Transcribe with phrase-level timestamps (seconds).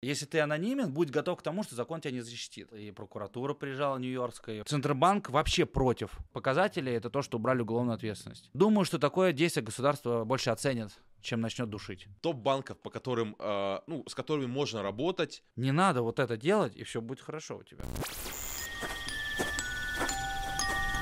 [0.00, 2.72] Если ты анонимен, будь готов к тому, что закон тебя не защитит.
[2.72, 4.62] И прокуратура приезжала нью-йоркская.
[4.62, 6.92] Центробанк вообще против показателей.
[6.92, 8.48] Это то, что убрали уголовную ответственность.
[8.54, 12.06] Думаю, что такое действие государство больше оценит, чем начнет душить.
[12.20, 15.42] Топ банков, по которым, э, ну, с которыми можно работать.
[15.56, 17.84] Не надо вот это делать, и все будет хорошо у тебя.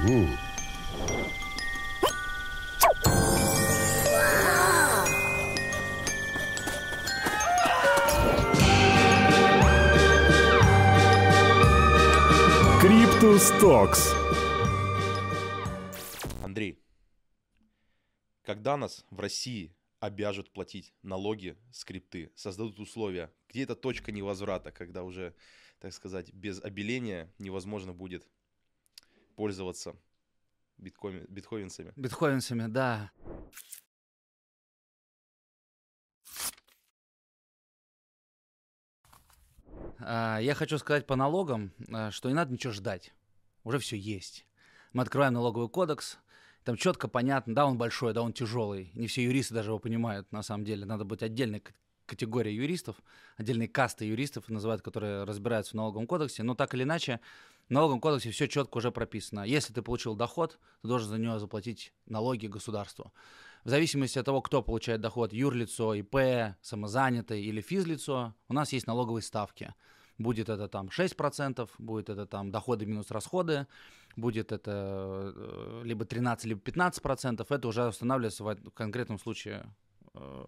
[0.06, 0.45] Криптус
[13.36, 14.14] Токс.
[16.42, 16.82] Андрей,
[18.42, 24.72] когда нас в России обяжут платить налоги с крипты, создадут условия, где эта точка невозврата,
[24.72, 25.34] когда уже,
[25.80, 28.26] так сказать, без обеления невозможно будет
[29.34, 29.94] пользоваться
[30.78, 31.92] биткоин, биткоинцами.
[31.94, 33.10] Бетховенцами, да.
[39.98, 43.12] А, Я хочу сказать по налогам, а, что не надо ничего ждать.
[43.66, 44.46] Уже все есть.
[44.92, 46.18] Мы открываем налоговый кодекс,
[46.62, 48.92] там четко понятно, да, он большой, да, он тяжелый.
[48.94, 50.86] Не все юристы даже его понимают, на самом деле.
[50.86, 51.64] Надо быть отдельной
[52.06, 52.94] категорией юристов,
[53.36, 56.44] отдельной касты юристов называют, которые разбираются в налоговом кодексе.
[56.44, 57.18] Но так или иначе,
[57.66, 59.42] в налоговом кодексе все четко уже прописано.
[59.42, 63.12] Если ты получил доход, ты должен за него заплатить налоги государству.
[63.64, 68.86] В зависимости от того, кто получает доход, юрлицо, ИП, самозанятый или физлицо, у нас есть
[68.86, 69.74] налоговые ставки.
[70.18, 73.66] Будет это там 6%, будет это там доходы минус расходы,
[74.16, 77.46] будет это э, либо 13, либо 15%.
[77.48, 79.66] Это уже устанавливается в конкретном случае
[80.14, 80.44] э,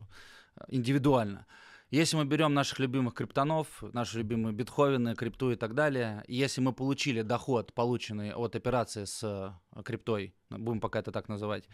[0.68, 1.46] индивидуально.
[1.90, 6.74] Если мы берем наших любимых криптонов, наши любимые битховены, крипту и так далее, если мы
[6.74, 11.64] получили доход, полученный от операции с э, криптой, будем пока это так называть,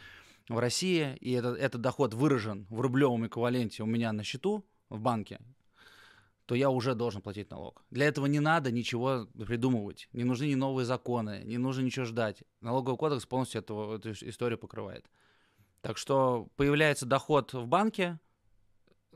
[0.48, 5.00] в России, и этот, этот доход выражен в рублевом эквиваленте у меня на счету в
[5.00, 5.40] банке,
[6.46, 7.84] то я уже должен платить налог.
[7.90, 10.08] Для этого не надо ничего придумывать.
[10.12, 12.42] Не нужны ни новые законы, не нужно ничего ждать.
[12.60, 15.06] Налоговый кодекс полностью эту, эту историю покрывает.
[15.80, 18.18] Так что появляется доход в банке,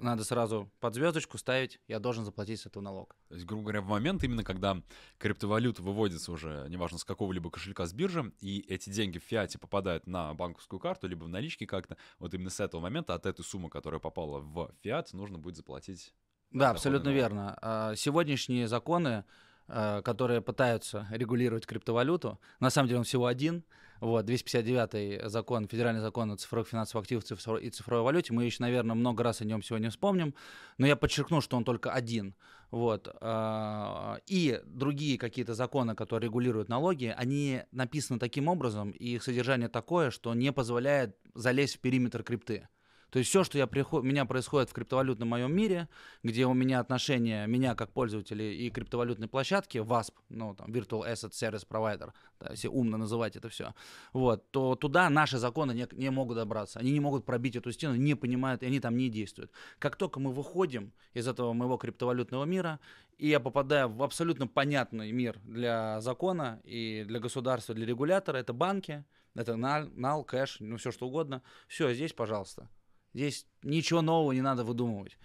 [0.01, 3.17] надо сразу под звездочку ставить, я должен заплатить с этого налог.
[3.29, 4.81] То есть, грубо говоря, в момент именно, когда
[5.19, 10.07] криптовалюта выводится уже, неважно, с какого-либо кошелька с биржи, и эти деньги в фиате попадают
[10.07, 13.71] на банковскую карту, либо в наличке как-то, вот именно с этого момента от этой суммы,
[13.71, 16.15] которая попала в фиат, нужно будет заплатить.
[16.51, 17.59] Да, абсолютно верно.
[17.61, 19.25] А, Сегодняшние законы,
[19.67, 23.65] а, которые пытаются регулировать криптовалюту, на самом деле он всего один.
[24.01, 27.25] Вот, 259 закон, федеральный закон о цифровых финансовых активах
[27.61, 28.33] и цифровой валюте.
[28.33, 30.35] Мы еще, наверное, много раз о нем сегодня вспомним,
[30.79, 32.37] но я подчеркну, что он только один.
[32.71, 33.09] Вот.
[33.21, 39.69] а, И другие какие-то законы, которые регулируют налоги, они написаны таким образом, и их содержание
[39.69, 42.69] такое, что не позволяет залезть в периметр крипты.
[43.11, 44.05] То есть все, что я приход...
[44.05, 45.89] меня происходит в криптовалютном моем мире,
[46.23, 51.31] где у меня отношения меня как пользователя и криптовалютной площадки, VASP, ну там Virtual Asset
[51.31, 53.75] Service Provider, да, если умно называть это все,
[54.13, 56.79] вот, то туда наши законы не, не могут добраться.
[56.79, 59.51] Они не могут пробить эту стену, не понимают, и они там не действуют.
[59.79, 62.79] Как только мы выходим из этого моего криптовалютного мира,
[63.17, 68.53] и я попадаю в абсолютно понятный мир для закона и для государства, для регулятора, это
[68.53, 69.05] банки,
[69.35, 71.43] это нал, нал кэш, ну все что угодно.
[71.67, 72.69] Все, здесь, пожалуйста.
[73.15, 75.19] Здесь ничего нового не надо выдумывать.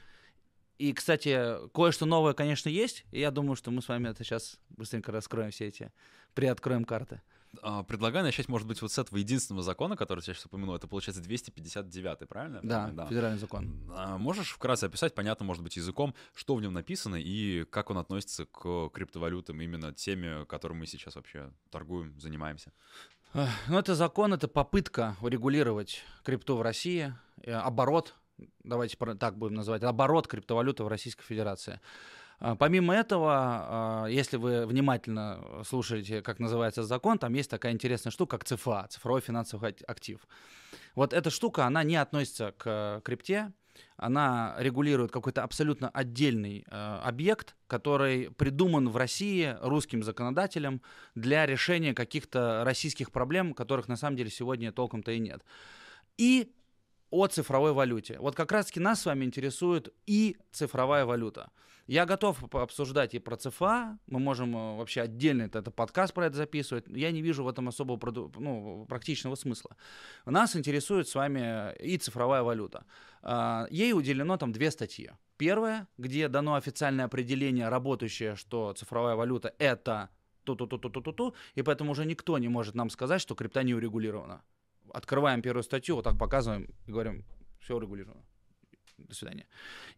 [0.78, 3.06] И, кстати, кое-что новое, конечно, есть.
[3.12, 5.92] И я думаю, что мы с вами это сейчас быстренько раскроем все эти,
[6.34, 7.22] приоткроем карты.
[7.62, 10.76] А, Предлагаю начать, может быть, вот с этого единственного закона, который я сейчас упомянул.
[10.76, 12.60] Это, получается, 259 правильно?
[12.64, 13.08] Да, помню?
[13.08, 13.72] федеральный закон.
[13.92, 18.00] А Можешь вкратце описать, понятно, может быть, языком, что в нем написано и как он
[18.00, 22.72] относится к криптовалютам, именно теме, которой мы сейчас вообще торгуем, занимаемся?
[23.34, 28.14] Ну, это закон, это попытка урегулировать крипту в России, э, оборот,
[28.64, 31.80] давайте так будем называть, оборот криптовалюты в Российской Федерации.
[32.40, 38.12] А, Помимо этого, а, если вы внимательно слушаете, как называется закон, там есть такая интересная
[38.12, 40.20] штука, как ЦФА, цифровой финансовый ак- актив.
[40.94, 43.52] Вот эта штука, она не относится к э, крипте,
[43.98, 50.82] она регулирует какой-то абсолютно отдельный э, объект, который придуман в России русским законодателем
[51.16, 55.44] для решения каких-то российских проблем, которых на самом деле сегодня толком-то и нет.
[56.18, 56.52] И
[57.14, 58.18] о цифровой валюте.
[58.20, 61.52] Вот как раз-таки нас с вами интересует и цифровая валюта.
[61.86, 66.26] Я готов обсуждать и про ЦФА, мы можем э, вообще отдельно это, это подкаст про
[66.26, 66.86] это записывать.
[66.88, 68.00] Я не вижу в этом особого
[68.40, 69.76] ну, практичного смысла.
[70.26, 72.84] Нас интересует с вами и цифровая валюта.
[73.22, 75.12] А, Ей уделено там две статьи.
[75.38, 80.10] Первая, где дано официальное определение работающее, что цифровая валюта это
[80.46, 84.42] ту-ту-ту-ту-ту-ту, и поэтому уже никто не может нам сказать, что крипта не урегулирована.
[84.94, 87.26] Открываем первую статью, вот так показываем и говорим,
[87.60, 88.24] все урегулировано.
[88.98, 89.48] До свидания.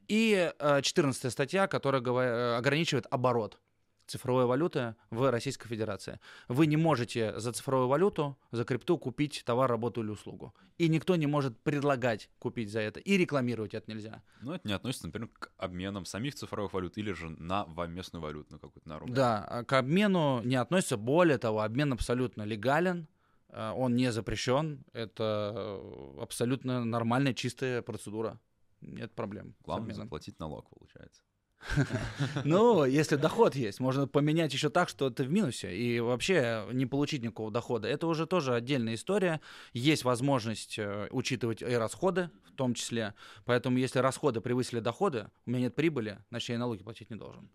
[0.08, 3.60] И э, 14 статья, которая э, ограничивает оборот
[4.08, 6.20] цифровой валюты в Российской Федерации.
[6.48, 10.54] Вы не можете за цифровую валюту, за крипту купить товар, работу или услугу.
[10.78, 13.00] И никто не может предлагать купить за это.
[13.00, 14.22] И рекламировать это нельзя.
[14.42, 18.54] Но это не относится, например, к обменам самих цифровых валют или же на местную валюту,
[18.54, 19.14] на какую-то на рубль.
[19.14, 20.98] Да, а к обмену не относится.
[20.98, 23.08] Более того, обмен абсолютно легален.
[23.56, 24.84] Э, Он не запрещен.
[24.94, 28.40] Это э, абсолютно нормальная, чистая процедура.
[28.82, 29.56] Нет проблем.
[29.64, 31.22] Главное заплатить налог, получается.
[32.44, 36.86] Ну, если доход есть, можно поменять еще так, что ты в минусе, и вообще не
[36.86, 37.88] получить никакого дохода.
[37.88, 39.42] Это уже тоже отдельная история.
[39.74, 43.14] Есть возможность э, учитывать и расходы в том числе.
[43.46, 47.16] Поэтому если расходы превысили доходы, у меня нет прибыли, значит, я и налоги платить не
[47.16, 47.50] должен.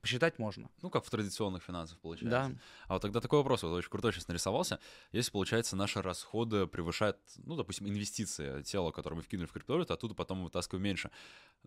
[0.00, 0.70] Посчитать можно.
[0.80, 2.50] Ну, как в традиционных финансах получается.
[2.54, 2.60] Да.
[2.86, 4.78] А вот тогда такой вопрос, вот очень крутой сейчас нарисовался.
[5.12, 10.14] Если, получается, наши расходы превышают, ну, допустим, инвестиции, тело, которое мы вкинули в криптовалюту, оттуда
[10.14, 11.10] потом мы вытаскиваем меньше.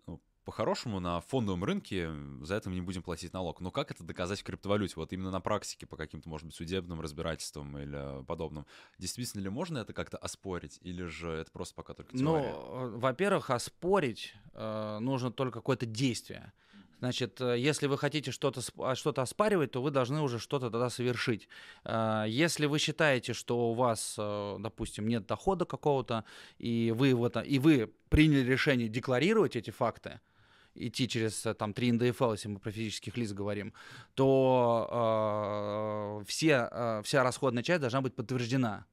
[0.06, 2.10] Ну, по-хорошему, на фондовом рынке
[2.42, 3.60] за это мы не будем платить налог.
[3.60, 4.94] Но как это доказать в криптовалюте?
[4.96, 8.66] Вот именно на практике, по каким-то, может быть, судебным разбирательствам или подобным.
[8.98, 10.78] Действительно ли можно это как-то оспорить?
[10.82, 12.54] Или же это просто пока только Ну, теория?
[12.54, 16.52] э, во-первых, оспорить э, нужно только какое-то действие.
[17.02, 20.88] Значит, э, если вы хотите что-то а, что-то оспаривать, то вы должны уже что-то тогда
[20.88, 21.48] совершить.
[21.84, 26.24] Э, Если вы считаете, что у вас, э, допустим, нет дохода какого-то,
[26.58, 30.20] и вы, вот, и вы приняли решение декларировать эти факты,
[30.76, 33.72] идти через там 3 НДФЛ, если мы про физических лиц говорим,
[34.14, 34.88] то
[36.20, 38.86] э, все, э, вся расходная часть должна быть подтверждена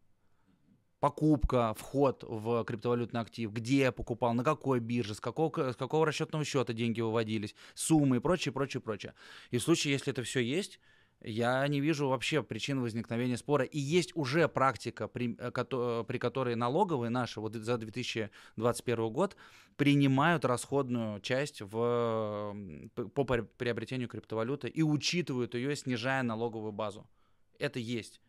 [0.99, 6.05] покупка, вход в криптовалютный актив, где я покупал, на какой бирже, с какого, с какого
[6.05, 9.13] расчетного счета деньги выводились, суммы и прочее, прочее, прочее.
[9.51, 10.79] И в случае, если это все есть,
[11.21, 13.65] я не вижу вообще причин возникновения спора.
[13.65, 19.35] И есть уже практика, при, э, кото- при которой налоговые наши вот за 2021 год
[19.75, 22.55] принимают расходную часть в,
[23.13, 27.05] по при- приобретению криптовалюты и учитывают ее, снижая налоговую базу.
[27.59, 28.21] Это есть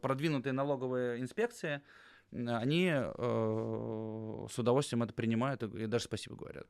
[0.00, 1.82] продвинутые налоговые инспекции,
[2.30, 6.66] они э, с удовольствием это принимают и, даже спасибо говорят.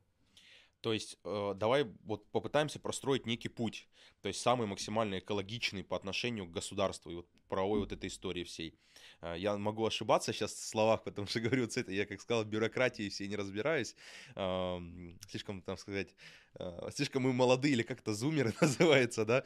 [0.81, 3.87] То есть э, давай вот попытаемся простроить некий путь,
[4.21, 8.43] то есть самый максимально экологичный по отношению к государству и вот правовой вот этой истории
[8.43, 8.77] всей.
[9.21, 12.43] Э, Я могу ошибаться сейчас в словах, потому что говорю вот этой, я как сказал,
[12.43, 13.95] бюрократии все не разбираюсь,
[14.35, 16.13] Эм, слишком, там сказать,
[16.59, 19.43] э, слишком мы молодые или как-то зумеры называется, да.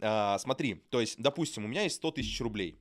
[0.00, 2.80] А, Смотри, то есть, допустим, у меня есть 100 тысяч рублей.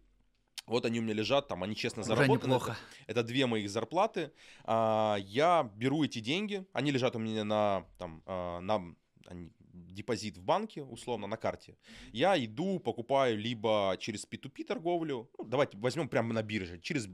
[0.69, 2.54] Вот они у меня лежат, там они честно Уже заработаны.
[2.54, 2.77] неплохо.
[3.07, 4.31] Это две моих зарплаты.
[4.63, 8.95] А, Я беру эти деньги, они лежат у меня на, там, а, на
[9.27, 11.77] они- депозит в банке, условно, на карте.
[12.13, 17.10] Я иду, покупаю либо через P2P торговлю, ну, давайте возьмем прямо на бирже, через э,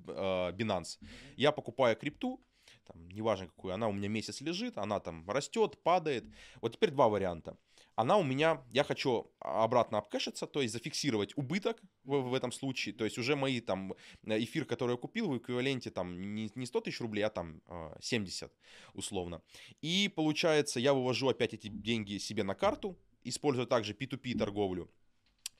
[0.57, 0.97] Binance.
[1.37, 2.39] Я покупаю крипту,
[2.85, 6.25] там, неважно какую, она у меня месяц лежит, она там растет, падает.
[6.61, 7.57] Вот теперь два варианта.
[7.95, 12.93] Она у меня, я хочу обратно обкэшиться, то есть зафиксировать убыток в, в этом случае,
[12.93, 13.93] то есть уже мои там
[14.25, 17.61] э, эфир, который я купил в эквиваленте там не, не 100 тысяч рублей, а там
[17.67, 18.51] э, 70
[18.93, 19.41] условно.
[19.81, 24.91] И получается, я вывожу опять эти деньги себе на карту, используя также P2P торговлю.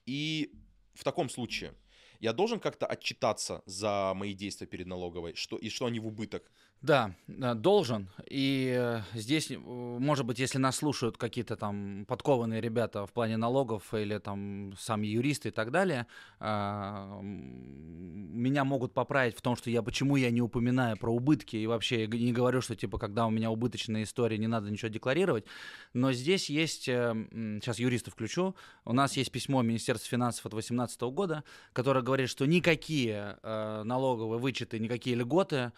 [0.05, 0.51] И
[0.93, 1.73] в таком случае
[2.19, 6.51] я должен как-то отчитаться за мои действия перед налоговой, что, и что они в убыток.
[6.81, 8.09] Да, должен.
[8.29, 13.37] И э, здесь, э, может быть, если нас слушают какие-то там подкованные ребята в плане
[13.37, 16.05] налогов или там сами юристы и так далее,
[16.39, 21.65] а, меня могут поправить в том, что я почему я не упоминаю про убытки и
[21.65, 25.45] вообще не говорю, что типа когда у меня убыточная история, не надо ничего декларировать.
[25.93, 27.15] Но здесь есть, э,
[27.61, 32.45] сейчас юриста включу, у нас есть письмо Министерства финансов от 2018 года, которое говорит, что
[32.45, 35.71] никакие налоговые вычеты, никакие льготы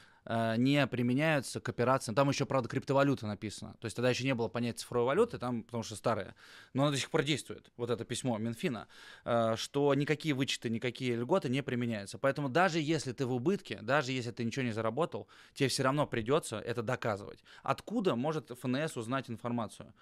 [0.58, 2.16] не применяются к операциям.
[2.16, 3.76] Там еще, правда, криптовалюта написано.
[3.80, 6.36] То есть тогда еще не было понятия цифровой валюты, там, потому что старая.
[6.74, 8.88] Но она до сих пор действует, вот это письмо Минфина,
[9.26, 12.18] э, что никакие вычеты, никакие льготы не применяются.
[12.18, 16.06] Поэтому даже если ты в убытке, даже если ты ничего не заработал, тебе все равно
[16.08, 17.44] придется это доказывать.
[17.64, 19.94] Откуда может ФНС узнать информацию?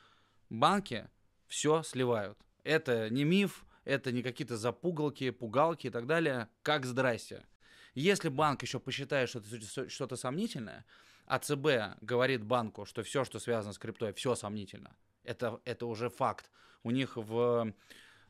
[0.49, 1.07] Банки
[1.47, 2.37] все сливают.
[2.63, 6.49] Это не миф, это не какие-то запугалки, пугалки и так далее.
[6.63, 7.45] Как здрасте.
[7.95, 10.85] Если банк еще посчитает, что это что-то сомнительное,
[11.25, 14.95] а ЦБ говорит банку, что все, что связано с криптой, все сомнительно.
[15.23, 16.51] Это, это уже факт.
[16.83, 17.73] У них в,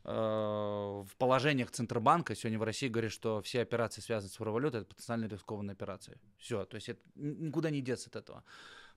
[0.04, 4.90] э, в положениях Центробанка сегодня в России говорят, что все операции, связанные с валютой, это
[4.90, 6.22] потенциально рискованные операции.
[6.38, 8.44] Все, то есть это никуда не деться от этого.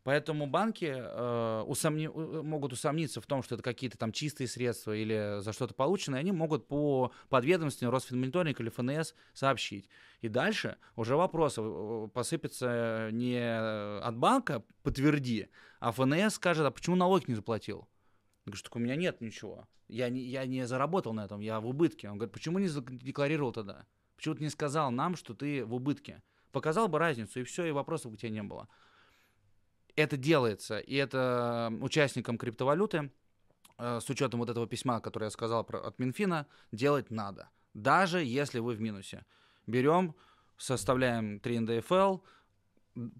[0.05, 4.95] Поэтому банки э, усомни- у- могут усомниться в том, что это какие-то там чистые средства
[4.97, 9.89] или за что-то полученное, они могут по подведомственному Росфинмониторинг или ФНС сообщить.
[10.21, 13.39] И дальше уже вопросы э, посыпятся не
[14.01, 15.49] от банка «подтверди»,
[15.81, 17.89] а ФНС скажет, а почему налог не заплатил?
[18.47, 19.69] Я говорю, так у меня нет ничего.
[19.89, 22.09] Я не, я не заработал на этом, я в убытке.
[22.09, 23.87] Он говорит, почему не задекларировал тогда?
[24.17, 26.23] Почему ты не сказал нам, что ты в убытке?
[26.51, 28.69] Показал бы разницу, и все, и вопросов у тебя не было.
[29.99, 33.11] Это делается, и это участникам криптовалюты,
[33.79, 37.51] э, с учетом вот этого письма, которое я сказал от Минфина, делать надо.
[37.75, 39.27] Даже если вы в минусе.
[39.67, 40.15] Берем,
[40.57, 42.19] составляем 3 НДФЛ,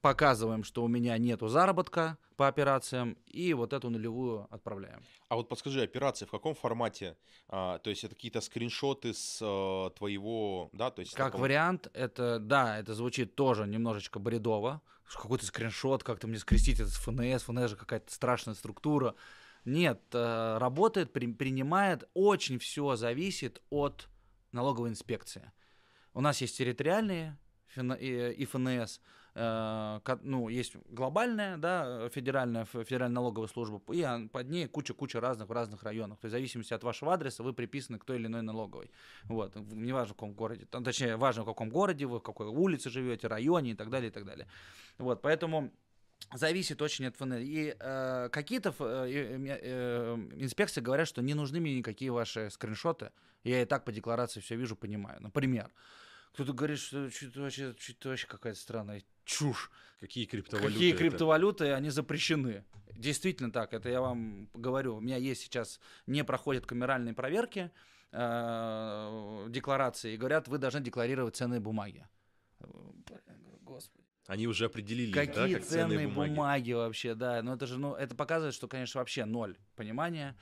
[0.01, 5.03] показываем, что у меня нету заработка по операциям, и вот эту нулевую отправляем.
[5.29, 7.17] А вот подскажи, операции в каком формате?
[7.49, 11.15] А, то есть это какие-то скриншоты с а, твоего, да, то есть...
[11.15, 14.81] Как таком- вариант, это, да, это звучит тоже немножечко бредово.
[15.13, 19.15] Какой-то скриншот, как-то мне скрестить это с ФНС, ФНС же какая-то страшная структура.
[19.65, 24.09] Нет, э, работает, при- принимает, очень все зависит от
[24.53, 25.51] налоговой инспекции.
[26.15, 27.39] У нас есть территориальные
[28.01, 29.01] и ФНС,
[29.35, 35.83] ну, есть глобальная, да, федеральная, федеральная налоговая служба, и под ней куча-куча разных в разных
[35.83, 36.19] районах.
[36.19, 38.91] То есть в зависимости от вашего адреса вы приписаны к той или иной налоговой.
[39.25, 43.29] Вот, неважно в каком городе, точнее, важно в каком городе вы, в какой улице живете,
[43.29, 44.49] районе и так далее, и так далее.
[44.99, 45.71] Вот, поэтому
[46.35, 47.39] зависит очень от ФНС.
[47.41, 53.11] И э, какие-то э, э, э, инспекции говорят, что не нужны мне никакие ваши скриншоты.
[53.45, 55.21] Я и так по декларации все вижу, понимаю.
[55.23, 55.71] Например,
[56.39, 59.73] кто-то говорит, что что-то вообще, вообще какая-то странная чушь.
[59.99, 60.73] Какие криптовалюты?
[60.73, 60.99] Какие это?
[60.99, 62.65] криптовалюты, они запрещены.
[62.95, 64.99] Действительно так, это я вам говорю.
[64.99, 67.73] У меня есть сейчас, не проходят камеральные проверки
[68.13, 72.07] э, декларации, и говорят, вы должны декларировать ценные бумаги.
[73.63, 74.05] Господи.
[74.29, 76.31] Они уже определились, Какие да, как ценные бумаги.
[76.31, 77.43] бумаги вообще, да.
[77.43, 80.37] Но это же, ну, это показывает, что, конечно, вообще ноль понимания.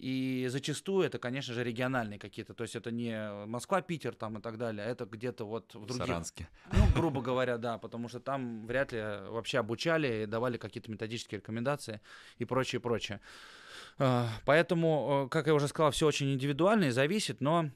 [0.00, 2.54] И зачастую это, конечно же, региональные какие-то.
[2.54, 5.84] То есть это не Москва, Питер там и так далее, а это где-то вот в
[5.84, 6.06] других.
[6.06, 6.48] Саранске.
[6.72, 11.40] Ну, грубо говоря, да, потому что там вряд ли вообще обучали и давали какие-то методические
[11.40, 12.00] рекомендации
[12.38, 13.20] и прочее, прочее.
[13.98, 17.70] А, Поэтому, э, как я уже сказал, все очень индивидуально и зависит, но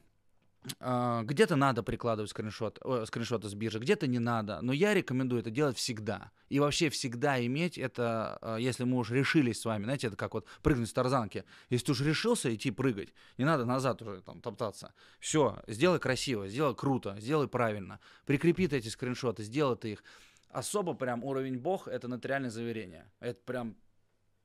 [0.79, 4.59] где-то надо прикладывать скриншот, о, скриншоты с биржи, где-то не надо.
[4.61, 6.31] Но я рекомендую это делать всегда.
[6.49, 10.33] И вообще всегда иметь это, а, если мы уже решились с вами, знаете, это как
[10.33, 11.43] вот прыгнуть с тарзанки.
[11.69, 14.93] Если ты уже решился идти прыгать, не надо назад уже там топтаться.
[15.19, 17.99] Все, сделай красиво, сделай круто, сделай правильно.
[18.25, 20.03] Прикрепи ты эти скриншоты, сделай ты их.
[20.49, 23.11] Особо прям уровень бог— это нотариальное заверение.
[23.19, 23.75] Это прям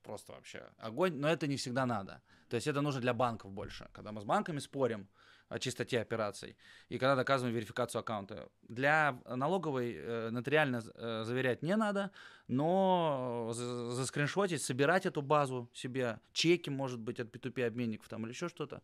[0.03, 2.21] просто вообще огонь, но это не всегда надо.
[2.49, 3.87] То есть это нужно для банков больше.
[3.93, 5.07] Когда мы с банками спорим
[5.51, 6.55] о чистоте операций,
[6.87, 8.49] и когда доказываем верификацию аккаунта.
[8.69, 12.11] Для налоговой э, нотариально э, заверять не надо,
[12.47, 18.31] но за- заскриншотить, собирать эту базу себе, чеки, может быть, от P2P обменников там или
[18.31, 18.81] еще что-то,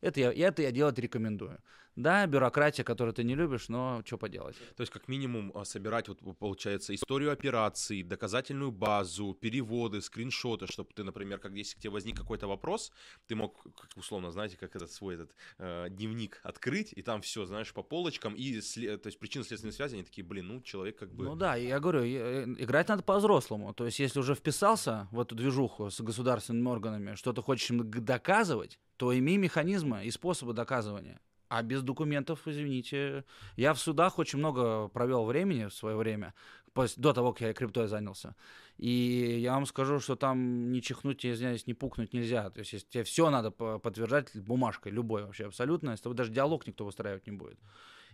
[0.00, 1.58] это я, это я делать рекомендую.
[1.98, 4.56] Да, бюрократия, которую ты не любишь, но что поделать.
[4.76, 10.90] То есть, как минимум, а, собирать, вот, получается, историю операций, доказательную базу, переводы, скриншоты, чтобы
[10.94, 12.92] ты, например, как если к тебе возник какой-то вопрос,
[13.26, 17.46] ты мог, как условно, знаете, как этот свой этот э, дневник открыть, и там все,
[17.46, 21.24] знаешь, по полочкам, и, то есть, причинно-следственные связи, они такие, блин, ну, человек как бы...
[21.24, 23.74] Ну да, я говорю, и- э, играть надо по-взрослому.
[23.74, 27.90] То есть, если уже вписался в эту движуху с государственными органами, что ты хочешь им
[27.90, 31.20] доказывать, то имей механизмы и способы доказывания.
[31.48, 33.24] А без документов, извините,
[33.56, 36.34] я в судах очень много провел времени в свое время,
[36.74, 38.36] пос- до того, как я криптой занялся.
[38.76, 42.50] И я вам скажу, что там не чихнуть, я извиняюсь, не пукнуть нельзя.
[42.50, 46.66] То есть, тебе все надо по- подтверждать бумажкой, любой вообще абсолютно, с тобой даже диалог
[46.66, 47.58] никто выстраивать не будет.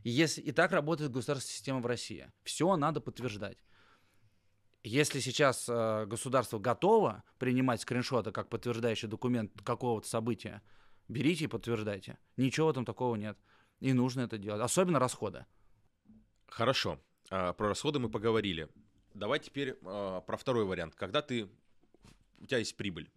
[0.04, 2.30] И, если, и так работает государственная система в России.
[2.44, 3.58] Все надо подтверждать.
[4.84, 10.62] Если сейчас э, государство готово принимать скриншоты как подтверждающий документ какого-то события,
[11.08, 12.18] берите и подтверждайте.
[12.36, 13.38] Ничего в этом такого нет.
[13.80, 14.60] И нужно это делать.
[14.60, 15.46] Особенно расходы.
[16.46, 18.68] Хорошо, а, про расходы мы поговорили.
[19.14, 20.94] Давай теперь а, про второй вариант.
[20.94, 21.48] Когда ты,
[22.38, 23.10] у тебя есть прибыль.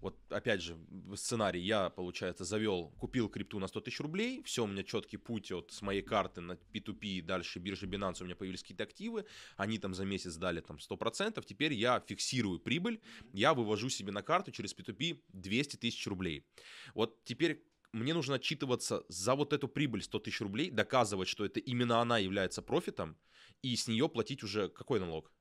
[0.00, 0.78] Вот опять же,
[1.14, 5.52] сценарий я, получается, завел, купил крипту на 100 тысяч рублей, все, у меня четкий путь
[5.52, 9.24] от с моей карты на P2P, дальше биржа Binance, у меня появились какие-то активы,
[9.56, 13.00] они там за месяц дали там 100%, теперь я фиксирую прибыль,
[13.32, 16.46] я вывожу себе на карту через P2P 200 тысяч рублей.
[16.94, 17.62] Вот теперь
[17.92, 22.18] мне нужно отчитываться за вот эту прибыль 100 тысяч рублей, доказывать, что это именно она
[22.18, 23.16] является профитом,
[23.62, 25.32] и с нее платить уже какой налог?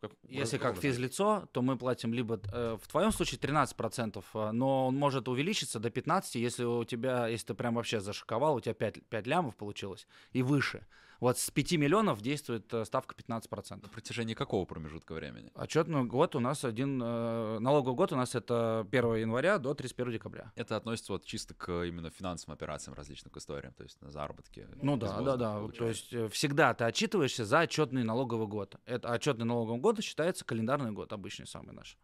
[0.00, 4.86] Как- Если как физлицо, то мы платим либо, э, в твоем случае 13%, э, но
[4.88, 8.74] он может увеличиться до 15%, если у тебя, если ты прям вообще зашиковал, у тебя
[8.74, 10.86] 5, 5 лямов получилось и выше.
[11.20, 13.82] Вот с 5 миллионов действует э, ставка 15%.
[13.82, 15.50] На протяжении какого промежутка времени?
[15.54, 20.12] Отчетный год у нас один, э, налоговый год у нас это 1 января до 31
[20.12, 20.52] декабря.
[20.54, 24.68] Это относится вот чисто к именно финансовым операциям различным, к историям, то есть на заработки.
[24.80, 25.68] Ну да, да, да.
[25.76, 28.76] То есть э, всегда ты отчитываешься за отчетный налоговый год.
[28.84, 31.98] Это отчетный налоговый год считается календарный год, обычный самый наш.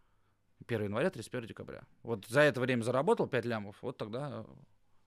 [0.66, 1.84] 1 января, 31 декабря.
[2.02, 4.44] Вот за это время заработал 5 лямов, вот тогда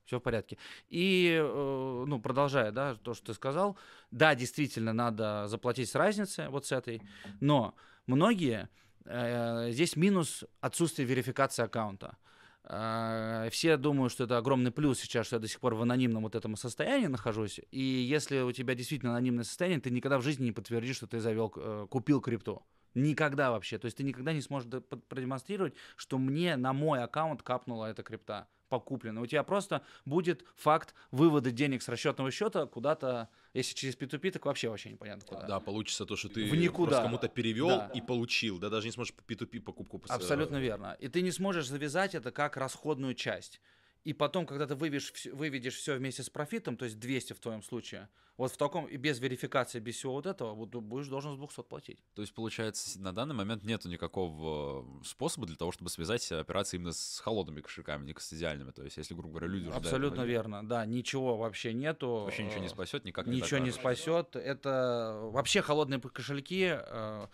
[0.07, 0.57] все в порядке.
[0.89, 3.77] И, э, ну, продолжая, да, то, что ты сказал,
[4.09, 7.01] да, действительно, надо заплатить с разницы вот с этой,
[7.39, 7.75] но
[8.07, 8.69] многие,
[9.05, 12.17] э, здесь минус отсутствие верификации аккаунта.
[12.63, 16.23] Э, все думают, что это огромный плюс сейчас, что я до сих пор в анонимном
[16.23, 17.59] вот этом состоянии нахожусь.
[17.71, 21.19] И если у тебя действительно анонимное состояние, ты никогда в жизни не подтвердишь, что ты
[21.19, 21.49] завел,
[21.89, 22.65] купил крипту.
[22.93, 23.77] Никогда вообще.
[23.77, 24.69] То есть ты никогда не сможешь
[25.07, 29.21] продемонстрировать, что мне на мой аккаунт капнула эта крипта покуплено.
[29.21, 34.45] У тебя просто будет факт вывода денег с расчетного счета куда-то, если через P2P, так
[34.45, 35.47] вообще вообще непонятно куда.
[35.47, 37.01] Да, получится то, что ты в никуда.
[37.03, 37.91] кому-то перевел да.
[37.93, 40.01] и получил, да, даже не сможешь P2P покупку.
[40.09, 40.95] Абсолютно верно.
[41.00, 43.62] И ты не сможешь завязать это как расходную часть.
[44.04, 47.62] И потом, когда ты выведешь, выведешь все вместе с профитом, то есть 200 в твоем
[47.62, 51.38] случае, вот в таком, и без верификации, без всего вот этого, вот будешь должен с
[51.38, 52.00] 200 платить.
[52.13, 56.94] То есть, получается, на данный момент нет никакого способа для того, чтобы связать операции именно
[56.94, 58.72] с холодными кошельками, не кастодиальными.
[58.72, 59.77] То есть, если, грубо говоря, люди уже...
[59.77, 62.24] Абсолютно верно, да, ничего вообще нету.
[62.25, 64.36] Вообще ничего не спасет, никак не Ничего не спасет.
[64.36, 67.27] Это вообще холодные кошельки, э,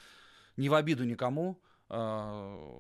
[0.58, 1.62] не в обиду никому,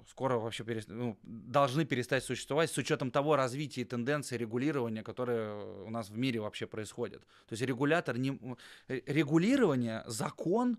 [0.09, 0.89] скоро вообще перест...
[0.89, 6.17] ну, должны перестать существовать с учетом того развития и тенденции регулирования, которые у нас в
[6.17, 7.21] мире вообще происходят.
[7.21, 8.39] То есть регулятор не...
[8.87, 10.77] регулирование, закон,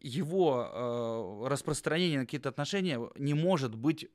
[0.00, 4.08] его э, распространение на какие-то отношения не может быть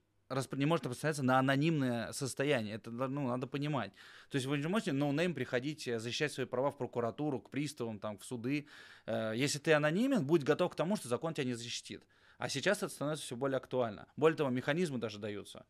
[0.54, 2.76] не может распространяться на анонимное состояние.
[2.76, 3.92] Это ну, надо понимать.
[4.30, 7.50] То есть вы не можете no-name но приходить, э, защищать свои права в прокуратуру, к
[7.50, 8.68] приставам, там, в суды.
[9.06, 12.04] Э, если ты анонимен, будь готов к тому, что закон тебя не защитит.
[12.38, 14.08] А сейчас это становится все более актуально.
[14.16, 15.66] Более того, механизмы даже даются.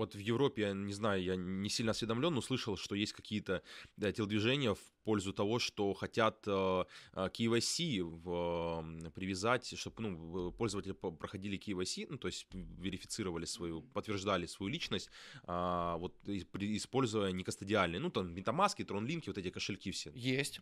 [0.00, 3.62] Вот в Европе, я не знаю, я не сильно осведомлен, но слышал, что есть какие-то
[3.98, 10.52] да, телодвижения в пользу того, что хотят э, э KYC в, э, привязать, чтобы ну,
[10.52, 15.10] пользователи проходили KYC, ну, то есть верифицировали свою, подтверждали свою личность,
[15.46, 20.12] э, вот используя не кастодиальные, ну, там, MetaMask, TronLink, вот эти кошельки все.
[20.14, 20.60] Есть.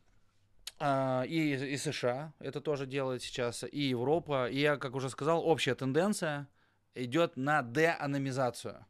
[0.81, 4.49] А, и, и США это тоже делает сейчас, и Европа.
[4.49, 6.49] И я, как уже сказал, общая тенденция
[6.95, 8.87] идет на деаномизацию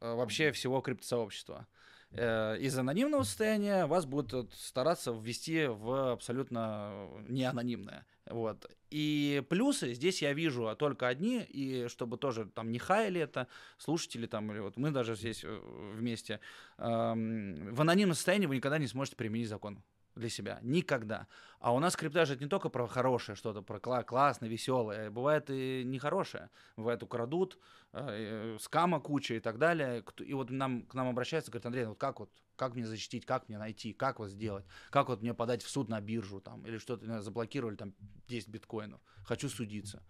[0.00, 1.66] э, вообще всего криптосообщества.
[2.10, 8.04] Э, из анонимного состояния вас будут стараться ввести в абсолютно неанонимное.
[8.26, 8.68] Вот.
[8.90, 13.46] И плюсы здесь я вижу только одни, и чтобы тоже там не хаяли это,
[13.76, 15.60] слушатели там, или вот мы даже здесь э,
[15.94, 16.40] вместе,
[16.78, 19.84] эм, в анонимном состоянии вы никогда не сможете применить закон
[20.18, 20.58] для себя.
[20.62, 21.26] Никогда.
[21.60, 25.10] А у нас криптаж это не только про хорошее что-то, про кла- классное, веселое.
[25.10, 26.50] Бывает и нехорошее.
[26.76, 27.58] Бывает украдут,
[27.92, 30.04] э, э, скама куча и так далее.
[30.18, 33.48] И вот нам, к нам обращаются, говорят, Андрей, вот как вот, как мне защитить, как
[33.48, 36.78] мне найти, как вот сделать, как вот мне подать в суд на биржу там, или
[36.78, 37.94] что-то, заблокировали там
[38.28, 40.02] 10 биткоинов, хочу судиться.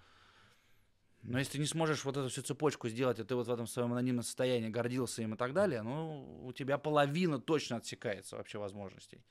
[1.22, 3.66] Но если ты не сможешь вот эту всю цепочку сделать, и ты вот в этом
[3.66, 8.58] своем анонимном состоянии гордился им и так далее, ну, у тебя половина точно отсекается вообще
[8.58, 9.24] возможностей.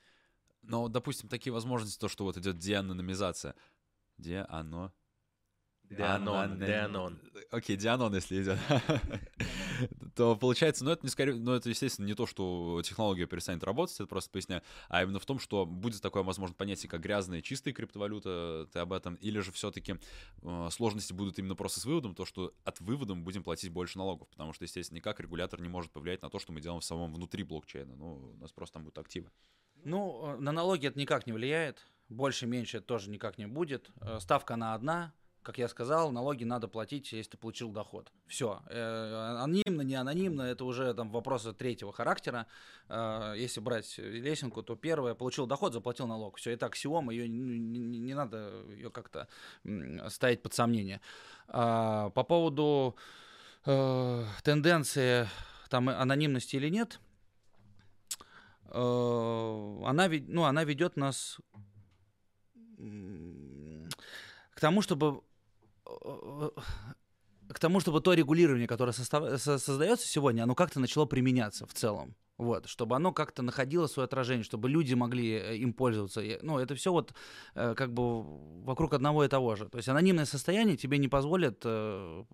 [0.62, 3.54] Но, допустим, такие возможности, то, что вот идет деанонимизация.
[4.18, 4.92] Где оно?
[5.90, 7.18] Дианон, Дианон.
[7.50, 8.58] Окей, Дианон, если идет.
[10.14, 13.94] то получается, ну это не скорее, ну это естественно не то, что технология перестанет работать,
[13.94, 17.72] это просто поясняю, а именно в том, что будет такое, возможно, понятие, как грязная чистая
[17.72, 19.96] криптовалюта, ты об этом, или же все-таки
[20.42, 23.96] э, сложности будут именно просто с выводом, то, что от вывода мы будем платить больше
[23.96, 26.84] налогов, потому что, естественно, никак регулятор не может повлиять на то, что мы делаем в
[26.84, 29.30] самом внутри блокчейна, ну, у нас просто там будут активы.
[29.84, 31.86] Ну, э, на налоги это никак не влияет.
[32.08, 33.90] Больше-меньше тоже никак не будет.
[34.00, 35.12] Э, ставка на одна.
[35.42, 38.12] Как я сказал, налоги надо платить, если ты получил доход.
[38.26, 38.60] Все.
[38.68, 42.46] Э, анонимно, не анонимно, это уже там вопросы третьего характера.
[42.88, 46.36] Если брать лесенку, то первое, получил доход, заплатил налог.
[46.36, 49.28] Все, это аксиома, ее не, не, надо ее как-то
[50.08, 51.00] ставить под сомнение.
[51.46, 52.96] А, по поводу
[53.64, 55.28] тенденции
[55.68, 57.00] там анонимности или нет–
[58.70, 61.40] она, ну, она ведет нас
[64.54, 65.22] к тому, чтобы
[65.86, 66.50] э,
[67.58, 72.14] к тому, чтобы то регулирование, которое создается сегодня, оно как-то начало применяться в целом.
[72.36, 76.22] Вот, чтобы оно как-то находило свое отражение, чтобы люди могли э, им пользоваться.
[76.42, 77.12] Ну, это все вот
[77.56, 78.22] э, как бы
[78.64, 79.68] вокруг одного и того же.
[79.68, 82.24] То есть анонимное состояние тебе не позволит, э,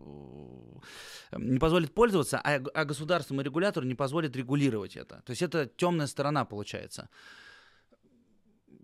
[1.39, 5.23] не позволит пользоваться, а, а государством и регулятору не позволит регулировать это.
[5.25, 7.09] То есть это темная сторона получается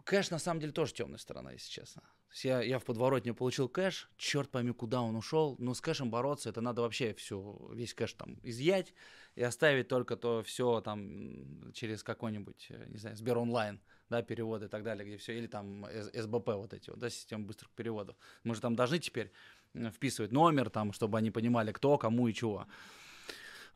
[0.04, 2.02] Кэш на самом деле тоже темная сторона, если честно.
[2.42, 5.56] Я, я в подворотне получил кэш, черт пойми, куда он ушел.
[5.58, 8.94] Но с кэшем бороться, это надо вообще все, весь кэш там изъять
[9.34, 14.66] и оставить только то все там через какой-нибудь, э, не знаю, Сбер онлайн, да, переводы
[14.66, 18.16] и так далее, где все, или там СБП вот эти вот, да, система быстрых переводов.
[18.44, 19.32] Мы же там должны теперь
[19.74, 22.66] вписывать номер там, чтобы они понимали, кто, кому и чего.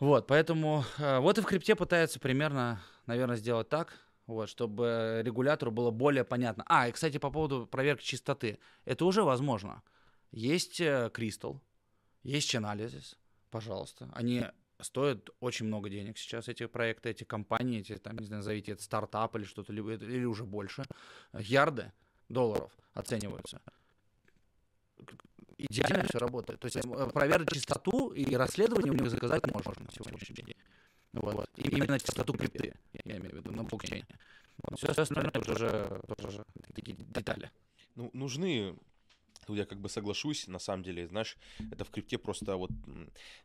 [0.01, 3.93] Вот, поэтому э, вот и в крипте пытаются примерно, наверное, сделать так,
[4.27, 6.65] вот, чтобы регулятору было более понятно.
[6.67, 8.59] А, и, кстати, по поводу проверки чистоты.
[8.85, 9.83] Это уже возможно.
[10.31, 11.61] Есть э, Crystal,
[12.23, 13.17] есть Chainalysis,
[13.51, 14.11] пожалуйста.
[14.15, 14.45] Они
[14.81, 18.83] стоят очень много денег сейчас, эти проекты, эти компании, эти, там, не знаю, назовите это
[18.83, 20.85] стартап или что-то, или уже больше.
[21.33, 21.93] Ярды
[22.29, 23.61] долларов оцениваются
[25.59, 26.61] идеально все работает.
[26.61, 30.55] То есть э, проверить чистоту и расследование у них заказать можно сегодняшний день.
[31.23, 31.49] Вот.
[31.57, 32.75] И именно чистоту крипты,
[33.05, 34.07] я имею в виду, на блокчейне.
[34.63, 34.79] Вот.
[34.79, 37.51] Все остальное это уже, уже такие детали.
[37.95, 38.77] Ну, нужны
[39.47, 41.37] Тут я как бы соглашусь, на самом деле, знаешь,
[41.71, 42.71] это в крипте просто вот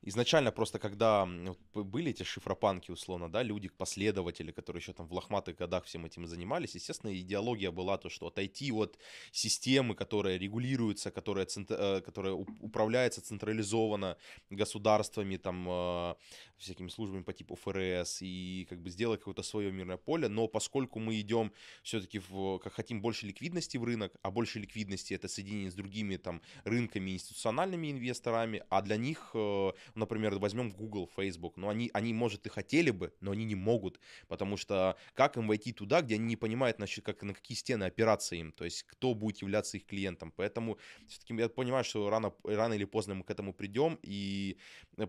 [0.01, 1.27] изначально просто когда
[1.73, 6.27] были эти шифропанки, условно, да, люди, последователи, которые еще там в лохматых годах всем этим
[6.27, 8.97] занимались, естественно, идеология была то, что отойти от
[9.31, 14.17] системы, которая регулируется, которая, э, которая управляется централизованно
[14.49, 16.15] государствами, там, э,
[16.57, 20.99] всякими службами по типу ФРС, и как бы сделать какое-то свое мирное поле, но поскольку
[20.99, 21.51] мы идем
[21.83, 25.88] все-таки в, как хотим больше ликвидности в рынок, а больше ликвидности это соединение с другими
[25.89, 31.89] другими там рынками, институциональными инвесторами, а для них, э, например, возьмем Google, Facebook, но они,
[31.93, 36.01] они, может, и хотели бы, но они не могут, потому что как им войти туда,
[36.01, 39.41] где они не понимают, значит, как, на какие стены опираться им, то есть кто будет
[39.41, 43.53] являться их клиентом, поэтому все-таки я понимаю, что рано, рано или поздно мы к этому
[43.53, 44.57] придем, и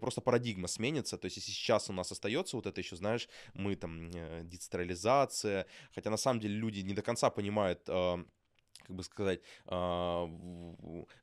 [0.01, 3.77] просто парадигма сменится, то есть если сейчас у нас остается вот это еще, знаешь, мы
[3.77, 8.25] там э, децентрализация, хотя на самом деле люди не до конца понимают, э,
[8.91, 10.29] как бы сказать, а,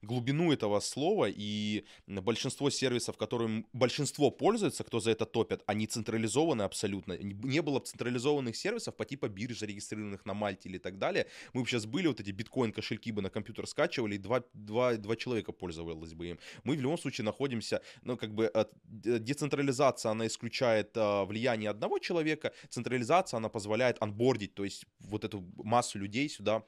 [0.01, 6.63] глубину этого слова, и большинство сервисов, которым большинство пользуется, кто за это топят, они централизованы
[6.63, 7.17] абсолютно.
[7.17, 11.27] Не было бы централизованных сервисов по типу бирж, зарегистрированных на Мальте или так далее.
[11.53, 15.15] Мы бы сейчас были, вот эти биткоин-кошельки бы на компьютер скачивали, и два, два, два
[15.17, 16.39] человека пользовалось бы им.
[16.63, 18.49] Мы в любом случае находимся, ну, как бы,
[18.85, 25.43] децентрализация, она исключает а, влияние одного человека, централизация, она позволяет анбордить, то есть вот эту
[25.57, 26.63] массу людей сюда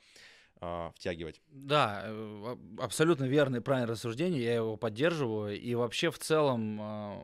[0.61, 1.41] а, втягивать.
[1.49, 5.59] Да, э, абсолютно верное и правильное рассуждение, я его поддерживаю.
[5.59, 7.23] И вообще в целом, а,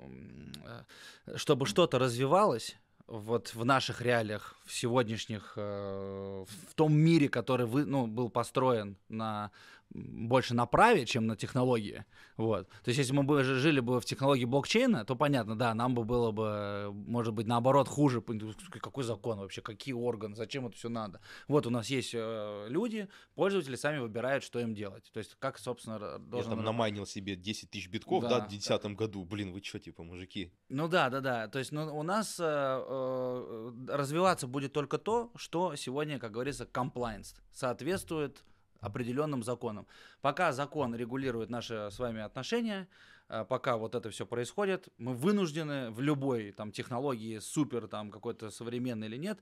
[1.26, 7.66] э, чтобы что-то развивалось, вот в наших реалиях, в сегодняшних, э, в том мире, который
[7.66, 9.52] вы, ну, был построен на
[9.92, 12.06] больше на праве, чем на технологии.
[12.38, 12.68] Вот.
[12.68, 16.04] То есть, если мы бы жили бы в технологии блокчейна, то понятно, да, нам бы
[16.04, 18.22] было бы, может быть, наоборот, хуже.
[18.22, 21.22] Какой закон вообще, какие органы, зачем это все надо?
[21.48, 25.10] Вот у нас есть э, люди, пользователи сами выбирают, что им делать.
[25.14, 26.52] То есть, как, собственно, должен...
[26.52, 28.90] Я там намайнил себе 10 тысяч битков, да, да в 2010 да.
[28.90, 29.24] году.
[29.24, 30.52] Блин, вы что, типа, мужики?
[30.70, 31.48] Ну да, да, да.
[31.48, 36.66] То есть, ну, у нас э, э, развиваться будет только то, что сегодня, как говорится,
[36.66, 38.44] compliance соответствует
[38.86, 39.88] определенным законом.
[40.22, 42.88] Пока закон регулирует наши с вами отношения,
[43.30, 48.52] э, пока вот это все происходит, мы вынуждены в любой там технологии супер там какой-то
[48.52, 49.40] современный или нет,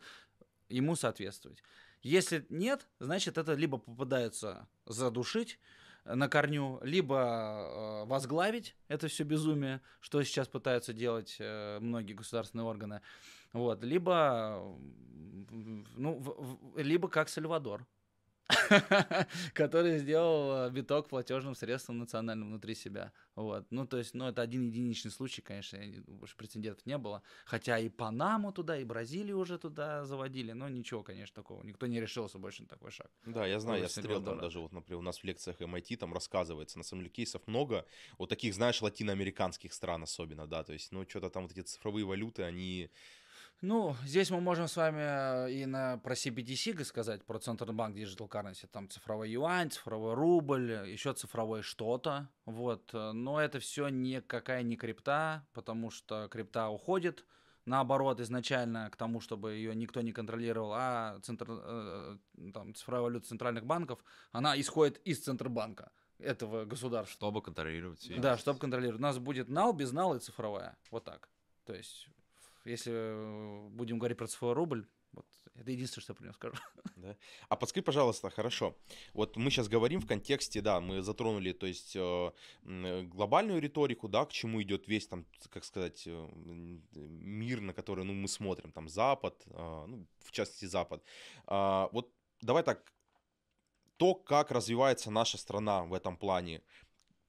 [0.69, 1.63] ему соответствовать.
[2.01, 5.59] Если нет, значит это либо попадается задушить
[6.05, 12.65] на корню, либо э, возглавить это все безумие, что сейчас пытаются делать э, многие государственные
[12.65, 13.01] органы,
[13.53, 14.63] вот, либо,
[15.51, 17.85] ну, либо как Сальвадор,
[19.53, 23.11] который сделал э, биток платежным средством национальным внутри себя.
[23.35, 23.65] Вот.
[23.71, 27.21] Ну, то есть, ну, это один единичный случай, конечно, больше прецедентов не было.
[27.45, 31.63] Хотя и Панаму туда, и Бразилию уже туда заводили, но ничего, конечно, такого.
[31.63, 33.09] Никто не решился больше на такой шаг.
[33.25, 36.13] Да, я знаю, я смотрел там даже, вот, например, у нас в лекциях MIT там
[36.13, 37.85] рассказывается, на самом деле кейсов много,
[38.17, 42.05] вот таких, знаешь, латиноамериканских стран особенно, да, то есть, ну, что-то там вот эти цифровые
[42.05, 42.89] валюты, они
[43.63, 47.95] ну, здесь мы можем с вами э, и на, про CBDC сказать, про Центральный банк
[47.95, 52.91] Digital Currency, там цифровой юань, цифровой рубль, еще цифровое что-то, вот.
[52.91, 57.25] Но это все никакая не крипта, потому что крипта уходит,
[57.65, 62.17] наоборот, изначально к тому, чтобы ее никто не контролировал, а центр, э,
[62.53, 67.15] там, цифровая валюта центральных банков, она исходит из Центробанка этого государства.
[67.15, 68.11] Чтобы контролировать.
[68.19, 68.99] Да, чтобы контролировать.
[68.99, 70.77] У нас будет нал, без нал и цифровая.
[70.91, 71.29] Вот так.
[71.65, 72.09] То есть
[72.65, 76.55] если э, будем говорить про цифровой рубль, вот это единственное, что я про него скажу.
[76.95, 77.17] Да.
[77.49, 78.75] А подскажи, пожалуйста, хорошо.
[79.13, 82.31] Вот мы сейчас говорим в контексте, да, мы затронули, то есть э,
[82.63, 86.29] глобальную риторику, да, к чему идет весь там, как сказать, э,
[86.93, 91.03] мир, на который, ну, мы смотрим, там Запад, ну, в частности Запад.
[91.45, 92.93] А, вот давай так
[93.97, 96.61] то, как развивается наша страна в этом плане,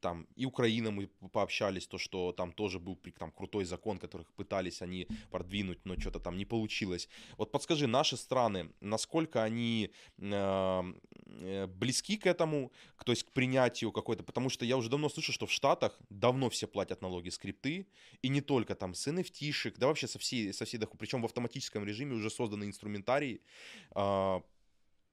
[0.04, 4.82] там и Украина мы пообщались, то, что там тоже был там крутой закон, который пытались
[4.82, 7.08] они продвинуть, но что-то там не получилось.
[7.38, 12.70] Вот подскажи, наши страны, насколько они э, близки к этому,
[13.04, 16.48] то есть к принятию какой-то, потому что я уже давно слышу, что в Штатах давно
[16.48, 17.86] все платят налоги скрипты,
[18.22, 21.84] и не только там с NFT-шек, да вообще со всей, со всей, причем в автоматическом
[21.86, 23.40] режиме уже созданы инструментарии,
[23.94, 24.40] э,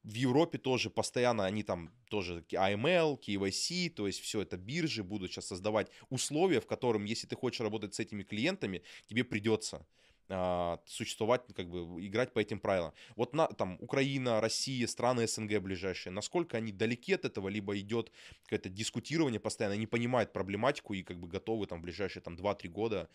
[0.03, 5.31] в Европе тоже постоянно они там тоже AML, KYC, то есть все это биржи будут
[5.31, 9.85] сейчас создавать условия, в котором, если ты хочешь работать с этими клиентами, тебе придется
[10.29, 12.93] а, существовать, как бы играть по этим правилам.
[13.15, 18.11] Вот на, там Украина, Россия, страны СНГ ближайшие, насколько они далеки от этого, либо идет
[18.43, 22.69] какое-то дискутирование постоянно, они понимают проблематику и как бы готовы там в ближайшие там 2-3
[22.69, 23.09] года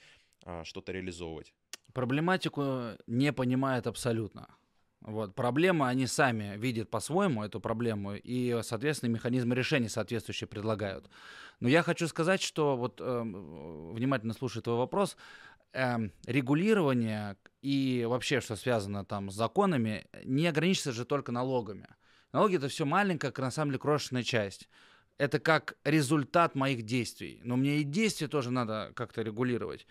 [0.45, 1.53] а, что-то реализовывать.
[1.93, 4.55] Проблематику не понимают абсолютно.
[5.01, 5.35] Вот.
[5.35, 11.09] Проблемы они сами видят по-своему, эту проблему, и, соответственно, механизмы решения соответствующие предлагают.
[11.61, 15.17] Но я хочу сказать, что, вот э, внимательно слушая твой вопрос,
[15.73, 21.87] э, регулирование и вообще, что связано там с законами, не ограничится же только налогами.
[22.33, 24.69] Налоги это все маленькая, на самом деле, крошечная часть.
[25.19, 27.41] Это как результат моих действий.
[27.45, 29.87] Но мне и действия тоже надо как-то регулировать.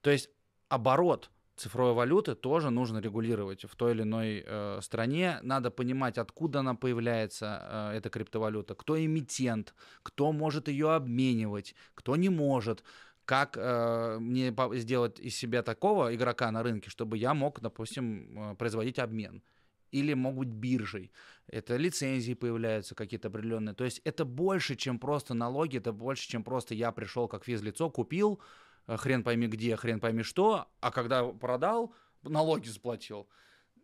[0.00, 0.28] То есть
[0.68, 5.38] оборот– цифровой валюты тоже нужно регулировать в той или иной э, стране.
[5.42, 12.16] Надо понимать, откуда она появляется, э, эта криптовалюта, кто эмитент, кто может ее обменивать, кто
[12.16, 12.82] не может
[13.30, 18.54] как э, мне сделать из себя такого игрока на рынке, чтобы я мог, допустим, э,
[18.56, 19.42] производить обмен.
[19.92, 21.12] Или могут быть биржей.
[21.46, 23.74] Это лицензии появляются какие-то определенные.
[23.74, 27.88] То есть это больше, чем просто налоги, это больше, чем просто я пришел как физлицо,
[27.88, 28.40] купил,
[28.86, 33.28] хрен пойми где, хрен пойми что, а когда продал, налоги заплатил.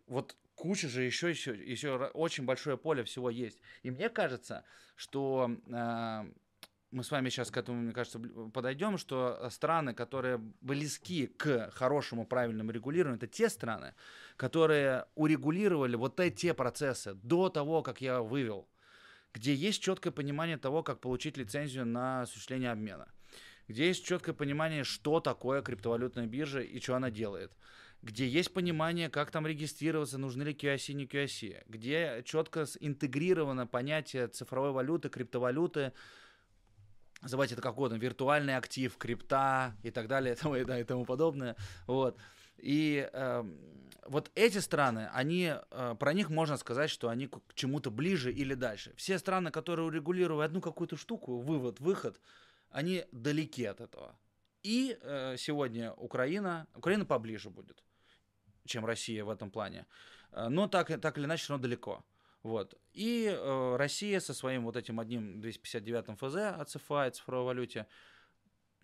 [0.07, 3.61] Вот куча же еще, еще, еще очень большое поле всего есть.
[3.83, 4.65] И мне кажется,
[4.97, 6.25] что э,
[6.91, 8.19] мы с вами сейчас к этому, мне кажется,
[8.53, 13.95] подойдем, что страны, которые близки к хорошему, правильному регулированию, это те страны,
[14.37, 18.69] которые урегулировали вот эти процессы до того, как я вывел,
[19.35, 23.09] где есть четкое понимание того, как получить лицензию на осуществление обмена
[23.69, 27.53] где есть четкое понимание, что такое криптовалютная биржа и что она делает,
[28.03, 34.29] где есть понимание, как там регистрироваться, нужны ли QIC, не QIC, где четко интегрировано понятие
[34.29, 35.93] цифровой валюты, криптовалюты,
[37.23, 41.57] называйте это как угодно, виртуальный актив, крипта и так далее и тому, и тому подобное.
[41.87, 42.17] Вот.
[42.59, 43.45] И э,
[44.07, 48.55] вот эти страны, они, э, про них можно сказать, что они к чему-то ближе или
[48.55, 48.93] дальше.
[48.97, 52.21] Все страны, которые урегулируют одну какую-то штуку, вывод, выход,
[52.71, 54.19] они далеки от этого.
[54.63, 57.85] И э, сегодня Украина, Украина поближе будет,
[58.65, 59.87] чем Россия в этом плане.
[60.33, 62.05] Э, но так, так или иначе, но далеко.
[62.43, 62.79] Вот.
[62.93, 67.87] И э, Россия со своим вот этим одним 259 ФЗ от ЦФА, цифровой валюте,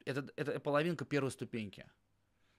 [0.05, 1.87] это, это половинка первой ступеньки.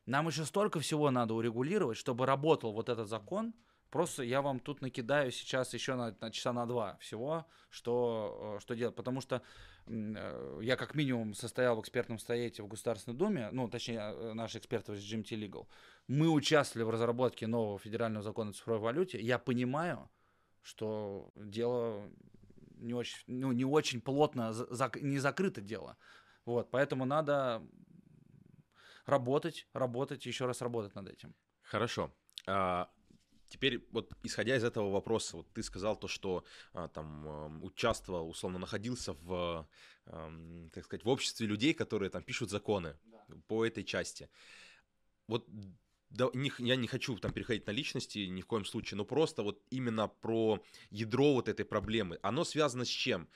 [0.06, 3.54] Нам еще столько всего надо урегулировать, чтобы работал вот этот закон.
[3.90, 8.60] Просто я вам тут накидаю сейчас еще на, на часа на два всего, что, э,
[8.62, 8.96] что делать.
[8.96, 9.42] Потому что
[9.88, 14.94] я как минимум состоял в экспертном совете в Государственной Думе, ну, точнее, э, наши эксперты
[14.94, 15.68] из GMT Legal.
[16.08, 19.20] Мы участвовали в разработке нового федерального закона о цифровой валюте.
[19.20, 20.10] Я понимаю,
[20.62, 22.10] что дело
[22.78, 25.98] не очень, ну, не очень плотно, зак, не закрыто дело.
[26.46, 27.62] Вот, поэтому надо
[29.06, 31.36] работать, работать, еще раз работать над этим.
[31.62, 32.14] Хорошо.
[32.48, 32.90] А,
[33.54, 38.58] Теперь вот исходя из этого вопроса, вот ты сказал то, что а, там участвовал, условно
[38.58, 39.68] находился в,
[40.06, 43.24] так сказать, в обществе людей, которые там пишут законы да.
[43.48, 44.28] по этой части.
[45.28, 45.48] Вот
[46.10, 49.44] да, не, я не хочу там переходить на личности ни в коем случае, но просто
[49.44, 52.18] вот именно про ядро вот этой проблемы.
[52.24, 53.28] Оно связано с чем?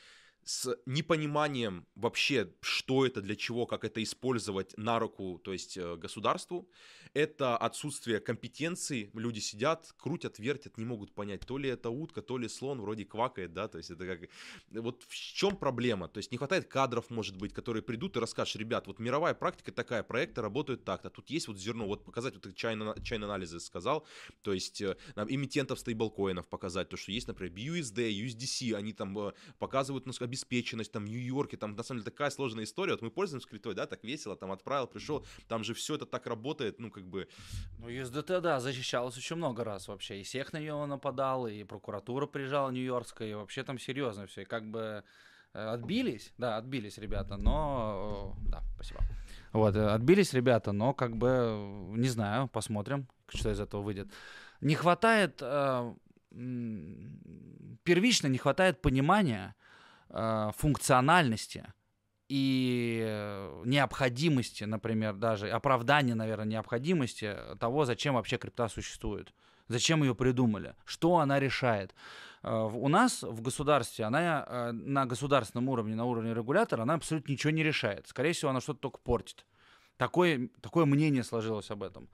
[0.48, 5.98] С непониманием вообще, что это, для чего, как это использовать на руку, то есть э,
[5.98, 6.70] государству,
[7.14, 12.38] это отсутствие компетенции, люди сидят, крутят, вертят, не могут понять, то ли это утка, то
[12.38, 14.30] ли слон, вроде квакает, да, то есть это как...
[14.72, 16.08] Вот в чем проблема?
[16.08, 19.74] То есть не хватает кадров, может быть, которые придут и расскажут, ребят, вот мировая практика
[19.74, 24.08] такая, проекты работают так-то, тут есть вот зерно, вот показать, вот чайный анализы сказал,
[24.44, 29.18] то есть э, нам эмитентов стейблкоинов показать, то, что есть, например, BUSD, USDC, они там
[29.20, 33.02] э, показывают ну, обеспеченность, там, в Нью-Йорке, там, на самом деле, такая сложная история, вот
[33.02, 36.80] мы пользуемся скриптой, да, так весело, там, отправил, пришел, там же все это так работает,
[36.80, 37.28] ну, как бы...
[37.80, 40.20] Ну, USDT, да, защищалась очень много раз вообще.
[40.20, 44.42] И всех на нее нападал, и прокуратура приезжала нью-йоркская, и вообще там серьезно все.
[44.42, 45.04] И как бы
[45.54, 48.36] э, отбились, да, отбились ребята, но...
[48.48, 49.00] Да, спасибо.
[49.54, 54.08] Вот, э, отбились ребята, но как бы, не знаю, посмотрим, что из этого выйдет.
[54.62, 55.94] Не хватает, э,
[57.84, 59.56] первично не хватает понимания
[60.10, 61.74] э, функциональности
[62.30, 69.34] и э, необходимости, например, даже оправдания, наверное, необходимости того, зачем вообще крипта существует,
[69.68, 71.96] зачем ее придумали, что она решает.
[72.44, 77.52] Э, у нас в государстве, она на государственном уровне, на уровне регулятора, она абсолютно ничего
[77.52, 78.08] не решает.
[78.08, 79.46] Скорее всего, она что-то только портит.
[79.98, 82.10] Такое, такое мнение сложилось об этом.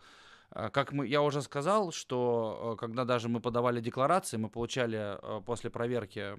[0.55, 5.69] Э, как мы, я уже сказал, что когда даже мы подавали декларации, мы получали после
[5.69, 6.33] проверки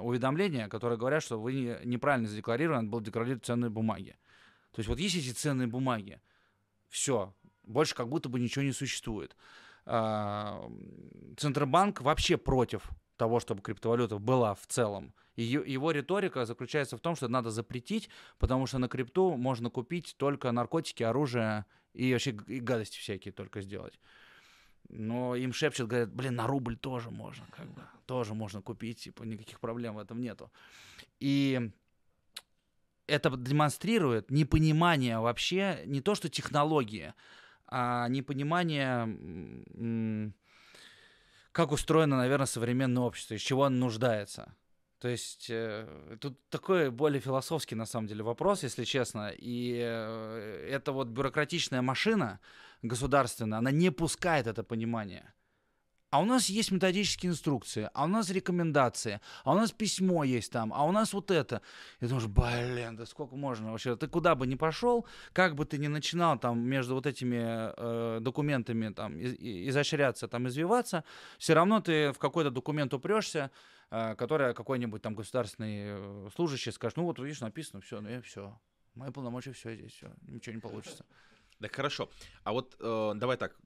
[0.00, 4.16] уведомления, которые говорят, что вы неправильно задекларированы, надо было декларировать ценные бумаги.
[4.72, 6.20] То есть вот есть эти ценные бумаги,
[6.88, 9.36] все, больше как будто бы ничего не существует.
[11.36, 15.14] Центробанк вообще против того, чтобы криптовалюта была в целом.
[15.36, 20.14] И его риторика заключается в том, что надо запретить, потому что на крипту можно купить
[20.18, 24.00] только наркотики, оружие и вообще и гадости всякие только сделать.
[24.88, 29.24] Но им шепчут, говорят, блин, на рубль тоже можно, как бы, тоже можно купить, типа,
[29.24, 30.50] никаких проблем в этом нету.
[31.20, 31.70] И
[33.06, 37.14] это демонстрирует непонимание вообще, не то что технологии,
[37.66, 40.34] а непонимание
[41.52, 44.54] как устроено, наверное, современное общество, из чего оно нуждается.
[45.06, 45.86] То есть э,
[46.20, 49.32] тут такой более философский, на самом деле, вопрос, если честно.
[49.38, 52.40] И э, эта вот бюрократичная машина
[52.82, 55.32] государственная, она не пускает это понимание.
[56.10, 60.50] А у нас есть методические инструкции, а у нас рекомендации, а у нас письмо есть
[60.50, 61.62] там, а у нас вот это.
[62.00, 63.94] И думаешь, блин, да сколько можно вообще?
[63.94, 67.38] Ты куда бы ни пошел, как бы ты ни начинал там между вот этими
[67.76, 71.04] э, документами там и, изощряться, там извиваться,
[71.38, 73.52] все равно ты в какой-то документ упрешься,
[73.90, 78.20] э, который какой-нибудь там государственный э, служащий скажет, ну вот видишь, написано, все, ну и
[78.20, 78.58] все.
[78.94, 81.04] Мои полномочия, все здесь, все, ничего не получится.
[81.60, 82.10] Так хорошо.
[82.44, 83.56] А вот э, давай так,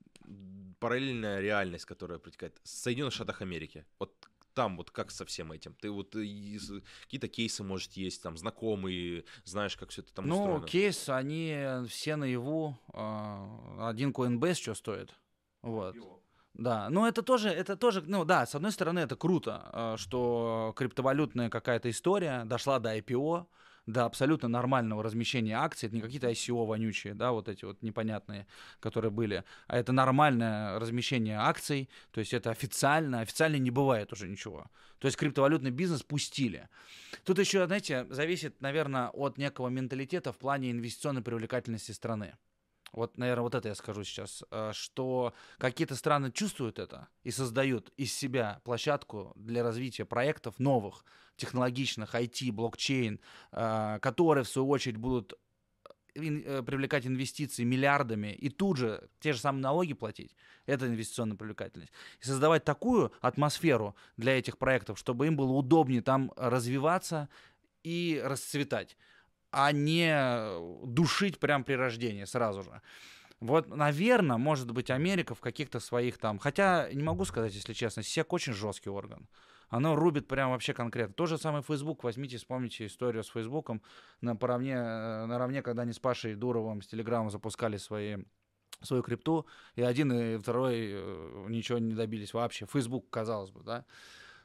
[0.78, 3.85] параллельная реальность, которая протекает в Соединенных Штатах Америки.
[3.98, 4.12] Вот
[4.54, 5.74] там вот как со всем этим?
[5.74, 10.61] Ты вот какие-то кейсы, может, есть, там, знакомые, знаешь, как все это там ну, устроено?
[10.61, 12.78] Ну, кейс, они все наяву.
[12.92, 15.14] Один Coinbase что стоит?
[15.62, 15.96] Вот.
[16.54, 20.72] Да, ну это тоже, это тоже, ну да, с одной стороны это круто, а, что
[20.76, 23.46] криптовалютная какая-то история дошла до IPO,
[23.86, 25.86] до абсолютно нормального размещения акций.
[25.86, 28.46] Это не какие-то ICO вонючие, да, вот эти вот непонятные,
[28.78, 34.28] которые были, а это нормальное размещение акций, то есть это официально, официально не бывает уже
[34.28, 34.66] ничего.
[34.98, 36.68] То есть криптовалютный бизнес пустили.
[37.24, 42.34] Тут еще, знаете, зависит, наверное, от некого менталитета в плане инвестиционной привлекательности страны.
[42.92, 47.92] Вот, наверное, вот это я скажу сейчас, э, что какие-то страны чувствуют это и создают
[47.96, 51.05] из себя площадку для развития проектов новых,
[51.37, 53.20] технологичных, IT, блокчейн,
[53.53, 55.35] э, которые, в свою очередь, будут
[56.14, 60.35] э, привлекать инвестиции миллиардами и тут же те же самые налоги платить.
[60.66, 61.92] Это инвестиционная привлекательность.
[62.20, 67.29] И создавать такую атмосферу для этих проектов, чтобы им было удобнее там развиваться
[67.85, 68.96] и расцветать
[69.50, 72.80] а не душить прямо при рождении сразу же.
[73.40, 76.38] Вот, наверное, может быть, Америка в каких-то своих там...
[76.38, 79.28] Хотя, не могу сказать, если честно, СЕК очень жесткий орган.
[79.70, 81.14] Оно рубит прям вообще конкретно.
[81.14, 82.04] То же самое Facebook.
[82.04, 83.82] Возьмите, вспомните историю с Фейсбуком.
[84.20, 88.18] На наравне, наравне, когда они с Пашей Дуровым, с Телеграмом запускали свои
[88.82, 92.66] свою крипту, и один, и второй э, ничего не добились вообще.
[92.66, 93.84] Facebook, казалось бы, да.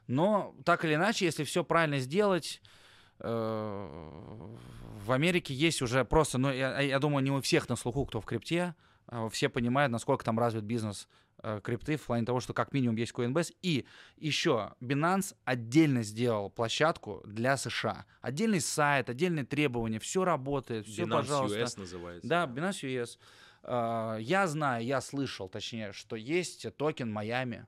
[0.08, 2.84] Но так или иначе, если все правильно сделать, Э,
[3.18, 8.20] в Америке есть уже просто, ну, я, я думаю, не у всех на слуху, кто
[8.20, 8.74] в крипте,
[9.06, 11.08] а все понимают, насколько там развит бизнес
[11.42, 13.54] э, крипты в плане того, что как минимум есть Coinbase.
[13.62, 18.04] И еще Binance отдельно сделал площадку для США.
[18.20, 21.60] Отдельный сайт, отдельные требования, все работает, все, Binance пожалуйста.
[21.60, 22.28] US называется.
[22.28, 23.18] Да, Binance US.
[23.62, 27.66] Э, я знаю, я слышал, точнее, что есть токен Майами,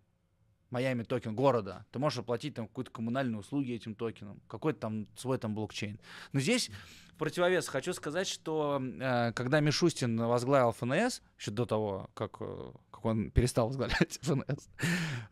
[0.70, 5.38] Майами токен города, ты можешь оплатить там какую-то коммунальную услуги этим токеном, какой-то там свой
[5.38, 5.98] там блокчейн.
[6.32, 6.70] Но здесь
[7.12, 12.72] в противовес хочу сказать, что э, когда Мишустин возглавил ФНС, еще до того, как, э,
[12.90, 14.68] как он перестал возглавлять ФНС,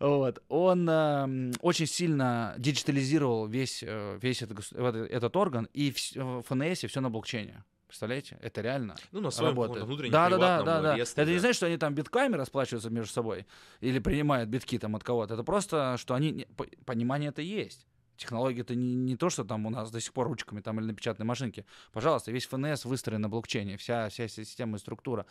[0.00, 6.42] вот, он э, очень сильно диджитализировал весь, э, весь этот, этот орган, и в, в
[6.42, 7.62] ФНС все на блокчейне.
[7.96, 8.36] Представляете?
[8.42, 9.86] Это реально Ну, на своем работает.
[9.86, 10.96] внутреннем да, да, да, да, да.
[10.98, 13.46] Это не значит, что они там битками расплачиваются между собой
[13.80, 15.32] или принимают битки там от кого-то.
[15.32, 16.46] Это просто, что они...
[16.84, 17.86] Понимание это есть.
[18.18, 20.88] Технология это не, не то, что там у нас до сих пор ручками там или
[20.88, 21.64] на печатной машинке.
[21.94, 25.24] Пожалуйста, весь ФНС выстроен на блокчейне, вся, вся система и структура.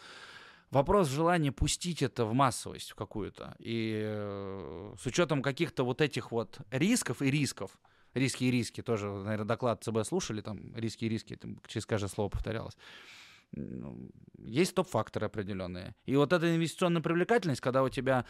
[0.72, 3.56] Вопрос в желании пустить это в массовость в какую-то.
[3.60, 7.78] И э, с учетом каких-то вот этих вот рисков и рисков,
[8.16, 12.08] риски и риски, тоже, наверное, доклад ЦБ слушали, там риски и риски, там через каждое
[12.08, 12.78] слово повторялось.
[13.52, 15.96] Ну, Есть топ-факторы определенные.
[16.06, 18.26] И вот эта инвестиционная привлекательность, когда у тебя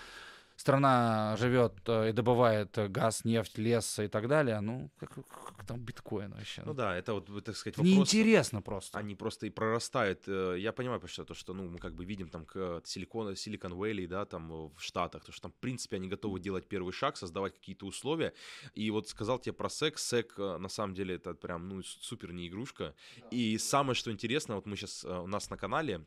[0.56, 5.80] страна живет э, и добывает газ, нефть, лес и так далее, ну, как, как там
[5.80, 6.64] биткоин вообще?
[6.66, 7.94] Ну да, это вот, так сказать, вопрос...
[7.94, 8.98] Неинтересно просто.
[8.98, 10.24] Они просто и прорастают.
[10.28, 12.46] Э, Я понимаю, что то, что, ну, мы как бы видим там
[12.84, 16.40] Силикон, Силикон Вэлли, да, там э, в Штатах, то, что там, в принципе, они готовы
[16.40, 18.34] делать первый шаг, создавать какие-то условия.
[18.74, 19.70] И вот сказал тебе про.
[19.76, 22.94] СЭК, э, на самом деле, это прям, ну, супер не игрушка.
[23.32, 26.06] И самое, что интересно, вот мы сейчас у нас на канале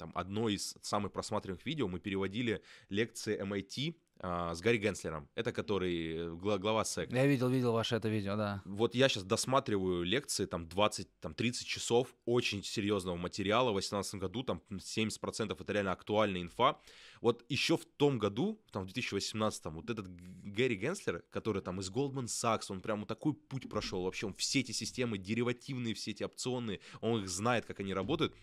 [0.00, 5.28] там одно из самых просматриваемых видео мы переводили лекции MIT а, с Гарри Генслером.
[5.34, 7.12] Это который э, гла- глава СЭК.
[7.12, 8.62] Я видел, видел ваше это видео, да.
[8.64, 13.70] Вот я сейчас досматриваю лекции, там 20, там 30 часов очень серьезного материала.
[13.70, 16.78] В 2018 году там 70% это реально актуальная инфа.
[17.20, 21.80] Вот еще в том году, там в 2018, вот этот Г- Гэри Генслер, который там
[21.80, 24.02] из Goldman Sachs, он прям вот такой путь прошел.
[24.04, 28.34] Вообще он все эти системы деривативные, все эти опционные, он их знает, как они работают.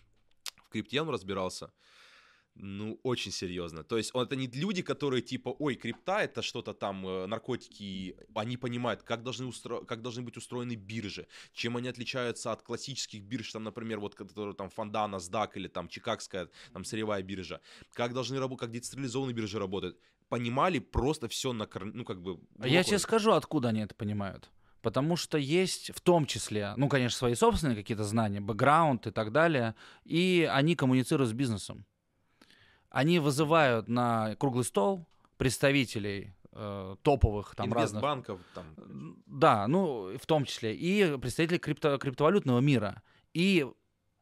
[0.68, 1.72] В крипте он разбирался.
[2.60, 3.84] Ну, очень серьезно.
[3.84, 8.58] То есть, это не люди, которые типа, ой, крипта это что-то там, э, наркотики, они
[8.58, 9.86] понимают, как должны, устро...
[9.86, 14.56] как должны быть устроены биржи, чем они отличаются от классических бирж, там, например, вот, которые
[14.56, 17.62] там Фонда, NASDAQ или там Чикагская, там, сырьевая биржа,
[17.94, 20.00] как должны работать, как децентрализованные биржи работают.
[20.28, 22.40] Понимали просто все на, ну, как бы...
[22.60, 24.50] А Я тебе скажу, откуда они это понимают.
[24.82, 29.32] Потому что есть в том числе, ну, конечно, свои собственные какие-то знания, бэкграунд и так
[29.32, 29.76] далее,
[30.06, 31.86] и они коммуницируют с бизнесом.
[32.90, 35.06] Они вызывают на круглый стол
[35.38, 38.02] представителей э, топовых там разных...
[38.02, 40.76] Инвестбанков, там, Да, ну, в том числе.
[40.76, 43.02] И представители крипто, криптовалютного мира.
[43.34, 43.68] И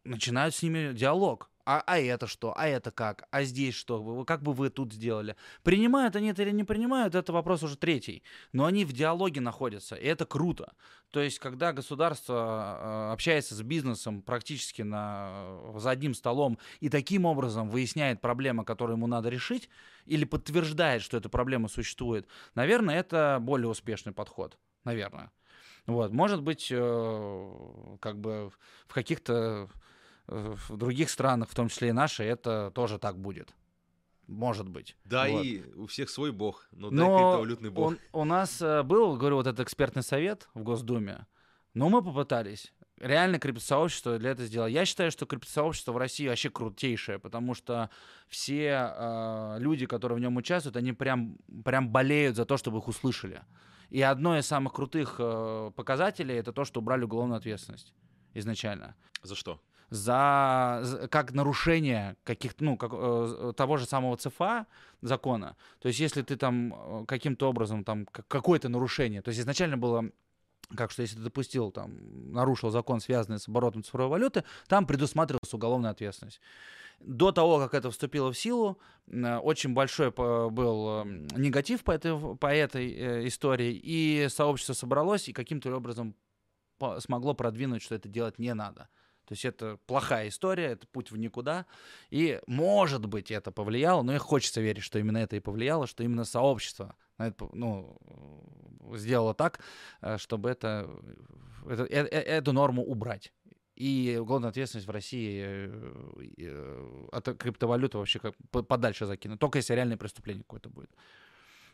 [0.03, 1.49] начинают с ними диалог.
[1.65, 2.53] А, а это что?
[2.55, 3.27] А это как?
[3.31, 4.23] А здесь что?
[4.25, 5.35] Как бы вы тут сделали?
[5.63, 8.21] Принимают они это или не принимают, это вопрос уже третий.
[8.53, 10.73] Но они в диалоге находятся, и это круто.
[11.09, 17.25] То есть, когда государство э, общается с бизнесом практически на, за одним столом и таким
[17.25, 19.69] образом выясняет проблемы, которые ему надо решить,
[20.05, 24.57] или подтверждает, что эта проблема существует, наверное, это более успешный подход.
[24.83, 25.31] Наверное.
[25.87, 26.11] Вот.
[26.11, 28.51] Может быть, э, как бы
[28.87, 29.67] в каких-то э,
[30.27, 33.53] в других странах, в том числе и нашей, это тоже так будет.
[34.27, 34.97] Может быть.
[35.05, 35.45] Да, Вот.
[35.45, 37.87] и у всех свой бог, но, да, Но криптовалютный бог.
[37.87, 41.27] он- у нас э, был, говорю, вот этот экспертный совет в Госдуме,
[41.75, 42.73] но мы попытались.
[42.99, 44.67] Реально криптосообщество для этого сделало.
[44.67, 47.91] Я считаю, что криптосообщество в России вообще крутейшее, потому что
[48.27, 52.87] все э, люди, которые в нем участвуют, они прям, прям болеют за то, чтобы их
[52.87, 53.41] услышали.
[53.91, 57.93] И одно из самых крутых э, показателей это то, что убрали уголовную ответственность
[58.33, 59.61] изначально За что?
[59.89, 64.67] За, как нарушение каких ну как, э, того же самого ЦФА
[65.01, 65.55] закона.
[65.79, 69.77] То есть если ты там э, каким-то образом там как- какое-то нарушение, то есть изначально
[69.77, 70.09] было
[70.75, 75.53] как что если ты допустил там нарушил закон, связанный с оборотом цифровой валюты, там предусматривалась
[75.53, 76.41] уголовная ответственность.
[76.99, 82.37] До того, как это вступило в силу, э, очень большой был э, негатив по этой,
[82.37, 86.15] по этой истории, и сообщество собралось и каким-то образом
[86.99, 88.89] смогло продвинуть, что это делать не надо.
[89.25, 91.65] То есть это плохая история, это путь в никуда.
[92.09, 96.03] И, может быть, это повлияло, но и хочется верить, что именно это и повлияло, что
[96.03, 97.97] именно сообщество это, ну,
[98.91, 99.59] э, сделало так,
[100.01, 100.89] э, чтобы это,
[101.67, 103.33] это- э- э- эту норму убрать.
[103.75, 105.69] И уголовная ответственность в России
[107.11, 109.39] от криптовалюты вообще как по- подальше закинуть.
[109.39, 110.91] Только если реальное преступление какое-то будет.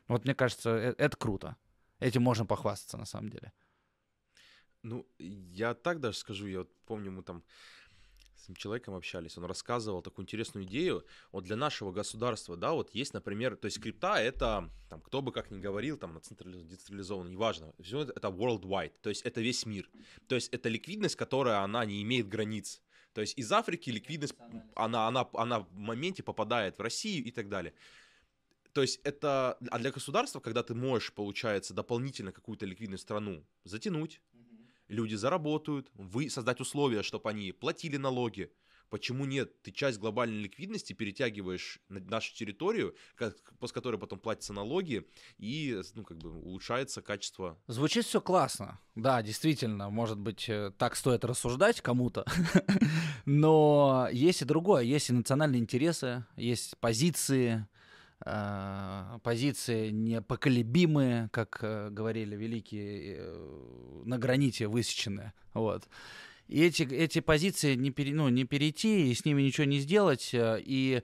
[0.08, 1.56] Вот мне кажется, это круто.
[2.00, 3.52] Этим можно похвастаться на самом деле.
[4.84, 7.44] Ну, я так даже скажу, я вот помню, мы там
[8.36, 12.90] с этим человеком общались, он рассказывал такую интересную идею, вот для нашего государства, да, вот
[12.96, 16.64] есть, например, то есть крипта это, там, кто бы как ни говорил, там, на централиз-
[16.64, 19.88] децентрализованно, неважно, все это, это worldwide, то есть это весь мир,
[20.28, 22.82] то есть это ликвидность, которая, она не имеет границ,
[23.14, 24.36] то есть из Африки ликвидность,
[24.76, 27.74] она, она, она в моменте попадает в Россию и так далее.
[28.74, 34.22] То есть это, а для государства, когда ты можешь, получается, дополнительно какую-то ликвидную страну затянуть,
[34.92, 38.52] люди заработают, вы создать условия, чтобы они платили налоги.
[38.90, 39.62] Почему нет?
[39.62, 45.82] Ты часть глобальной ликвидности перетягиваешь на нашу территорию, как, с которой потом платятся налоги, и
[45.96, 47.58] ну, как бы улучшается качество.
[47.68, 48.82] Звучит все классно.
[48.96, 52.26] Да, действительно, может быть, э, так стоит рассуждать кому-то.
[53.26, 54.84] Но есть и другое.
[54.84, 57.66] Есть и национальные интересы, есть позиции,
[59.24, 65.34] позиции непоколебимые, как э, говорили великие, э, на граните высеченные.
[65.54, 65.88] Вот.
[66.48, 70.34] И эти, эти позиции не, пере- ну, не перейти, и с ними ничего не сделать.
[70.34, 71.02] э, И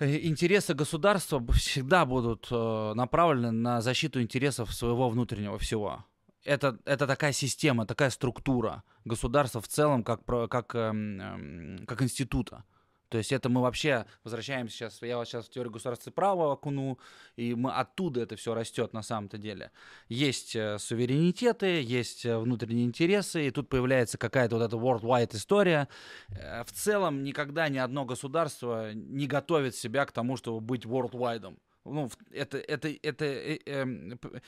[0.00, 6.04] интересы государства всегда будут направлены на защиту интересов своего внутреннего всего.
[6.44, 12.64] Это, это такая система, такая структура государства в целом, как, как, эм, эм, как института.
[13.10, 16.98] То есть это мы вообще возвращаемся сейчас, я вот сейчас в теорию государства права окуну,
[17.34, 19.72] и мы оттуда это все растет на самом-то деле.
[20.08, 25.88] Есть э, суверенитеты, есть э, внутренние интересы, и тут появляется какая-то вот эта worldwide история.
[26.28, 31.56] Э, в целом никогда ни одно государство не готовит себя к тому, чтобы быть worldwide
[31.84, 33.84] ну, это, это, это э, э,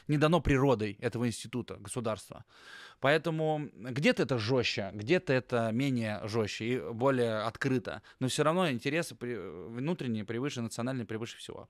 [0.08, 2.44] не дано природой этого института, государства.
[3.00, 8.02] Поэтому где-то это жестче, где-то это менее жестче и более открыто.
[8.20, 11.68] Но все равно интересы при, внутренние превыше, национальные превыше всего.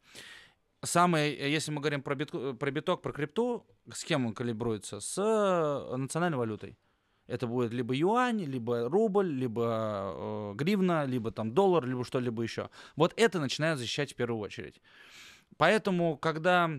[0.85, 4.99] Самый, если мы говорим про, бит, про биток, про крипту, с кем он калибруется?
[4.99, 5.17] С
[5.97, 6.77] национальной валютой.
[7.29, 12.69] Это будет либо юань, либо рубль, либо э, гривна, либо там доллар, либо что-либо еще.
[12.97, 14.83] Вот это начинает защищать в первую очередь.
[15.57, 16.71] Поэтому, когда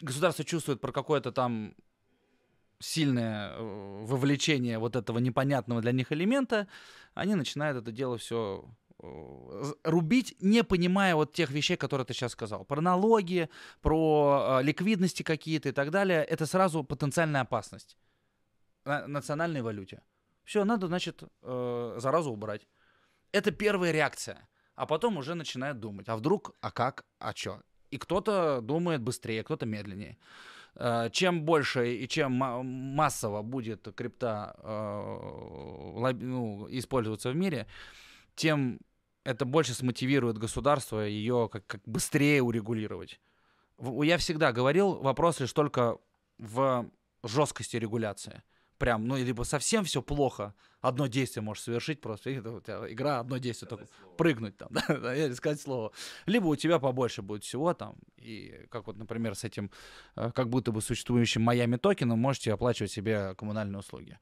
[0.00, 1.74] государство чувствует про какое-то там
[2.80, 6.66] сильное э, вовлечение вот этого непонятного для них элемента,
[7.14, 8.64] они начинают это дело все
[8.98, 12.64] э, рубить, не понимая вот тех вещей, которые ты сейчас сказал.
[12.64, 13.50] Про налоги,
[13.82, 16.24] про э, ликвидности какие-то и так далее.
[16.24, 17.98] Это сразу потенциальная опасность
[18.84, 20.02] на национальной валюте.
[20.44, 22.66] Все, надо, значит, заразу убрать.
[23.30, 24.48] Это первая реакция
[24.80, 27.60] а потом уже начинает думать, а вдруг, а как, а что?
[27.90, 30.16] И кто-то думает быстрее, кто-то медленнее.
[30.74, 37.66] Э, чем больше и чем массово будет крипта э, ну, использоваться в мире,
[38.36, 38.80] тем
[39.24, 43.20] это больше смотивирует государство ее как, как быстрее урегулировать.
[44.02, 45.98] Я всегда говорил, вопрос лишь только
[46.38, 46.90] в
[47.22, 48.42] жесткости регуляции
[48.80, 53.36] прям, ну, либо совсем все плохо, одно действие можешь совершить просто, у тебя игра одно
[53.36, 54.16] действие сказать только слово.
[54.16, 55.92] прыгнуть там, да, или сказать слово.
[56.26, 59.70] Либо у тебя побольше будет всего там, и как вот, например, с этим,
[60.16, 64.18] э, как будто бы существующим Майами токеном можете оплачивать себе коммунальные услуги.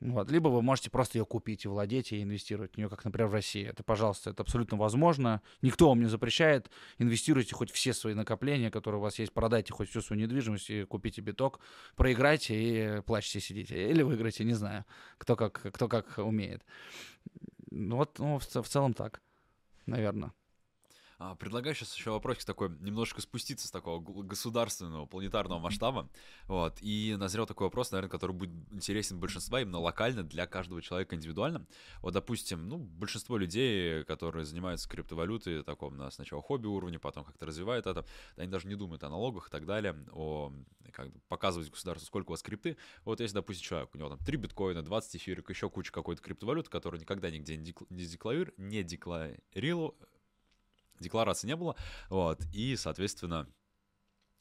[0.00, 0.30] Вот.
[0.30, 3.34] Либо вы можете просто ее купить и владеть, и инвестировать в нее, как, например, в
[3.34, 3.66] России.
[3.66, 5.42] Это, пожалуйста, это абсолютно возможно.
[5.60, 6.70] Никто вам не запрещает.
[6.98, 10.84] Инвестируйте хоть все свои накопления, которые у вас есть, продайте хоть всю свою недвижимость и
[10.84, 11.60] купите биток,
[11.96, 12.54] проиграйте
[12.98, 13.90] и плачьте, сидите.
[13.90, 14.86] Или выиграйте, не знаю,
[15.18, 16.64] кто как, кто как умеет.
[17.70, 19.20] Ну вот, ну, в, в целом так,
[19.84, 20.32] наверное.
[21.22, 26.08] А, предлагаю сейчас еще вопросик такой, немножко спуститься с такого государственного, планетарного масштаба.
[26.46, 26.78] Вот.
[26.80, 31.66] И назрел такой вопрос, наверное, который будет интересен большинству, именно локально для каждого человека индивидуально.
[32.00, 37.44] Вот, допустим, ну, большинство людей, которые занимаются криптовалютой, таком на сначала хобби уровне, потом как-то
[37.44, 38.06] развивают это,
[38.36, 40.54] они даже не думают о налогах и так далее, о
[40.90, 42.78] как показывать государству, сколько у вас крипты.
[43.04, 46.70] Вот если, допустим, человек, у него там 3 биткоина, 20 эфирик, еще куча какой-то криптовалюты,
[46.70, 49.98] которую никогда нигде не, декларирует, не декларировал,
[51.00, 51.76] декларации не было,
[52.08, 53.48] вот, и, соответственно,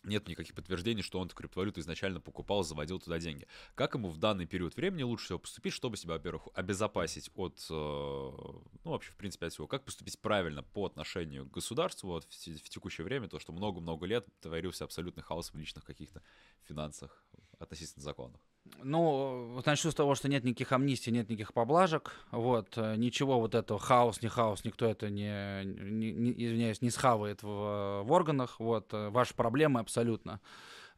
[0.04, 3.48] нет никаких подтверждений, что он эту криптовалюту изначально покупал, заводил туда деньги.
[3.76, 7.74] Как ему в данный период времени лучше всего поступить, чтобы себя, во-первых, обезопасить от, э,
[7.74, 9.68] ну, вообще, в принципе, от всего.
[9.68, 14.06] Как поступить правильно по отношению к государству вот, в, в текущее время, то, что много-много
[14.06, 16.22] лет творился абсолютный хаос в личных каких-то
[16.64, 17.26] финансах
[17.58, 18.40] относительно законов.
[18.84, 22.14] Ну, начну с того, что нет никаких амнистий, нет никаких поблажек.
[22.32, 27.44] Вот, э, ничего вот этого, хаос, не хаос, никто это не, не, извиняюсь, не схавает
[27.44, 28.60] в, в органах.
[28.60, 30.40] Вот, э, ваши проблемы абсолютно.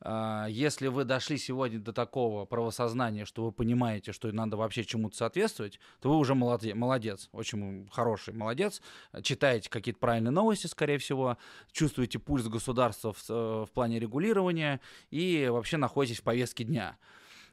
[0.03, 5.15] А, если вы дошли сегодня до такого правосознания, что вы понимаете, что надо вообще чему-то
[5.15, 8.82] соответствовать, то вы уже молодец, молодец, очень хороший молодец.
[9.22, 11.38] Читаете какие-то правильные новости, скорее всего,
[11.72, 16.97] чувствуете пульс государства в, э, в плане регулирования и вообще находитесь в повестке дня.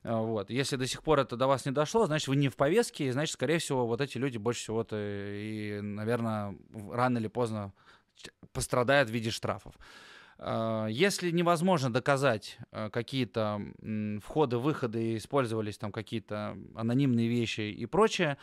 [0.02, 0.50] А, вот.
[0.50, 3.10] Если до сих пор это до вас не дошло, значит, вы не в повестке, и
[3.10, 6.56] значит, скорее всего, вот эти люди больше всего-то и, наверное,
[6.90, 7.72] рано или поздно
[8.52, 9.74] пострадают в виде штрафов.
[10.38, 13.60] А, если невозможно доказать а, какие-то
[14.24, 18.38] входы-выходы, использовались там какие-то анонимные вещи и прочее,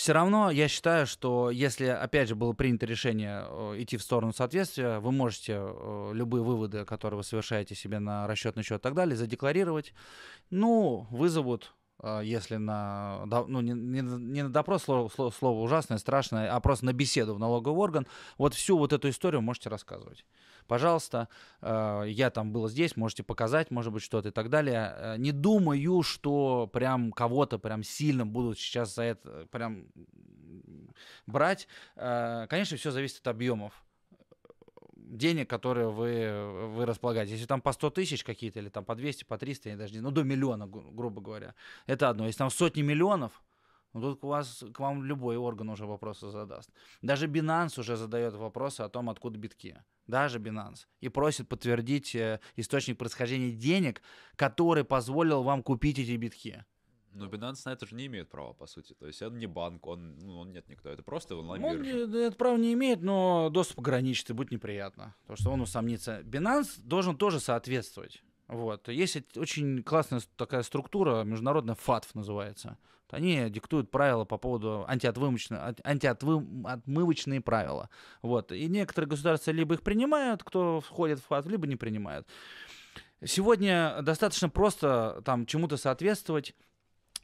[0.00, 4.32] все равно я считаю, что если, опять же, было принято решение э, идти в сторону
[4.32, 8.94] соответствия, вы можете э, любые выводы, которые вы совершаете себе на расчетный счет и так
[8.94, 9.92] далее, задекларировать.
[10.48, 16.50] Ну, вызовут э, если на, ну, не, не, не на допрос, слово, слово, ужасное, страшное,
[16.50, 18.06] а просто на беседу в налоговый орган,
[18.38, 20.24] вот всю вот эту историю можете рассказывать
[20.70, 21.28] пожалуйста,
[21.62, 24.94] э, я там был здесь, можете показать, может быть, что-то и так далее.
[24.96, 29.88] Э, не думаю, что прям кого-то прям сильно будут сейчас за это прям
[31.26, 31.66] брать.
[31.96, 33.72] Э, конечно, все зависит от объемов
[34.94, 37.32] денег, которые вы, вы располагаете.
[37.32, 40.00] Если там по 100 тысяч какие-то, или там по 200, по 300, я даже не,
[40.00, 41.56] ну, до миллиона, грубо говоря,
[41.86, 42.26] это одно.
[42.26, 43.42] Если там сотни миллионов,
[43.92, 46.70] ну, тут у вас, к вам любой орган уже вопросы задаст.
[47.02, 49.82] Даже Binance уже задает вопросы о том, откуда битки.
[50.06, 50.86] Даже Binance.
[51.00, 54.02] И просит подтвердить э, источник происхождения денег,
[54.36, 56.64] который позволил вам купить эти битки.
[57.12, 58.94] Но Binance на это же не имеет права, по сути.
[58.94, 60.88] То есть он не банк, он, ну, он нет никто.
[60.90, 61.90] Это просто онлайн Он не-
[62.26, 65.16] это право не имеет, но доступ ограничит, и будет неприятно.
[65.22, 66.20] Потому что он усомнится.
[66.20, 68.22] Binance должен тоже соответствовать.
[68.50, 68.88] Вот.
[68.88, 72.76] Есть очень классная такая структура, международная ФАТФ называется.
[73.10, 77.88] Они диктуют правила по поводу антиотвымочных, антиотмывочные правила.
[78.22, 78.50] Вот.
[78.50, 82.26] И некоторые государства либо их принимают, кто входит в ФАТФ, либо не принимают.
[83.24, 86.56] Сегодня достаточно просто там чему-то соответствовать.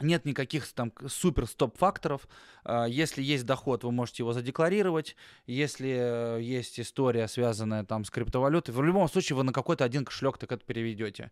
[0.00, 2.28] Нет никаких там супер стоп-факторов.
[2.64, 5.16] А, Если есть доход, вы можете его задекларировать.
[5.46, 10.04] Если э, есть история, связанная там с криптовалютой, в любом случае вы на какой-то один
[10.04, 11.30] кошелек так это переведете.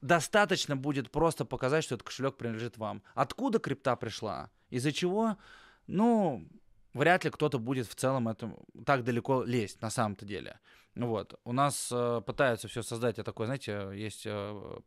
[0.00, 3.02] Достаточно будет просто показать, что этот кошелек принадлежит вам.
[3.14, 4.50] Откуда крипта пришла?
[4.70, 5.36] Из-за чего?
[5.86, 6.48] Ну,
[6.94, 8.56] вряд ли кто-то будет в целом этом
[8.86, 10.58] так далеко лезть на самом-то деле.
[11.06, 11.38] Вот.
[11.44, 14.80] У нас э, пытаются все создать, я такой, знаете, есть, э,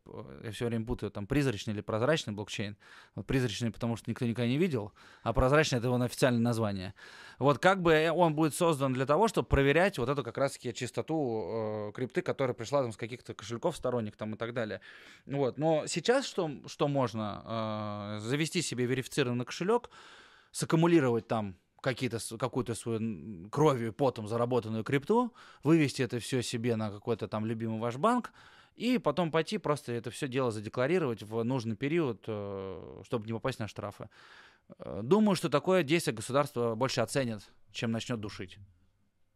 [0.44, 2.78] я все время путаю, там, призрачный или прозрачный блокчейн.
[3.16, 4.94] Вот призрачный, потому что никто никогда не видел,
[5.24, 6.94] а прозрачный— это его официальное название.
[7.40, 11.90] Вот как бы он будет создан для того, чтобы проверять вот эту как раз-таки чистоту
[11.90, 14.82] э, крипты, которая пришла там с каких-то кошельков сторонних там и так далее.
[15.26, 15.58] Вот.
[15.58, 18.18] Но сейчас что, что можно?
[18.18, 19.90] Э, завести себе верифицированный кошелек,
[20.52, 27.28] саккумулировать там какие-то, какую-то свою кровью потом заработанную крипту, вывести это все себе на какой-то
[27.28, 28.32] там любимый ваш банк,
[28.76, 33.60] и потом пойти просто это все дело задекларировать в нужный период, э, чтобы не попасть
[33.60, 34.10] на штрафы.
[34.80, 38.58] Э, Думаю, что такое действие государство больше оценит, чем начнет душить.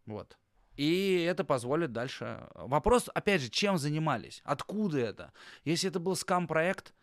[0.06, 0.38] Вот.
[0.78, 2.48] И это позволит дальше.
[2.56, 4.42] Вопрос, опять же, чем занимались?
[4.46, 5.34] Откуда это?
[5.66, 6.94] Если это был скам-проект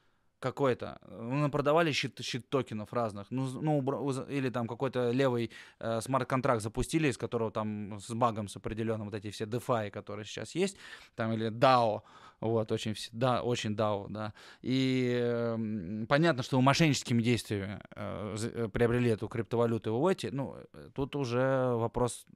[0.44, 6.62] какой-то, ну, продавали щит, щит токенов разных, ну, ну, или там какой-то левый э, смарт-контракт
[6.62, 10.76] запустили, из которого там с багом с определенным вот эти все DeFi, которые сейчас есть,
[11.16, 12.02] там или DAO,
[12.40, 14.32] вот, очень, да, очень DAO, да.
[14.60, 20.56] И эм, понятно, что вы мошенническими действиями э, э, приобрели эту криптовалюту и выводите, ну,
[20.74, 22.26] э, тут уже вопрос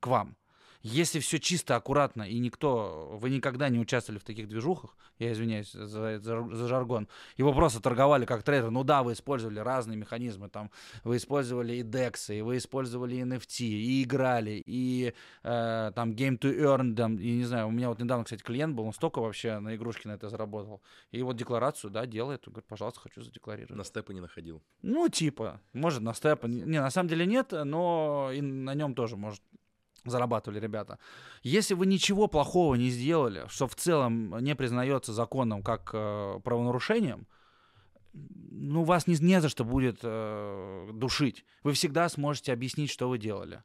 [0.00, 0.36] к вам.
[0.88, 5.72] Если все чисто, аккуратно, и никто, вы никогда не участвовали в таких движухах, я извиняюсь
[5.72, 10.48] за, за- за жаргон, его просто торговали как трейдер, ну да, вы использовали разные механизмы,
[10.48, 10.70] там,
[11.02, 15.12] вы использовали и DEX, и вы использовали и NFT, и играли, и
[15.42, 18.76] э, там Game to Earn, там, и не знаю, у меня вот недавно, кстати, клиент
[18.76, 22.68] был, он столько вообще на игрушки на это заработал, и вот декларацию, да, делает, говорит,
[22.68, 23.76] пожалуйста, хочу задекларировать.
[23.76, 24.62] На степы не находил.
[24.82, 26.44] Ну, типа, может, на степ.
[26.44, 29.42] Не, на самом деле нет, но и на нем тоже, может,
[30.10, 30.98] зарабатывали ребята.
[31.42, 37.26] Если вы ничего плохого не сделали, что в целом не признается законом как э, правонарушением,
[38.12, 41.44] ну, вас не, не за что будет э, душить.
[41.62, 43.62] Вы всегда сможете объяснить, что вы делали.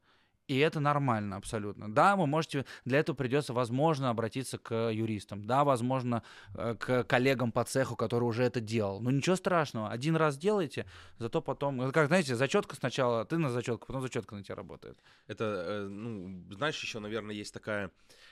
[0.52, 1.90] И это нормально абсолютно.
[1.90, 5.46] Да, вы можете, для этого придется, возможно, обратиться к юристам.
[5.48, 6.24] Да, возможно,
[6.56, 9.00] э, к коллегам по цеху, который уже это делал.
[9.00, 9.90] Но ничего страшного.
[9.90, 10.86] Один раз делайте,
[11.20, 11.90] зато потом...
[11.94, 15.00] Как, знаете, зачетка сначала, ты на зачетку, потом зачетка на тебя работает.
[15.28, 17.90] Это, э, ну, знаешь, еще, наверное, есть такая,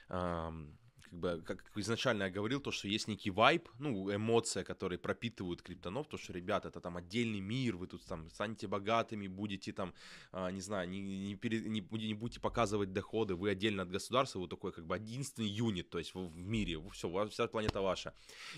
[0.10, 0.78] ам,
[1.10, 5.62] как бы, как изначально я говорил, то, что есть некий вайб, ну, эмоция, которые пропитывают
[5.62, 9.94] криптонов, то, что, ребята, это там отдельный мир, вы тут там станете богатыми, будете там,
[10.32, 14.40] а, не знаю, не, не, пере- не не будете показывать доходы, вы отдельно от государства,
[14.40, 18.14] вы такой, как бы, единственный юнит, то есть в, мире, все, вся планета ваша.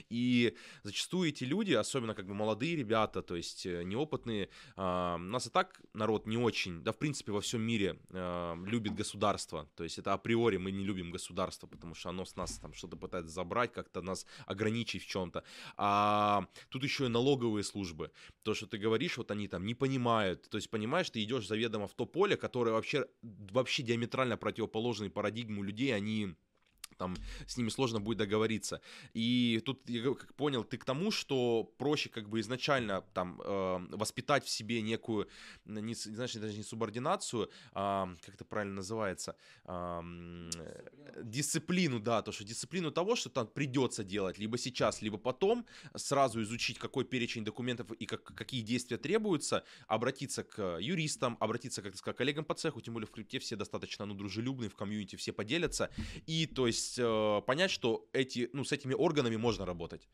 [0.10, 5.20] И зачастую эти люди, особенно как бы молодые ребята, то есть э, неопытные, а, у
[5.20, 9.70] нас и так народ не очень, да, в принципе, во всем мире а, любит государство.
[9.76, 12.98] То есть это априори мы не любим государство, потому что оно с нас там что-то
[12.98, 15.44] пытается забрать, как-то нас ограничить в чем-то.
[15.78, 18.12] А тут еще и налоговые службы.
[18.44, 20.50] То, что ты говоришь, вот они там не понимают.
[20.50, 25.64] То есть, понимаешь, ты идешь заведомо в то поле, которое вообще, вообще диаметрально противоположные парадигму
[25.64, 26.36] людей, они
[27.02, 27.16] там
[27.48, 28.80] с ними сложно будет договориться.
[29.16, 33.88] И тут я как понял, ты к тому, что проще как бы изначально там э,
[33.98, 35.28] воспитать в себе некую,
[35.66, 39.36] не, знаешь, даже не субординацию, а, как это правильно называется,
[39.66, 45.02] а, м, э, дисциплину, да, то, что дисциплину того, что там придется делать либо сейчас,
[45.02, 51.36] либо потом, сразу изучить, какой перечень документов и как, какие действия требуются, обратиться к юристам,
[51.40, 54.70] обратиться, как ты сказал, коллегам по цеху, тем более в крипте все достаточно ну, дружелюбные,
[54.70, 55.90] в комьюнити все поделятся,
[56.28, 60.08] и то есть э, понять, что эти, ну, с этими органами можно работать.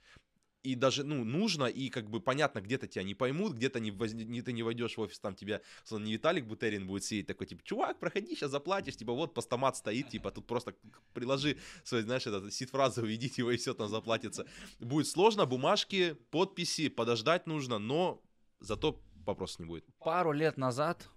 [0.63, 4.13] И даже, ну, нужно, и как бы понятно, где-то тебя не поймут, где-то не, воз-
[4.13, 7.47] не, ты не войдешь в офис, там тебя, условно, не Виталик Бутерин будет сидеть такой,
[7.47, 10.73] типа, чувак, проходи, сейчас заплатишь, типа, вот постамат стоит, типа, тут просто
[11.13, 14.45] приложи свой, знаешь, этот сид-фразу, введите его, и все там заплатится.
[14.80, 18.21] Будет сложно, бумажки, подписи, подождать нужно, но
[18.59, 19.86] зато вопросов не будет.
[19.99, 21.07] Пару лет назад,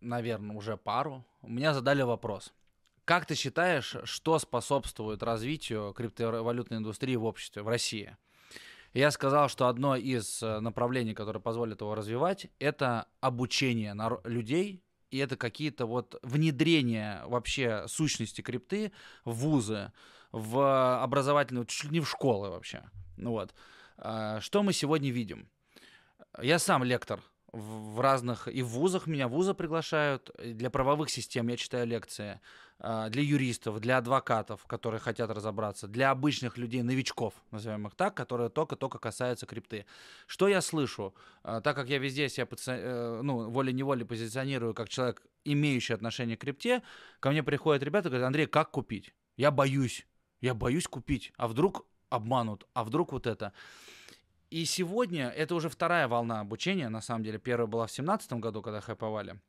[0.00, 2.52] наверное, уже пару, меня задали вопрос.
[3.04, 8.16] Как ты считаешь, что способствует развитию криптовалютной индустрии в обществе, в России?
[8.94, 13.94] Я сказал, что одно из э, направлений, которое позволит его развивать, это обучение
[14.24, 18.92] людей, и это какие-то вот внедрения вообще сущности крипты
[19.24, 19.92] в вузы,
[20.32, 22.84] в образовательные, чуть ли не в школы вообще.
[23.16, 23.54] Ну вот.
[23.98, 25.48] А, Что мы сегодня видим?
[26.40, 27.20] Я сам лектор
[27.54, 32.40] в разных, и в вузах меня вузы приглашают, для правовых систем я читаю лекции,
[32.80, 38.14] а, для юристов, для адвокатов, которые хотят разобраться, для обычных людей, новичков, назовем их так,
[38.14, 39.86] которые только-только касаются крипты.
[40.26, 41.14] Что я слышу?
[41.44, 46.40] А, Так как я везде себя, э, ну, волей-неволей позиционирую как человек, имеющий отношение к
[46.40, 46.82] крипте,
[47.20, 49.14] ко мне приходят ребята и говорят, Андрей, как купить?
[49.36, 50.06] Я боюсь,
[50.40, 53.52] я боюсь купить, а вдруг обманут, а вдруг вот это.
[54.54, 57.40] И сегодня это уже вторая волна обучения, на самом деле.
[57.40, 59.40] Первая была в 2017 году, когда хайповали.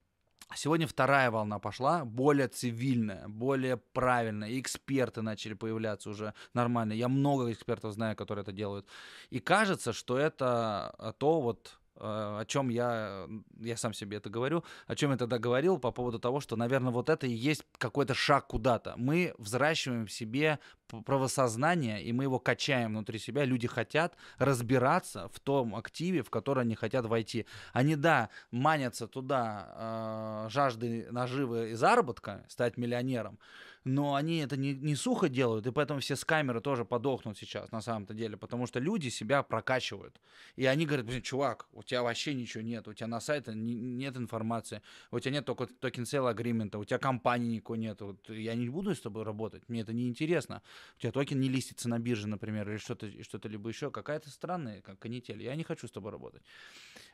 [0.56, 4.50] Сегодня вторая волна пошла, более цивильная, более правильная.
[4.50, 6.94] И эксперты начали появляться уже нормально.
[6.94, 8.88] Я много экспертов знаю, которые это делают.
[9.30, 13.28] И кажется, что это а, то вот о чем я,
[13.60, 16.92] я сам себе это говорю, о чем я тогда говорил по поводу того, что, наверное,
[16.92, 18.94] вот это и есть какой-то шаг куда-то.
[18.98, 20.60] Мы взращиваем в себе
[21.06, 23.46] правосознание, и мы его качаем внутри себя.
[23.46, 27.46] Люди хотят разбираться в том активе, в который они хотят войти.
[27.74, 33.40] Они, да, манятся туда э, жажды наживы и заработка, стать миллионером,
[33.86, 37.82] но они это не, не сухо делают, и поэтому все скамеры тоже подохнут сейчас, на
[37.82, 40.20] самом-то деле, потому что люди себя прокачивают.
[40.56, 43.76] И они говорят, блин, чувак, у тебя вообще ничего нет, у тебя на сайте не-
[43.76, 44.82] нет информации,
[45.12, 48.56] у тебя нет только token sale agreement а, у тебя компании никакой нет, вот я
[48.56, 50.64] не буду с тобой работать, мне это не интересно.
[50.98, 54.82] У тебя токен не листится на бирже, например, или что-то, что-то либо еще, какая-то странная
[54.82, 56.42] как канитель, я не хочу с тобой работать.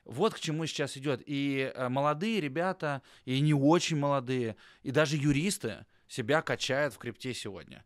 [0.06, 1.22] Вот к чему сейчас идет.
[1.26, 7.34] И э, молодые ребята, и не очень молодые, и даже юристы себя качают в крипте
[7.34, 7.86] сегодня.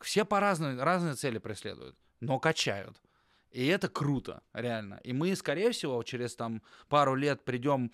[0.00, 3.02] Все по разным, разные цели преследуют, но качают.
[3.50, 5.00] И это круто, реально.
[5.02, 7.90] И мы, скорее всего, через там пару лет придем,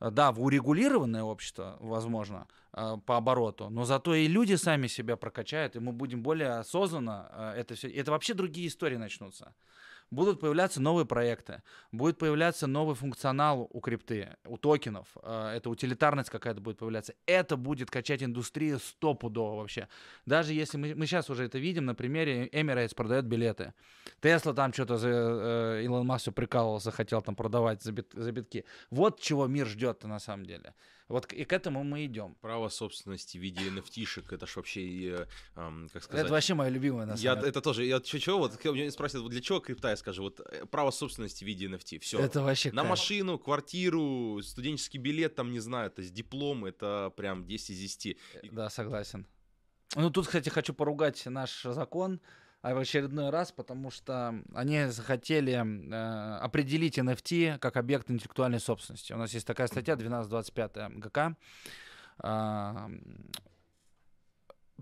[0.00, 5.16] э, да, в урегулированное общество, возможно, э, по обороту, но зато и люди сами себя
[5.16, 7.88] прокачают, и мы будем более осознанно э, это все.
[7.88, 9.54] Это вообще другие истории начнутся.
[10.10, 16.30] Будут появляться новые проекты, будет появляться новый функционал у крипты, у токенов, э, это утилитарность
[16.30, 17.14] какая-то будет появляться.
[17.26, 19.88] Это будет качать индустрию стопудово вообще.
[20.24, 23.72] Даже если мы, мы сейчас уже это видим на примере Emirates продает билеты.
[24.20, 28.64] Тесла там что-то за э, Илон Маск прикалывался, хотел там продавать за, бит- за битки.
[28.90, 30.74] Вот чего мир ждет на самом деле.
[31.08, 32.34] Вот и к этому мы идем.
[32.40, 34.80] Право собственности в виде NFT-шек, это ж вообще,
[35.10, 35.26] э,
[35.92, 36.24] как сказать...
[36.24, 37.50] Это вообще мое любимое на Я, самом деле.
[37.50, 40.66] это тоже, я чё, вот, меня спросят, вот для чего крипта, я скажу, вот э,
[40.66, 42.18] право собственности в виде NFT, все.
[42.18, 42.90] Это вообще На кайф.
[42.90, 48.06] машину, квартиру, студенческий билет, там, не знаю, то есть диплом, это прям 10 из 10.
[48.42, 49.26] И- Да, согласен.
[49.94, 52.20] Ну, тут, кстати, хочу поругать наш закон
[52.66, 59.12] а в очередной раз, потому что они захотели э, определить NFT как объект интеллектуальной собственности.
[59.12, 61.36] У нас есть такая статья 1225 ГК.
[62.18, 62.90] А,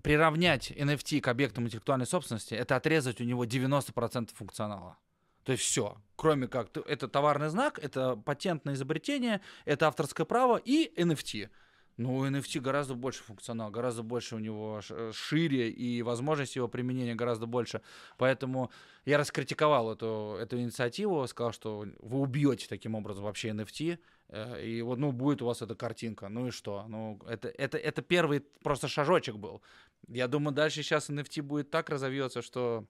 [0.01, 4.97] приравнять NFT к объектам интеллектуальной собственности— это отрезать у него 90% функционала.
[5.43, 10.91] То есть все, кроме как это товарный знак, это патентное изобретение, это авторское право и
[10.99, 11.51] NFT.
[11.97, 16.67] Ну, у NFT гораздо больше функционал, гораздо больше у него э, шире, и возможность его
[16.67, 17.81] применения гораздо больше.
[18.17, 18.69] Поэтому
[19.05, 24.81] я раскритиковал эту, эту инициативу, сказал, что вы убьете таким образом вообще NFT, э, и
[24.81, 26.85] вот, ну, будет у вас эта картинка, ну и что?
[26.89, 29.61] Ну, это, это, это первый просто шажочек был.
[30.09, 32.85] Я думаю, дальше сейчас NFT будет так разовьется, что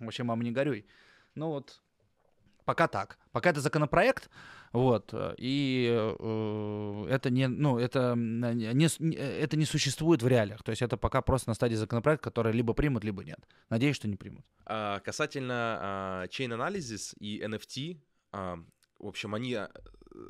[0.00, 0.84] вообще, мама, не горюй.
[1.36, 1.80] Ну вот,
[2.64, 3.18] пока так.
[3.32, 4.30] Пока это законопроект,
[4.72, 10.62] вот, э, и э, это не, ну, это не, это не существует в реалиях.
[10.62, 13.40] То есть это пока просто на стадии законопроекта, который либо примут, либо нет.
[13.70, 14.44] Надеюсь, что не примут.
[14.64, 18.00] А, касательно а, Chain Analysis и NFT,
[18.32, 18.58] а,
[18.98, 19.70] в общем, они а,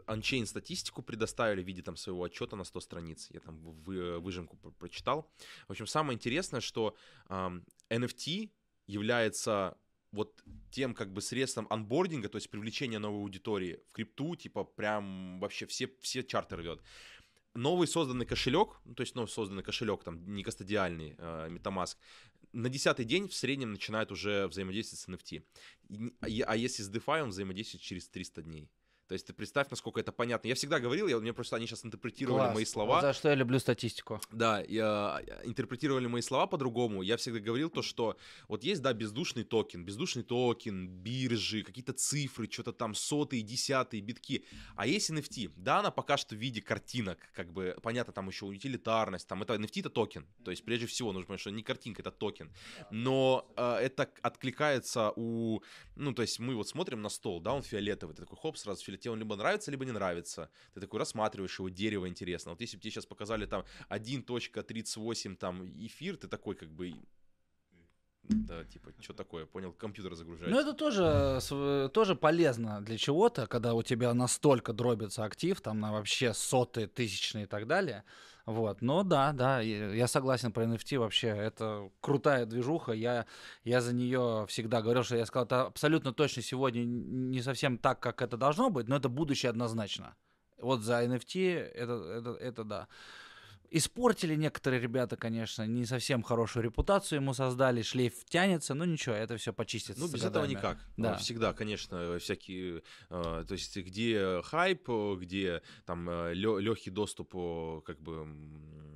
[0.07, 3.29] Unchain статистику предоставили в виде там своего отчета на 100 страниц.
[3.31, 5.31] Я там вы- выжимку про- прочитал.
[5.69, 6.95] В общем, самое интересное, что
[7.29, 8.51] ам, NFT
[8.87, 9.77] является
[10.13, 15.41] вот тем как бы средством анбординга, то есть привлечения новой аудитории в крипту, типа прям
[15.41, 16.81] вообще все, все чарты рвет.
[17.55, 21.97] Новый созданный кошелек, ну, то есть новый созданный кошелек, там, не кастодиальный, э, MetaMask,
[22.53, 25.43] на десятый день в среднем начинает уже взаимодействовать с NFT.
[26.21, 28.71] А а если с DeFi он взаимодействует через 300 дней.
[29.09, 30.49] То есть ты представь, насколько это понятно.
[30.49, 32.55] Я всегда говорил, я, мне просто они сейчас интерпретировали Класс.
[32.55, 33.01] мои Вот слова.
[33.01, 34.21] за что я люблю статистику.
[34.31, 37.03] Да, я, интерпретировали мои слова по-другому.
[37.03, 38.17] Я всегда говорил то, что
[38.49, 44.45] вот есть, да, бездушный токен, бездушный токен, биржи, какие-то цифры, что-то там сотые, десятые, битки.
[44.77, 45.53] А есть NFT.
[45.57, 49.55] Да, она пока что в виде картинок, как бы, понятно, там еще утилитарность, там это
[49.55, 50.27] NFT это токен.
[50.45, 52.53] То есть, прежде всего, нужно понимать, что не картинка, это токен.
[52.91, 55.61] Но э, это откликается у,
[55.97, 58.83] ну, то есть мы вот смотрим на стол, да, он фиолетовый, ты такой, хоп, сразу
[58.83, 60.51] фиолетовый, тебе он либо нравится, либо не нравится.
[60.75, 62.53] Ты такой рассматриваешь его, дерево интересно.
[62.53, 66.95] Вот если бы тебе сейчас показали там 1.38 там эфир, ты такой как бы...
[68.29, 70.55] Да, типа, что такое, понял, компьютер загружается.
[70.55, 75.81] Ну, это тоже, св- тоже полезно для чего-то, когда у тебя настолько дробится актив, там
[75.81, 78.05] на вообще сотые, тысячные и так далее.
[78.47, 83.27] Вот, но да, да, я согласен про NFT вообще, это крутая движуха, я,
[83.63, 88.01] я за нее всегда говорил, что я сказал, это абсолютно точно сегодня не совсем так,
[88.01, 90.17] как это должно быть, но это будущее однозначно.
[90.59, 92.89] Вот за NFT это, это, это да.
[93.75, 99.37] Испортили некоторые ребята, конечно, не совсем хорошую репутацию ему создали, шлейф тянется, но ничего, это
[99.39, 99.99] все почистится.
[100.01, 100.51] Ну, без этого годами.
[100.51, 100.79] никак.
[100.99, 101.13] Да.
[101.13, 101.17] Да.
[101.17, 102.83] Всегда, конечно, всякие...
[103.09, 108.27] э, то есть, где хайп, э, где там легкий доступ э, как бы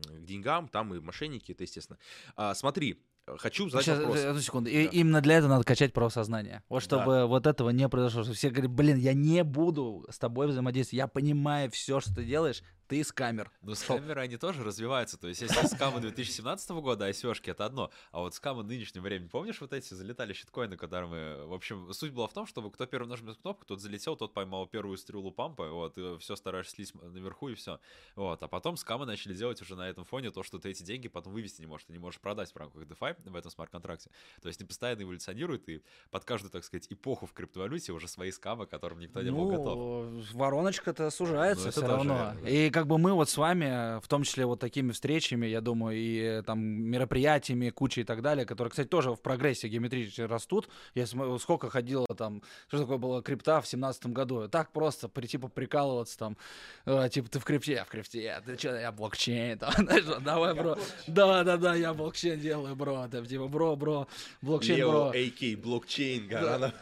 [0.04, 1.98] к деньгам, там и мошенники, это естественно.
[2.36, 4.18] А, смотри, э, хочу задать Сейчас, вопрос.
[4.18, 4.68] э, одну секунду.
[4.70, 4.90] И Да.
[4.90, 6.62] именно для этого надо качать правосознание.
[6.68, 8.24] Вот чтобы вот этого не произошло.
[8.24, 10.98] Что все говорят, блин, я не буду с тобой взаимодействовать.
[10.98, 12.62] Я понимаю все, что ты делаешь.
[12.88, 13.50] Ты из камер.
[13.62, 13.96] Но Шел.
[13.96, 15.18] скамеры, они тоже развиваются.
[15.18, 17.90] То есть, если скамы 2017 года, ICO-шки, это одно.
[18.12, 21.46] А вот скамы нынешнего времени, помнишь вот эти залетали щиткоины, которые мы...
[21.46, 24.66] В общем, суть была в том, чтобы кто первый нажмет кнопку, тот залетел, тот поймал
[24.66, 27.80] первую стрелу пампа, вот, и все стараешься слить наверху, и все.
[28.14, 31.08] Вот, а потом скамы начали делать уже на этом фоне то, что ты эти деньги
[31.08, 34.10] потом вывести не можешь, ты не можешь продать в рамках DeFi в этом смарт-контракте.
[34.42, 38.30] То есть, они постоянно эволюционируют, и под каждую, так сказать, эпоху в криптовалюте уже свои
[38.30, 39.76] скамы, которым никто не был готов.
[39.76, 42.34] Ну, вороночка-то сужается Ну, все равно.
[42.42, 42.48] да.
[42.48, 45.96] И как бы мы вот с вами, в том числе вот такими встречами, я думаю,
[45.96, 50.68] и э, там мероприятиями, кучей и так далее, которые, кстати, тоже в прогрессе геометрически растут.
[50.94, 54.46] Я см- сколько ходило там, что такое было крипта в семнадцатом году.
[54.48, 56.36] Так просто прийти поприкалываться там,
[56.84, 60.52] э, типа ты в крипте, я в крипте, ты что, я блокчейн, там, знаешь, давай,
[60.52, 60.76] бро.
[61.06, 63.08] Да, да, да, я блокчейн делаю, бро.
[63.10, 64.06] Там, типа, бро, бро,
[64.42, 65.12] блокчейн, бро.
[65.14, 66.30] AK, блокчейн.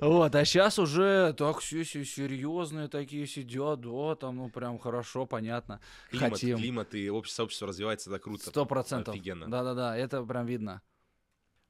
[0.00, 5.80] Вот, а сейчас уже так все, серьезные такие сидят, да, там, ну, прям хорошо, понятно.
[6.10, 6.56] Климат, Хотим.
[6.56, 8.48] климат и общество, сообщество развивается, это круто.
[8.48, 9.14] Сто процентов.
[9.14, 9.46] Офигенно.
[9.48, 10.80] Да-да-да, это прям видно.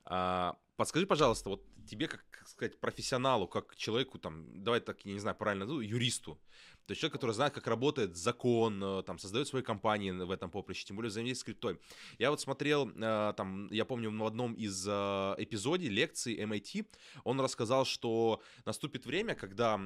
[0.05, 5.12] А, подскажи, пожалуйста, вот тебе, как, как сказать, профессионалу, как человеку, там, давай так, я
[5.12, 6.39] не знаю, правильно, юристу,
[6.87, 10.51] то есть человек, который знает, как работает закон, э, там, создает свои компании в этом
[10.51, 11.80] поприще, тем более взаимодействие с криптой.
[12.18, 14.91] Я вот смотрел, э, там, я помню, в одном из э,
[15.39, 16.87] эпизодий лекции MIT,
[17.24, 19.80] он рассказал, что наступит время, когда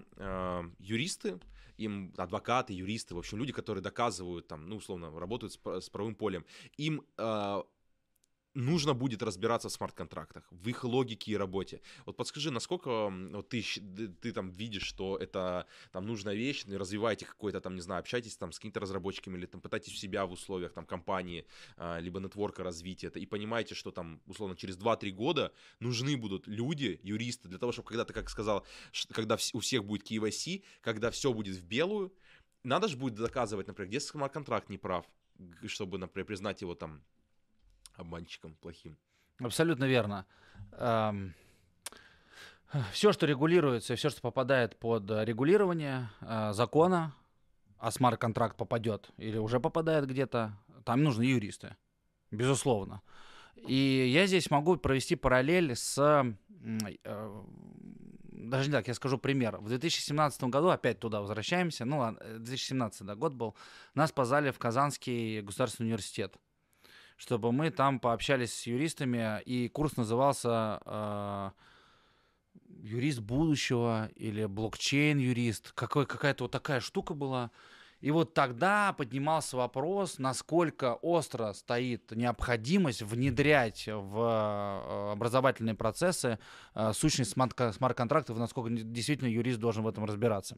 [0.79, 1.41] юристы,
[1.81, 6.45] им адвокаты, юристы, в общем, люди, которые доказывают, там, ну, условно, работают с, правовым полем,
[6.77, 7.63] им э,
[8.55, 11.81] нужно будет разбираться в смарт-контрактах, в их логике и работе.
[12.07, 13.63] Вот подскажи, насколько вот ты,
[14.21, 18.37] ты, там видишь, что это там нужная вещь, ну, развиваете какой-то там, не знаю, общайтесь
[18.37, 21.47] там с какими-то разработчиками или там пытайтесь себя в условиях там компании,
[21.77, 26.47] а, либо нетворка развить это, и понимаете, что там, условно, через 2-3 года нужны будут
[26.47, 28.67] люди, юристы, для того, чтобы когда ты, как сказал,
[29.13, 32.13] когда у всех будет KYC, когда все будет в белую,
[32.65, 35.07] надо же будет доказывать, например, где смарт-контракт не прав,
[35.67, 37.03] чтобы, например, признать его там
[37.95, 38.97] обманщиком плохим.
[39.39, 40.27] Абсолютно верно.
[42.93, 47.13] Все, что регулируется, все, что попадает под э, регулирование э, закона,
[47.79, 51.75] а смарт-контракт попадет или уже попадает где-то, там нужны юристы,
[52.31, 53.03] безусловно.
[53.67, 55.99] И я здесь могу провести параллель с...
[57.03, 57.43] э,
[58.31, 59.57] Даже не так, я скажу пример.
[59.57, 63.57] В 2017 году, опять туда возвращаемся, ну ладно, э, 2017 да, год был,
[63.95, 66.37] нас позвали в Казанский государственный университет
[67.21, 71.51] чтобы мы там пообщались с юристами, и курс назывался э,
[72.83, 75.73] «Юрист будущего» или «Блокчейн-юрист».
[75.73, 77.51] Какой, какая-то вот такая штука была.
[78.01, 86.39] И вот тогда поднимался вопрос, насколько остро стоит необходимость внедрять в образовательные процессы
[86.75, 90.57] э, сущность смарт- смарт-контрактов, насколько действительно юрист должен в этом разбираться.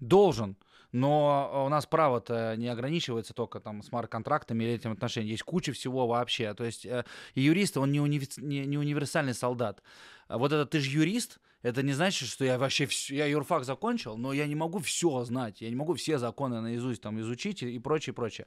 [0.00, 0.56] Должен,
[0.96, 5.30] но у нас право-то не ограничивается только там смарт-контрактами или этим отношением.
[5.30, 6.54] Есть куча всего вообще.
[6.54, 9.82] То есть э, и юрист, он не, универс- не, универсальный солдат.
[10.26, 13.64] А вот это ты же юрист, это не значит, что я вообще всё- я юрфак
[13.64, 17.62] закончил, но я не могу все знать, я не могу все законы наизусть там изучить
[17.62, 18.46] и, и прочее, прочее.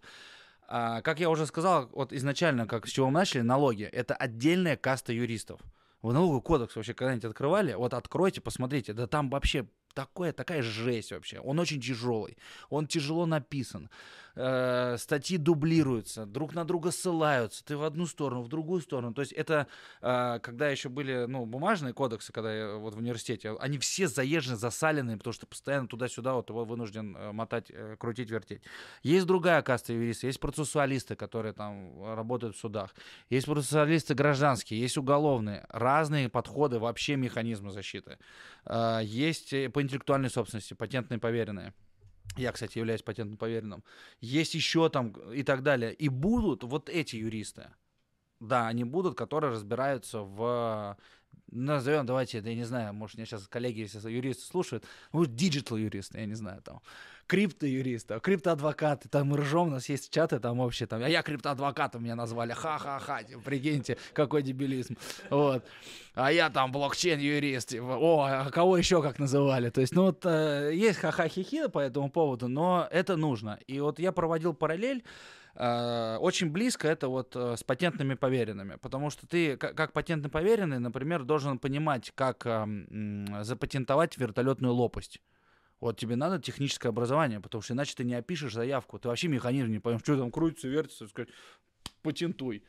[0.67, 4.75] А, как я уже сказал, вот изначально, как с чего мы начали, налоги— это отдельная
[4.75, 5.61] каста юристов.
[6.01, 7.73] Вы налоговый кодекс вообще когда-нибудь открывали?
[7.73, 9.67] Вот откройте, посмотрите, да там вообще
[9.99, 11.39] такое, такая жесть вообще.
[11.41, 12.37] Он очень тяжелый,
[12.69, 13.89] он тяжело написан.
[14.35, 19.13] Э, статьи дублируются, друг на друга ссылаются, ты в одну сторону, в другую сторону.
[19.13, 19.67] То есть это,
[20.01, 24.55] э, когда еще были ну, бумажные кодексы, когда я вот в университете, они все заезжены,
[24.55, 28.61] засаленные, потому что постоянно туда-сюда вот его вынужден э, мотать, э, крутить, вертеть.
[29.03, 32.93] Есть другая каста юристов, есть процессуалисты, которые там работают в судах,
[33.29, 38.17] есть процессуалисты гражданские, есть уголовные, разные подходы, вообще механизмы защиты.
[38.65, 41.73] Э, есть э, по интеллектуальной собственности, патентные поверенные.
[42.37, 43.83] Я, кстати, являюсь патентным поверенным.
[44.21, 45.93] Есть еще там и так далее.
[45.93, 47.67] И будут вот эти юристы.
[48.39, 50.97] Да, они будут, которые разбираются в
[51.51, 56.19] назовем, давайте, я не знаю, может, меня сейчас коллеги, если юристы слушают, может, digital юристы,
[56.19, 56.81] я не знаю, там,
[57.29, 61.21] криптоюристы, а криптоадвокаты, там мы ржем, у нас есть чаты там вообще, там, а я
[61.21, 64.97] криптоадвокатом меня назвали, ха-ха-ха, типа, прикиньте, какой дебилизм,
[65.29, 65.63] вот,
[66.15, 70.25] а я там блокчейн-юрист, типа, о, а кого еще как называли, то есть, ну, вот,
[70.25, 75.03] э, есть ха-ха-хи-хи по этому поводу, но это нужно, и вот я проводил параллель,
[75.55, 80.79] Э, очень близко это вот э, с патентными поверенными, потому что ты как патентный поверенный,
[80.79, 82.47] например, должен понимать, как
[83.41, 85.19] запатентовать вертолетную лопасть.
[85.79, 89.71] Вот тебе надо техническое образование, потому что иначе ты не опишешь заявку, ты вообще механизм
[89.71, 91.29] не поймешь, что там крутится, вертится, сказать,
[92.01, 92.63] патентуй.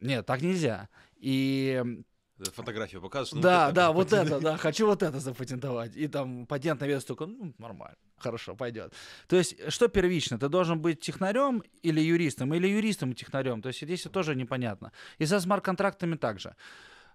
[0.00, 0.88] Нет, так нельзя.
[1.16, 2.04] И
[2.38, 3.32] Фотографию показываешь?
[3.32, 5.96] Ну, да, да, вот это, да, хочу вот это запатентовать.
[5.96, 8.92] И там патент на вес только, ну, нормально, хорошо, пойдет.
[9.26, 10.38] То есть, что первично?
[10.38, 13.62] Ты должен быть технарем или юристом, или юристом и технарем.
[13.62, 14.92] То есть, здесь тоже непонятно.
[15.18, 16.56] И со смарт-контрактами также.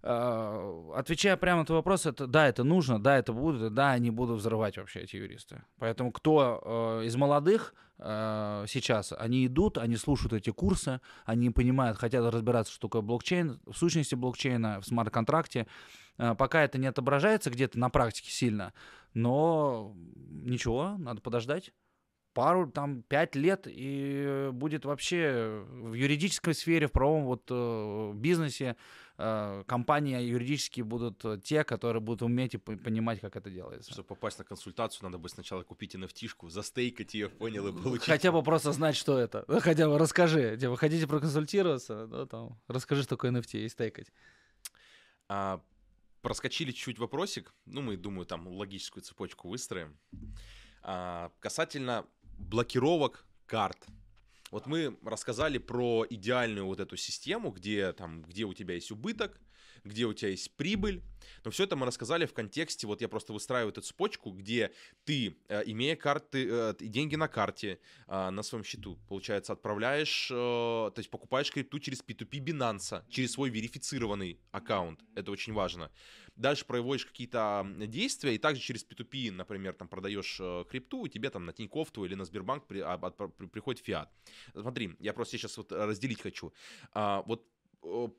[0.04, 4.10] А, отвечая прямо на твой вопрос, это да, это нужно, да, это будут, да, они
[4.10, 5.62] будут взрывать вообще эти юристы.
[5.78, 11.99] Поэтому кто э, из молодых э, сейчас, они идут, они слушают эти курсы, они понимают,
[11.99, 15.68] хотят разбираться, что такое блокчейн, в сущности блокчейна, в смарт-контракте.
[16.18, 18.74] Э, пока это не отображается где-то на практике сильно,
[19.14, 19.95] но
[20.30, 21.74] ничего, надо подождать
[22.34, 28.66] пару, там, пять лет, и будет вообще в юридической сфере, в правом вот э, бизнесе
[28.66, 29.11] э,
[29.67, 33.91] компании юридические будут э, те, которые будут уметь и понимать, как это делается.
[33.91, 38.07] Чтобы попасть на консультацию, надо бы сначала купить NFT-шку, застейкать ее, понял, и получить.
[38.07, 39.45] Хотя бы просто знать, что это.
[39.47, 40.57] Ну, хотя бы расскажи.
[40.57, 44.11] Типа, хотите проконсультироваться, да, там, расскажи, что такое NFT и стейкать.
[45.28, 45.61] А,
[46.22, 47.53] проскочили чуть-чуть вопросик.
[47.65, 49.97] Ну, мы, думаю, там логическую цепочку выстроим.
[50.84, 52.05] А, касательно
[52.38, 53.78] блокировок карт.
[54.52, 59.39] Вот мы рассказали про идеальную вот эту систему, где там, где у тебя есть убыток,
[59.84, 61.02] где у тебя есть прибыль.
[61.45, 64.72] Но все это мы рассказали в контексте, вот я просто выстраиваю эту цепочку, где
[65.06, 70.93] ты, э, имея карты, э, деньги на карте, э, на своем счету, получается, отправляешь, то
[70.97, 74.99] есть покупаешь крипту через P2P Binance, через свой верифицированный аккаунт.
[75.16, 75.89] Это очень важно
[76.36, 81.30] дальше проводишь какие-то действия, и также через P2P, например, там продаешь э, крипту, и тебе
[81.30, 84.12] там на Тинькофф или на Сбербанк при, а, при, приходит фиат.
[84.54, 86.54] Смотри, я просто сейчас вот разделить хочу.
[86.94, 87.46] А, вот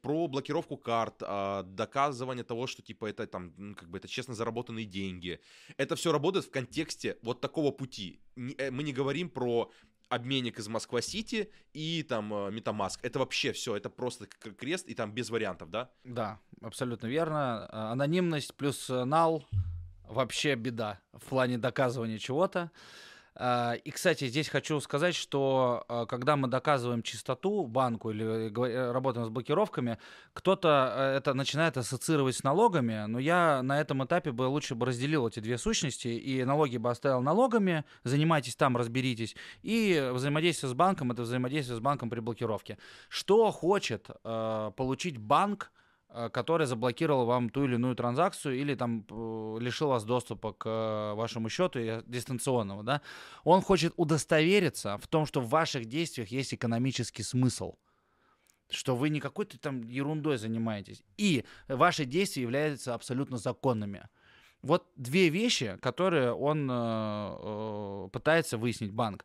[0.02, 4.86] про блокировку карт, а, доказывание того, что типа это там как бы это честно заработанные
[4.86, 5.40] деньги.
[5.76, 8.20] Это все работает в контексте вот такого пути.
[8.58, 9.70] Э, мы не говорим про
[10.12, 12.98] обменник из Москва-Сити и там Metamask.
[13.00, 15.90] Это вообще все, это просто крест и там без вариантов, да?
[16.04, 17.66] Да, абсолютно верно.
[17.70, 19.46] А, анонимность плюс нал
[20.06, 22.70] вообще беда в плане доказывания чего-то.
[23.34, 28.92] А, и, кстати, здесь хочу сказать, что а, когда мы доказываем чистоту банку или э,
[28.92, 29.98] работаем с блокировками,
[30.34, 34.86] кто-то э, это начинает ассоциировать с налогами, но я на этом этапе бы лучше бы
[34.86, 40.74] разделил эти две сущности и налоги бы оставил налогами, занимайтесь там, разберитесь, и взаимодействие с
[40.74, 42.76] банком— это взаимодействие с банком при блокировке.
[43.08, 45.81] Что хочет э, получить банк, Э,
[46.30, 51.14] который заблокировал вам ту или иную транзакцию или там э, лишил вас доступа к э,
[51.14, 53.00] вашему счету дистанционного, да,
[53.44, 57.74] он хочет удостовериться в том, что в ваших действиях есть экономический смысл
[58.74, 61.02] что вы не какой-то там ерундой занимаетесь.
[61.18, 64.08] И ваши действия являются абсолютно законными.
[64.62, 69.24] Вот две вещи, которые он э, э, пытается выяснить банк.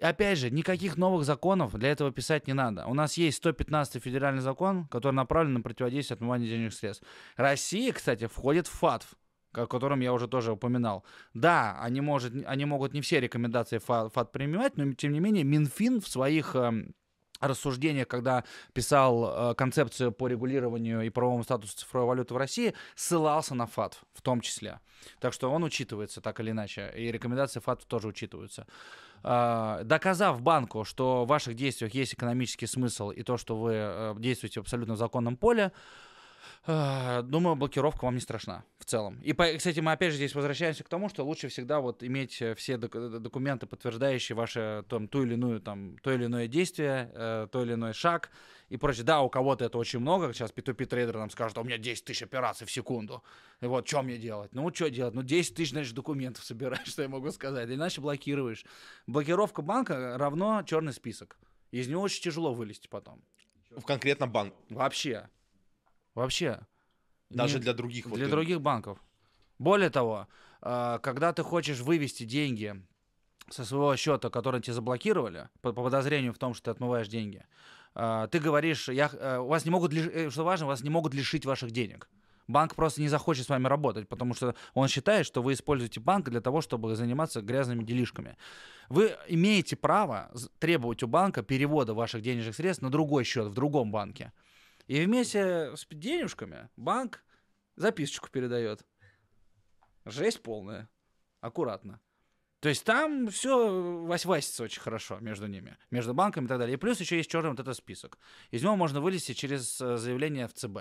[0.00, 2.86] Опять же, никаких новых законов для этого писать не надо.
[2.86, 7.04] У нас есть 115 федеральный закон, который направлен на противодействие отмыванию денежных средств.
[7.36, 9.14] Россия, кстати, входит в ФАТФ
[9.54, 11.04] о котором я уже тоже упоминал.
[11.34, 16.00] Да, они, может, они могут не все рекомендации ФАТ, принимать, но тем не менее Минфин
[16.00, 16.86] в своих э,
[17.42, 23.54] рассуждениях, когда писал э, концепцию по регулированию и правовому статусу цифровой валюты в России, ссылался
[23.54, 24.80] на ФАТ в том числе.
[25.18, 28.66] Так что он учитывается так или иначе, и рекомендации ФАТ тоже учитываются.
[29.24, 34.14] А, доказав банку, что в ваших действиях есть экономический смысл и то, что вы э,
[34.18, 35.72] действуете в абсолютно законном поле, А,
[36.66, 39.20] Думаю, блокировка вам не страшна в целом.
[39.22, 42.54] И, кстати, мы опять же здесь возвращаемся к тому, что лучше всегда вот иметь э,
[42.54, 47.10] все док- э, документы, подтверждающие ваше там, ту или иную, там, то или иное действие,
[47.14, 48.30] э, то или иной шаг
[48.68, 49.04] и прочее.
[49.04, 50.32] Да, у кого-то это очень много.
[50.32, 53.22] Сейчас P2P трейдер нам скажет, «А у меня 10 тысяч операций в секунду.
[53.60, 54.52] И вот, что мне делать?
[54.54, 55.14] Ну, что делать?
[55.14, 57.68] Ну, 10 тысяч, значит, документов собираешь, что я могу сказать.
[57.70, 58.64] Иначе блокируешь.
[59.06, 61.38] Блокировка банка равно черный список.
[61.70, 63.22] Из него очень тяжело вылезти потом.
[63.70, 64.56] В конкретном банке.
[64.70, 65.28] Вообще.
[66.14, 66.60] Вообще.
[67.30, 68.06] Даже Не- для других.
[68.06, 68.98] вот для ты- других банков.
[69.58, 70.28] Более того,
[70.60, 72.74] а, когда ты хочешь вывести деньги
[73.48, 77.44] со своего счета, который тебе заблокировали, по, по подозрению в том, что ты отмываешь деньги,
[77.94, 81.14] а, ты говоришь, я, э, у вас не могут, э, что важно, вас не могут
[81.14, 82.08] лишить ваших денег.
[82.48, 86.28] Банк просто не захочет с вами работать, потому что он считает, что вы используете банк
[86.28, 88.36] для того, чтобы заниматься грязными делишками.
[88.88, 93.90] Вы имеете право требовать у банка перевода ваших денежных средств на другой счет в другом
[93.92, 94.32] банке.
[94.86, 97.24] И вместе с денежками банк
[97.76, 98.84] записочку передает.
[100.04, 100.88] Жесть полная.
[101.40, 102.00] Аккуратно.
[102.60, 106.74] То есть там все вась-васится очень хорошо между ними, между банками и так далее.
[106.74, 108.18] И плюс еще есть черный вот этот список.
[108.52, 110.78] Из него можно вылезти через э, заявление в ЦБ.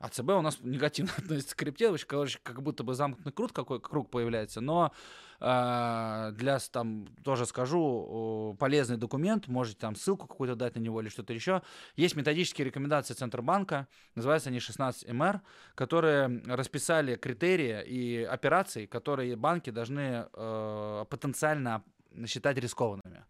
[0.00, 3.52] А ЦБ у нас негативно относится к крипте, очень, короче, как будто бы замкнутый круг,
[3.52, 4.60] какой круг появляется.
[4.60, 4.92] Но
[5.40, 11.08] э, для, там, тоже скажу, полезный документ, можете там ссылку какую-то дать на него или
[11.08, 11.62] что-то еще.
[11.96, 15.40] Есть методические рекомендации Центробанка, называются они 16МР,
[15.74, 21.82] которые расписали критерии и операции, которые банки должны э, потенциально
[22.26, 23.24] считать рискованными.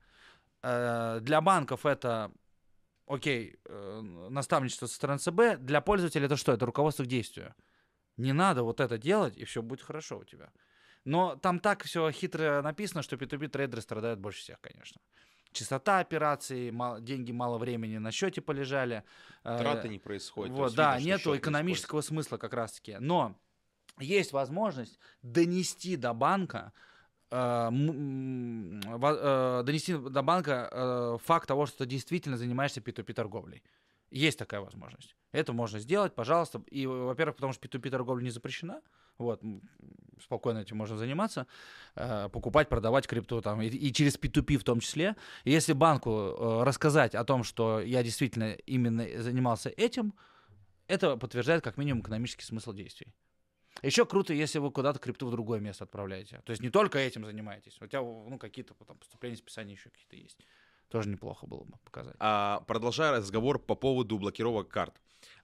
[0.62, 2.30] Э, для банков это
[3.08, 4.00] окей, э,
[4.30, 6.52] наставничество со стороны ЦБ, для пользователя это что?
[6.52, 7.54] Это руководство к действию.
[8.16, 10.50] Не надо вот это делать, и все будет хорошо у тебя.
[11.04, 15.00] Но там так все хитро написано, что P2P трейдеры страдают больше всех, конечно.
[15.52, 19.02] Частота операций, мало- деньги мало времени на счете полежали.
[19.44, 20.54] э, Траты не происходит.
[20.54, 22.96] то вот, да, что нету счет не экономического смысла как раз-таки.
[23.00, 23.40] Но
[23.98, 26.72] есть возможность донести до банка
[29.62, 33.62] донести до банка э, факт того, что ты действительно занимаешься P2P торговлей.
[34.10, 35.14] Есть такая возможность.
[35.32, 36.62] Это можно сделать, пожалуйста.
[36.70, 38.80] И, во-первых, потому что P2P торговля не запрещена.
[39.18, 39.42] Вот,
[40.22, 41.46] спокойно этим можно заниматься,
[41.96, 45.16] э, покупать, продавать крипту там, и, через P2P в том числе.
[45.44, 50.14] Если банку э, рассказать о том, что я действительно именно занимался этим,
[50.86, 53.12] это подтверждает как минимум экономический смысл действий.
[53.82, 56.40] Еще круто, если вы куда-то крипту в другое место отправляете.
[56.44, 57.80] То есть не только этим занимаетесь.
[57.80, 60.38] У тебя ну, какие-то там, поступления, списания еще какие-то есть.
[60.88, 62.16] Тоже неплохо было бы показать.
[62.18, 64.94] А, продолжая разговор по поводу блокировок карт.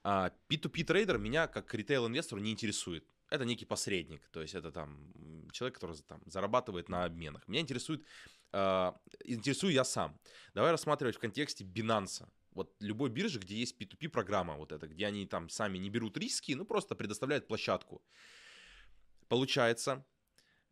[0.02, 3.04] А, P2P трейдер меня как ритейл-инвестор не интересует.
[3.30, 5.10] Это некий посредник, то есть это там
[5.50, 7.48] человек, который там зарабатывает на обменах.
[7.48, 8.04] Меня интересует,
[8.52, 10.18] а, интересую я сам.
[10.54, 12.28] Давай рассматривать в контексте Binance.
[12.54, 16.16] Вот любой биржи, где есть P2P программа, вот это, где они там сами не берут
[16.16, 18.02] риски, ну просто предоставляют площадку.
[19.28, 20.06] Получается,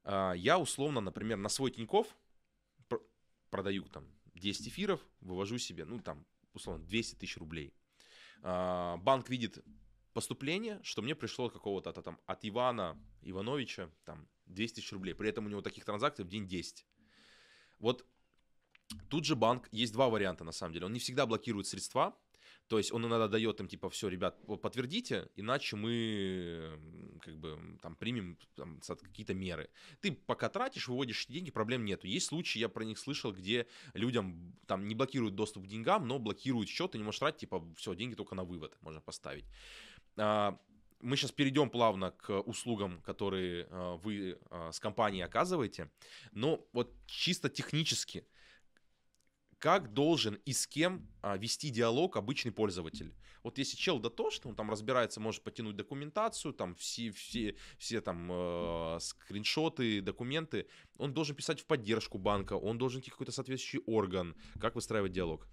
[0.04, 2.16] а, я условно, например, на свой Тиньков
[2.88, 3.02] пр-
[3.50, 7.74] продаю там 10 эфиров, вывожу себе, ну там, условно, 200 тысяч рублей.
[8.42, 9.64] А, Банк видит
[10.12, 15.14] поступление, что мне пришло от какого-то там от Ивана Ивановича там 200 тысяч рублей.
[15.14, 16.86] При этом у него таких транзакций в день 10.
[17.78, 18.06] Вот
[19.08, 20.86] тут же банк, есть два варианта на самом деле.
[20.86, 22.16] Он не всегда блокирует средства,
[22.68, 26.78] то есть он иногда дает им типа, все, ребят, подтвердите, иначе мы
[27.20, 29.68] как бы там примем там, какие-то меры.
[30.00, 32.06] Ты пока тратишь, выводишь деньги, проблем нету.
[32.06, 36.18] Есть случаи, я про них слышал, где людям там не блокируют доступ к деньгам, но
[36.18, 39.44] блокируют счет, и не можешь тратить, типа, все, деньги только на вывод можно поставить.
[40.16, 40.58] А,
[41.00, 45.90] Мы сейчас перейдем плавно к услугам, которые а, вы а, с компанией оказываете.
[46.30, 48.24] Но вот чисто технически,
[49.62, 53.14] как должен и с кем а, вести диалог обычный пользователь?
[53.44, 58.28] Вот если чел дотошный, он там разбирается, может потянуть документацию, там все, все, все там
[58.32, 60.66] э, скриншоты, документы,
[60.98, 64.34] он должен писать в поддержку банка, он должен идти какой-то соответствующий орган.
[64.60, 65.46] Как выстраивать диалог?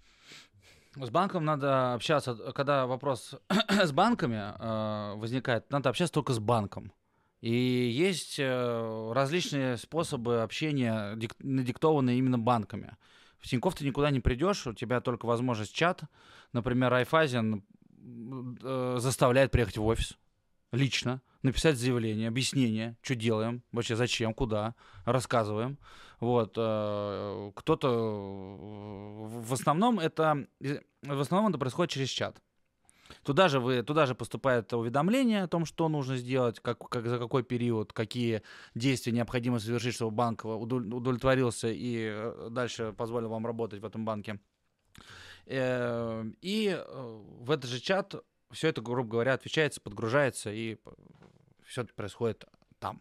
[0.96, 3.36] С банком надо общаться, когда вопрос
[3.68, 6.92] с банками э, возникает, надо общаться только с банком.
[7.42, 12.96] И есть э, различные способы общения, дик- надиктованные именно банками.
[13.40, 16.02] В Тинькофф ты никуда не придешь, у тебя только возможность чат.
[16.52, 17.64] Например, Райфайзен
[18.62, 20.18] э, заставляет приехать в офис
[20.72, 24.74] лично, написать заявление, объяснение, что делаем, вообще зачем, куда,
[25.04, 25.78] рассказываем.
[26.20, 32.40] Вот, э, кто-то, э, в основном это, э, в основном это происходит через чат.
[33.22, 37.18] Туда же, вы, туда же поступает уведомление о том, что нужно сделать, как, как, за
[37.18, 38.42] какой период, какие
[38.74, 44.04] действия необходимо совершить, чтобы банк удов- удовлетворился и э, дальше позволил вам работать в этом
[44.04, 44.38] банке.
[45.46, 48.14] Э, И э, в этот же чат
[48.50, 50.76] все это, грубо говоря, отвечается, подгружается, и
[51.64, 52.44] все это происходит
[52.78, 53.00] там.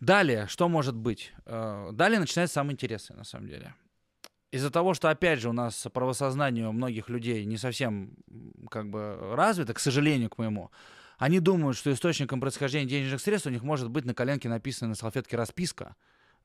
[0.00, 1.32] Далее, что может быть?
[1.46, 3.74] Далее начинается самое интересное, на самом деле.
[4.54, 8.12] Из-за того, что, опять же, у нас правосознание у многих людей не совсем
[8.70, 10.70] как бы развито, к сожалению, к моему,
[11.18, 14.94] они думают, что источником происхождения денежных средств у них может быть на коленке написана на
[14.94, 15.96] салфетке расписка,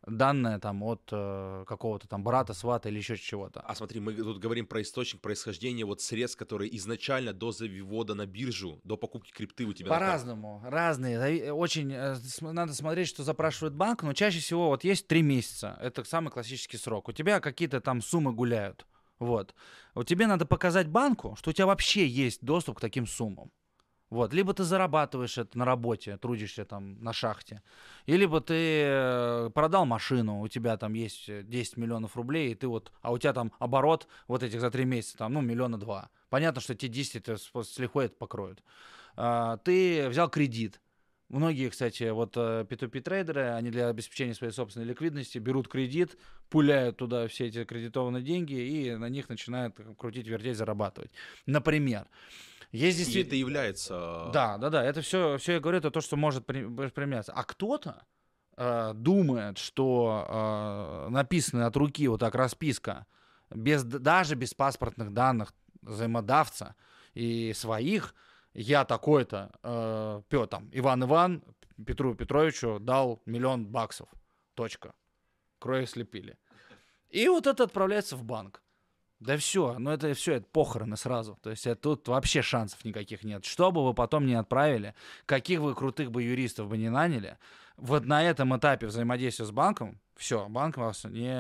[0.06, 3.62] данные там от э, какого-то там брата, свата или еще чего-то.
[3.62, 8.26] А смотри, мы тут говорим про источник происхождения вот средств, которые изначально до завода на
[8.26, 9.90] биржу, до покупки крипты у тебя.
[9.90, 11.54] По-разному, разные.
[11.54, 15.78] Очень э, надо смотреть, что запрашивает банк, но чаще всего вот есть три месяца.
[15.82, 17.10] Это самый классический срок.
[17.10, 18.86] У тебя какие-то там суммы гуляют.
[19.20, 19.54] Вот.
[19.94, 23.52] Вот тебе надо показать банку, что у тебя вообще есть доступ к таким суммам.
[24.10, 27.62] Вот, либо ты зарабатываешь это на работе, трудишься там на шахте,
[28.08, 32.68] и либо ты э, продал машину, у тебя там есть 10 миллионов рублей, и ты
[32.68, 36.10] вот, а у тебя там оборот вот этих за три месяца, там, ну, миллиона два.
[36.30, 38.64] Понятно, что те 10 это с лихвой это покроют.
[39.16, 40.82] А, ты взял кредит.
[41.30, 46.18] Многие, кстати, вот P2P э, трейдеры, они для обеспечения своей собственной ликвидности берут кредит,
[46.50, 51.12] пуляют туда все эти кредитованные деньги и на них начинают крутить, вертеть, зарабатывать.
[51.46, 52.08] Например,
[52.72, 53.24] есть действительно...
[53.24, 54.30] И это является...
[54.34, 54.84] Да, да, да.
[54.84, 57.34] Это все, все я говорю, это то, что может применяться.
[57.34, 58.06] А кто-то
[58.58, 63.08] э, думает, что э, написанная от руки вот так расписка,
[63.50, 66.76] без, даже без паспортных данных взаимодавца
[67.14, 68.14] и своих,
[68.54, 71.44] я такой-то, э, Петр, там, Иван Иван
[71.86, 74.10] Петру Петровичу дал миллион баксов.
[74.54, 74.94] Точка.
[75.60, 76.38] Кроя слепили.
[77.10, 78.62] И вот это отправляется в банк.
[79.20, 81.38] Да все, ну это все, это похороны сразу.
[81.42, 83.44] То есть это, тут вообще шансов никаких нет.
[83.44, 87.38] Что бы вы потом не отправили, каких вы крутых бы юристов бы не наняли,
[87.76, 91.34] вот на этом этапе взаимодействия с банком, все, банк вас не,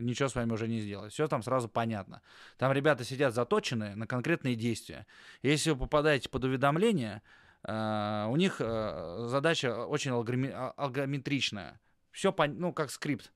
[0.00, 1.12] ничего с вами уже не сделает.
[1.12, 2.22] Все там сразу понятно.
[2.56, 5.06] Там ребята сидят заточенные на конкретные действия.
[5.42, 7.22] Если вы попадаете под уведомление,
[7.62, 11.80] э, у них э, задача очень а, алгометричная.
[12.10, 13.32] Все, ну, как скрипт.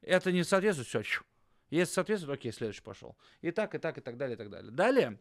[0.00, 1.02] Это не соответствует, все,
[1.76, 3.16] если соответствует, окей, следующий пошел.
[3.40, 4.70] И так, и так, и так далее, и так далее.
[4.70, 5.18] Далее,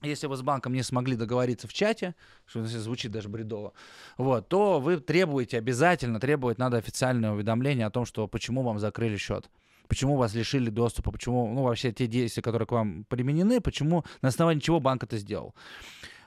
[0.00, 2.14] если вы с банком не смогли договориться в чате,
[2.46, 3.72] что звучит даже бредово,
[4.16, 9.16] вот, то вы требуете, обязательно требовать надо официальное уведомление о том, что почему вам закрыли
[9.16, 9.48] счет
[9.88, 14.28] почему вас лишили доступа, почему, ну, вообще те действия, которые к вам применены, почему, на
[14.28, 15.54] основании чего банк это сделал.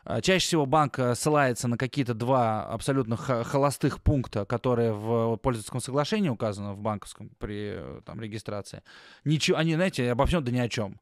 [0.07, 5.81] А, чаще всего банк э, ссылается на какие-то два абсолютно холостых пункта, которые в пользовательском
[5.81, 8.83] соглашении указаны в банковском при э, там, регистрации.
[9.23, 11.01] Ничего, они, знаете, обо всем да ни о чем.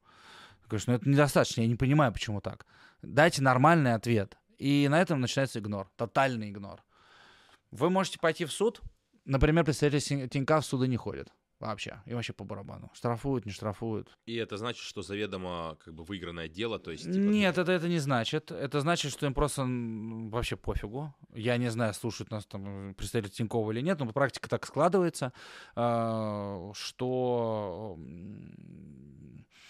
[0.69, 2.65] Конечно, ну это недостаточно, я не понимаю, почему так.
[3.01, 4.38] Дайте нормальный ответ.
[4.57, 6.81] И на этом начинается игнор, тотальный игнор.
[7.71, 8.80] Вы можете пойти в суд,
[9.25, 11.27] например, представитель Тинька в суды не ходит.
[11.64, 12.02] Вообще.
[12.06, 12.91] И вообще по барабану.
[12.94, 14.18] Штрафуют, не штрафуют.
[14.26, 17.06] И это значит, что заведомо как бы выигранное дело, то есть...
[17.06, 17.15] Типа...
[17.15, 18.52] Нет, это, это не значит.
[18.52, 21.15] Это значит, что им просто вообще пофигу.
[21.34, 25.31] Я не знаю, слушают нас там представители Тинькова или нет, но практика так складывается,
[25.76, 27.98] а, что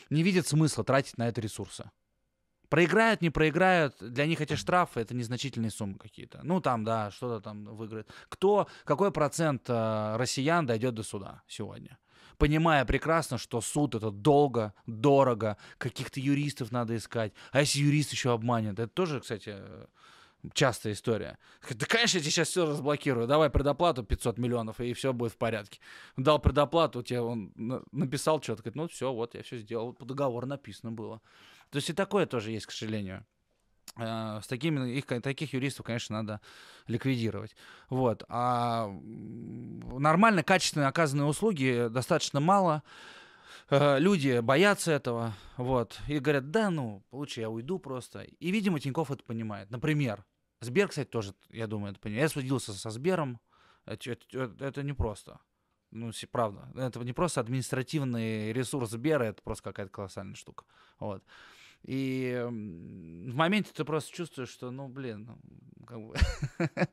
[0.09, 1.91] не видят смысла тратить на это ресурсы.
[2.73, 6.39] Проиграют, не проиграют, для них эти штрафы это незначительные суммы какие-то.
[6.41, 8.09] Ну, там, да, что-то там выиграет.
[8.29, 11.99] Кто, какой процент э, россиян дойдет до суда сегодня?
[12.39, 17.33] Понимая прекрасно, что суд это долго, дорого, каких-то юристов надо искать.
[17.51, 18.79] А если юрист еще обманет?
[18.79, 19.55] Это тоже, кстати,
[20.53, 21.37] частая история.
[21.69, 23.27] Да, конечно, я тебе сейчас все разблокирую.
[23.27, 25.79] Давай предоплату 500 миллионов, и все будет в порядке.
[26.17, 27.53] Дал предоплату, тебе он
[27.91, 31.21] написал что-то, говорит, ну все, вот я все сделал, по договору написано было.
[31.73, 33.25] То есть и такое тоже есть, к сожалению.
[33.97, 36.39] Э, с такими, их, таких юристов, конечно, надо
[36.85, 37.55] ликвидировать.
[37.89, 38.23] Вот.
[38.29, 42.83] А нормально, качественно оказанные услуги достаточно мало.
[43.71, 48.21] Э, люди боятся этого, вот, и говорят, да, ну, лучше я уйду просто.
[48.21, 49.71] И, видимо, Тиньков это понимает.
[49.71, 50.23] Например,
[50.61, 52.21] Сбер, кстати, тоже, я думаю, это понимает.
[52.21, 53.39] Я судился со Сбером,
[53.85, 55.39] это, это, это непросто.
[55.89, 56.71] Ну, правда.
[56.75, 60.65] Это не просто административный ресурс Сбера, это просто какая-то колоссальная штука.
[60.99, 61.23] Вот.
[61.83, 66.15] И в моменте ты просто чувствуешь, что, ну, блин, ну, как бы...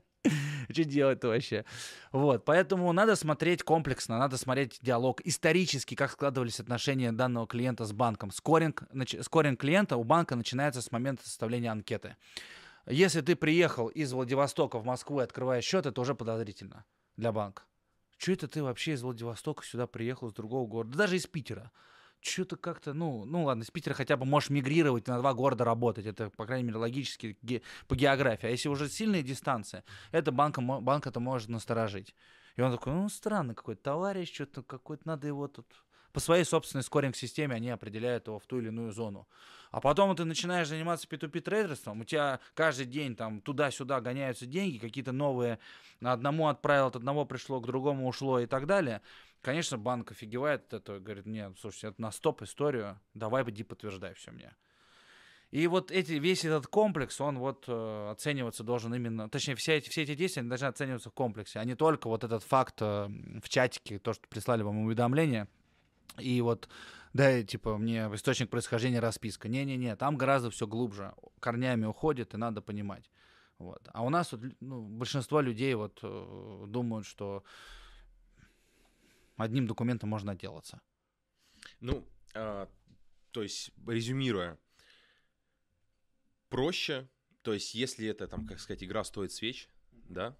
[0.70, 1.64] Что делать-то вообще?
[2.12, 7.92] Вот, поэтому надо смотреть комплексно, надо смотреть диалог исторически, как складывались отношения данного клиента с
[7.92, 8.30] банком.
[8.30, 9.16] Скоринг, нач...
[9.22, 12.16] скоринг клиента у банка начинается с момента составления анкеты.
[12.86, 16.84] Если ты приехал из Владивостока в Москву и открываешь счет, это уже подозрительно
[17.16, 17.62] для банка.
[18.18, 20.98] Что это ты вообще из Владивостока сюда приехал, из другого города?
[20.98, 21.70] Даже из Питера
[22.20, 26.06] что-то как-то, ну, ну ладно, из Питера хотя бы можешь мигрировать на два города работать,
[26.06, 28.46] это, по крайней мере, логически ге- по географии.
[28.46, 29.82] А если уже сильные дистанции,
[30.12, 32.14] это банка, банк это может насторожить.
[32.56, 35.66] И он такой, ну, странный какой-то товарищ, что-то какой-то, надо его тут
[36.12, 39.28] по своей собственной скоринг-системе они определяют его в ту или иную зону.
[39.70, 44.78] А потом ты начинаешь заниматься P2P трейдерством, у тебя каждый день там туда-сюда гоняются деньги,
[44.78, 45.60] какие-то новые,
[46.02, 49.00] одному отправил, от одного пришло, к другому ушло и так далее.
[49.42, 54.14] Конечно, банк офигевает от этого, говорит, нет, слушай, это на стоп историю, давай иди подтверждай
[54.14, 54.54] все мне.
[55.50, 59.88] И вот эти, весь этот комплекс, он вот э, оцениваться должен именно, точнее, все эти,
[59.88, 63.08] все эти действия должны оцениваться в комплексе, а не только вот этот факт э,
[63.42, 65.48] в чатике, то, что прислали вам уведомление,
[66.18, 66.68] и вот,
[67.12, 69.48] да, типа, мне источник происхождения расписка.
[69.48, 73.10] Не-не-не, там гораздо все глубже, корнями уходит, и надо понимать.
[73.58, 73.88] Вот.
[73.92, 77.44] А у нас вот, ну, большинство людей вот э, думают, что
[79.36, 80.80] одним документом можно отделаться.
[81.80, 82.68] Ну, а,
[83.32, 84.58] то есть, резюмируя,
[86.48, 87.08] проще,
[87.42, 90.36] то есть если это, там, как сказать, игра стоит свеч, да,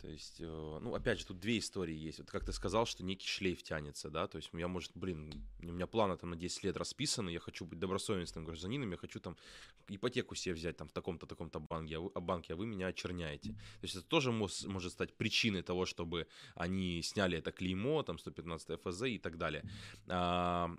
[0.00, 2.18] то есть, э, ну, опять же, тут две истории есть.
[2.18, 5.72] Вот как ты сказал, что некий шлейф тянется, да, то есть я, может, блин, у
[5.72, 9.36] меня планы там на 10 лет расписаны, я хочу быть добросовестным гражданином, я хочу там
[9.88, 12.86] ипотеку себе взять там в таком-то, таком-то банке, а вы, а банке, а вы меня
[12.86, 13.50] очерняете.
[13.52, 18.18] То есть это тоже мож, может стать причиной того, чтобы они сняли это клеймо, там,
[18.18, 19.64] 115 ФЗ и так далее.
[20.08, 20.70] А,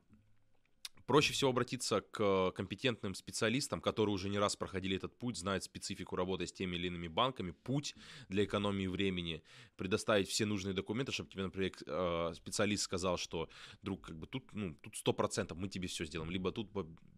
[1.09, 6.15] Проще всего обратиться к компетентным специалистам, которые уже не раз проходили этот путь, знают специфику
[6.15, 7.95] работы с теми или иными банками, путь
[8.27, 9.41] для экономии времени,
[9.75, 13.49] предоставить все нужные документы, чтобы тебе, например, э, специалист сказал, что,
[13.81, 16.69] друг, как бы тут, ну, тут 100% мы тебе все сделаем, либо тут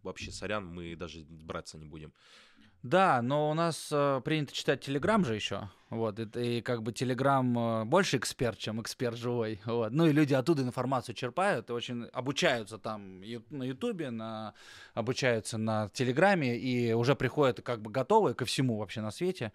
[0.02, 2.14] вообще, сорян, мы даже браться не будем.
[2.82, 5.68] Да, но у нас э, принято читать Телеграм же еще.
[5.88, 9.60] Вот, и, и как бы Телеграм э, больше эксперт, чем эксперт живой.
[9.64, 9.92] Вот.
[9.92, 14.54] Ну и люди оттуда информацию черпают и очень обучаются там ю, на Ютубе, на,
[14.94, 19.52] обучаются на Телеграме и уже приходят как бы готовые ко всему вообще на свете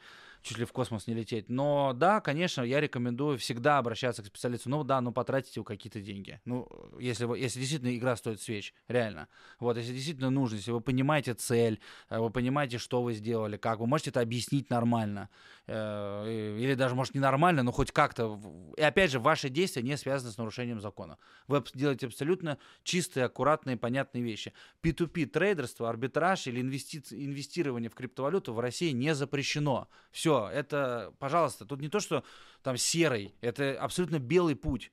[0.48, 1.50] чуть ли в космос не лететь.
[1.50, 4.70] Но да, конечно, я рекомендую всегда обращаться к специалисту.
[4.70, 6.40] Ну да, ну потратите какие-то деньги.
[6.46, 6.68] Ну,
[7.00, 9.28] если, вы, если действительно игра стоит свеч, реально.
[9.60, 11.80] Вот, если действительно нужно, если вы понимаете цель,
[12.10, 15.30] э, вы понимаете, что вы сделали, как, вы можете это объяснить нормально.
[15.70, 16.26] Э,
[16.60, 18.40] или даже, может, не нормально, но хоть как-то.
[18.78, 21.18] И опять же, ваши действия не связаны с нарушением закона.
[21.48, 24.54] Вы делаете абсолютно чистые, аккуратные, понятные вещи.
[24.82, 27.04] P2P трейдерство, арбитраж или инвести...
[27.12, 29.90] инвестирование в криптовалюту в России не запрещено.
[30.12, 32.24] Все, это, пожалуйста, тут не то, что
[32.64, 34.92] там серый, это абсолютно белый путь.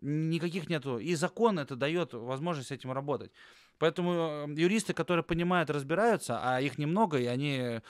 [0.00, 0.98] Никаких нету.
[0.98, 3.30] И закон это дает возможность с этим работать.
[3.78, 7.80] Поэтому э, юристы, которые понимают, разбираются, а их немного, и они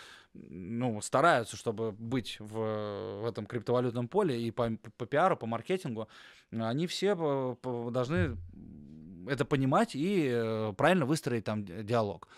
[0.49, 6.09] ну, стараются, чтобы быть в, в этом криптовалютном поле и по, по пиару, по маркетингу,
[6.51, 7.15] они все
[7.65, 8.37] должны
[9.29, 12.29] это понимать и э, правильно выстроить там диалог.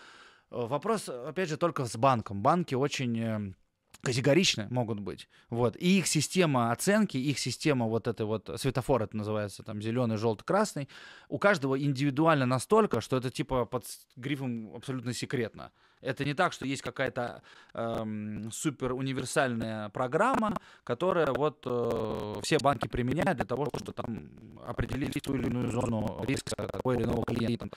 [0.49, 2.41] Вопрос, опять же, только с банком.
[2.41, 3.53] Банки очень
[4.01, 5.27] категоричны могут быть.
[5.49, 5.75] Вот.
[5.77, 10.45] И их система оценки, их система вот этой вот, светофор это называется, там, зеленый, желтый,
[10.45, 10.87] красный,
[11.27, 13.85] у каждого индивидуально настолько, что это типа под
[14.15, 15.71] грифом абсолютно секретно.
[16.01, 17.43] Это не так, что есть какая-то
[17.73, 20.55] эм, супер универсальная программа,
[20.85, 24.29] которая вот э, все банки применяют для того, чтобы там
[24.65, 27.69] определить ту или иную зону риска такого или иного клиента.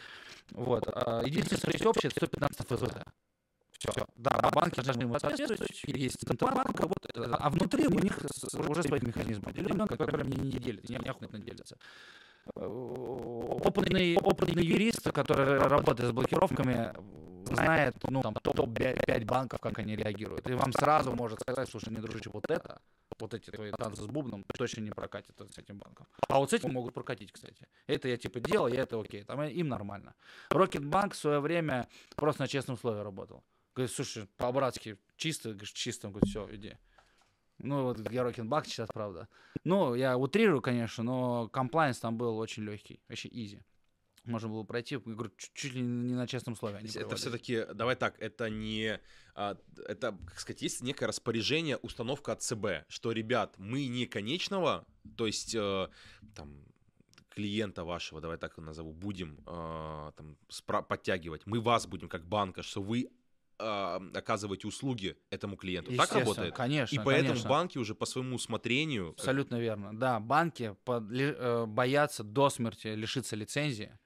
[0.52, 0.84] Вот.
[0.86, 3.02] А единственное, что есть общее, это 115 ФЗ.
[3.90, 4.06] Все.
[4.16, 8.16] Да, банки должны ему соответствовать, есть Центробанк работает, а внутри у них
[8.54, 9.52] уже свои механизмы
[9.86, 11.76] которые мне не делятся, не охотно делятся.
[12.54, 16.92] Опытный, опытный юрист, который работает с блокировками,
[17.46, 20.48] знает, ну, там, топ-5 банков, как они реагируют.
[20.48, 22.80] И вам сразу может сказать, слушай, не дружище, вот это,
[23.18, 26.06] вот эти твои танцы с бубном точно не прокатит с этим банком.
[26.28, 27.66] А вот с этим могут прокатить, кстати.
[27.86, 30.14] Это я типа делал, я это окей, там им нормально.
[30.50, 33.42] Рокетбанк в свое время просто на честном слове работал.
[33.74, 36.76] Говорит, слушай, по-братски, чисто, говоришь, чисто, говорит, все, иди.
[37.58, 39.28] Ну, вот я Рокетбанк сейчас, правда.
[39.64, 43.62] Ну, я утрирую, конечно, но compliance там был очень легкий, вообще easy.
[44.24, 46.76] Можно было пройти, говорю, чуть ли не на честном слове.
[46.76, 49.00] Они это все-таки, давай так, это не,
[49.34, 54.86] а, это, как сказать, есть некое распоряжение, установка от ЦБ, что, ребят, мы не конечного,
[55.16, 55.88] то есть, э,
[56.36, 56.64] там,
[57.30, 62.62] клиента вашего, давай так назову, будем э, там, спра- подтягивать, мы вас будем как банка,
[62.62, 63.10] что вы
[63.62, 65.94] э, оказываете услуги этому клиенту.
[65.96, 66.54] Так работает?
[66.54, 66.94] Конечно.
[66.94, 67.48] И поэтому конечно.
[67.48, 69.10] банки уже по своему усмотрению...
[69.10, 69.96] Абсолютно верно.
[69.96, 73.98] Да, банки под, э, боятся до смерти лишиться лицензии,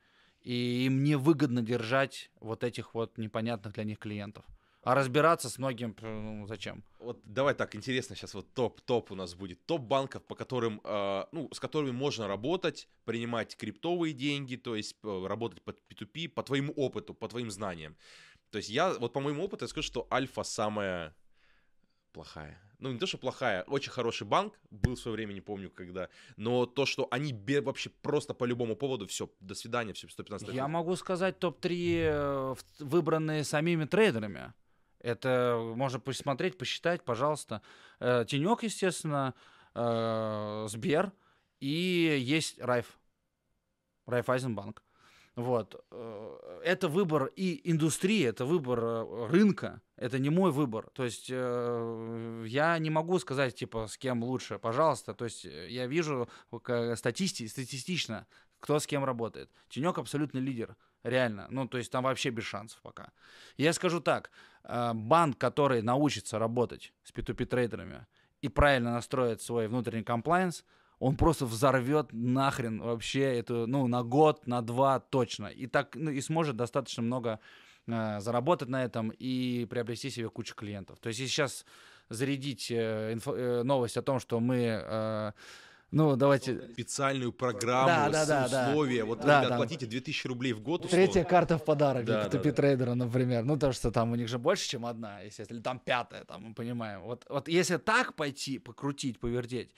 [0.42, 4.44] и им невыгодно держать вот этих вот непонятных для них клиентов.
[4.86, 6.84] А разбираться с многим ну, зачем?
[7.00, 9.66] Вот давай так, интересно, сейчас вот топ-топ у нас будет.
[9.66, 14.94] Топ банков, по которым, э, ну, с которыми можно работать, принимать криптовые деньги, то есть
[15.02, 17.96] э, работать под P2P, по твоему опыту, по твоим знаниям.
[18.50, 21.14] То есть я, вот по моему опыту, я скажу, что альфа самая
[22.12, 22.60] плохая.
[22.78, 26.08] Ну, не то, что плохая, очень хороший банк, был в свое время, не помню когда,
[26.36, 30.48] но то, что они бе- вообще просто по любому поводу, все, до свидания, все, 115
[30.54, 34.52] Я могу сказать топ-3, э, выбранные самими трейдерами.
[35.00, 37.62] Это можно посмотреть, посчитать, пожалуйста.
[37.98, 39.34] Э, Тенек, естественно,
[39.74, 41.12] э, Сбер
[41.60, 42.98] и есть Райф.
[44.06, 44.82] Райфайзенбанк.
[45.36, 45.84] Вот.
[45.90, 50.88] Э, Это выбор и индустрии, это выбор э, рынка, это не мой выбор.
[50.94, 55.12] То есть э, я не могу сказать, типа, с кем лучше, пожалуйста.
[55.12, 56.28] То есть я вижу
[56.94, 58.26] статисти, статистично,
[58.60, 59.50] кто с кем работает.
[59.68, 61.48] Тенек абсолютно лидер, реально.
[61.50, 63.12] Ну, то есть там вообще без шансов пока.
[63.58, 64.30] Я скажу так,
[64.94, 68.06] банк, который научится работать с P2P трейдерами
[68.40, 70.64] и правильно настроит свой внутренний комплайенс,
[70.98, 75.46] он просто взорвет нахрен вообще эту, ну, на год, на два точно.
[75.46, 77.38] И так, ну, и сможет достаточно много
[77.86, 80.98] э, заработать на этом и приобрести себе кучу клиентов.
[81.00, 81.66] То есть если сейчас
[82.08, 85.32] зарядить э, инфо- э, новость о том, что мы, э,
[85.90, 86.62] ну, давайте...
[86.72, 88.68] Специальную программу, Да, да, да, да.
[88.70, 89.04] условия.
[89.04, 89.56] Вот, Да, ребят, да.
[89.56, 90.82] платите 2000 рублей в год.
[90.88, 91.28] Третья условно.
[91.30, 92.52] карта в подарок Да, для да, P2P да.
[92.52, 93.44] трейдера, например.
[93.44, 95.56] Ну, то, что там у них же больше, чем одна, естественно.
[95.58, 97.02] Или там пятая, там, мы понимаем.
[97.02, 99.70] Вот, вот если так пойти, покрутить, повертеть,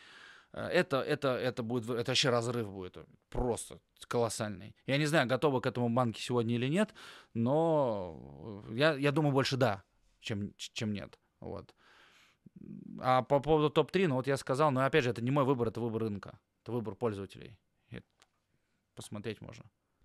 [0.53, 2.97] это, это, это будет, это вообще разрыв будет
[3.29, 4.75] просто колоссальный.
[4.87, 6.95] Я не знаю, готовы к этому банки сегодня или нет,
[7.35, 9.83] но я, я думаю, больше да,
[10.21, 11.19] чем, чем нет.
[11.41, 11.75] Вот.
[13.01, 15.69] А по поводу топ-3, ну вот я сказал, но опять же, это не мой выбор,
[15.69, 17.59] это выбор рынка, это выбор пользователей.
[17.91, 18.01] И
[18.95, 19.65] посмотреть можно.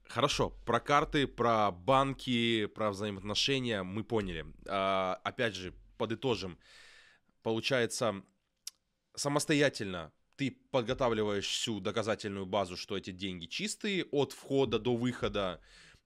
[0.09, 4.45] Хорошо, про карты, про банки, про взаимоотношения мы поняли.
[4.67, 6.59] А, опять же, подытожим.
[7.41, 8.21] Получается,
[9.15, 15.61] самостоятельно ты подготавливаешь всю доказательную базу, что эти деньги чистые от входа до выхода,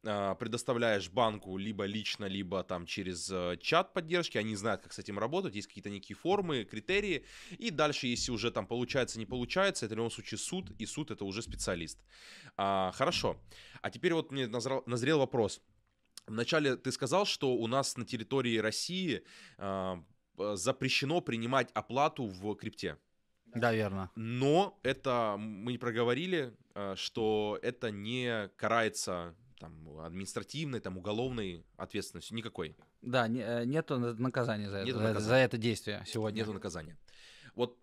[0.06, 5.00] а, предоставляешь банку либо лично, либо там через э, чат поддержки, они знают, как с
[5.00, 7.26] этим работать, есть какие-то некие формы, критерии,
[7.58, 11.12] и дальше, если уже там получается, не получается, это в любом случае суд, и суд
[11.12, 12.00] это уже специалист.
[12.56, 13.38] А, хорошо,
[13.82, 15.62] а теперь вот мне назрел, назрел вопрос.
[16.28, 19.24] Вначале ты сказал, что у нас на территории России
[19.58, 20.04] а,
[20.38, 22.98] запрещено принимать оплату в крипте.
[23.56, 24.12] Да, верно.
[24.16, 32.36] Но это мы не проговорили, э, что это не карается там, административной, там, уголовной ответственностью
[32.38, 32.76] никакой.
[33.02, 35.30] Да, не- э, нету на- наказания за это, Нету за, наказания.
[35.30, 36.40] за это действие сегодня.
[36.42, 36.98] Нету наказания.
[37.56, 37.78] Вот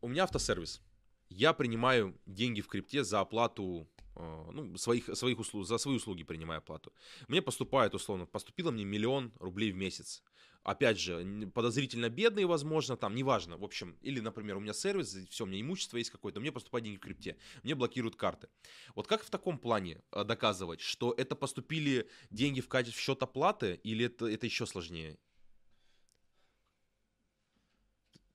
[0.00, 0.80] у меня автосервис.
[1.28, 3.86] Я принимаю деньги в крипте за оплату
[4.18, 6.90] э, ну, своих, своих услуг, за свои услуги принимаю оплату.
[7.28, 10.22] Мне поступает, условно, поступило мне миллион рублей в месяц.
[10.66, 13.56] Опять же, подозрительно бедные, возможно, там, неважно.
[13.56, 16.84] В общем, или, например, у меня сервис, все, у меня имущество есть какое-то, мне поступают
[16.84, 18.48] деньги в крипте, мне блокируют карты.
[18.96, 23.22] Вот как в таком плане э, доказывать, что это поступили деньги в качестве в счет
[23.22, 25.16] оплаты, или это, это еще сложнее?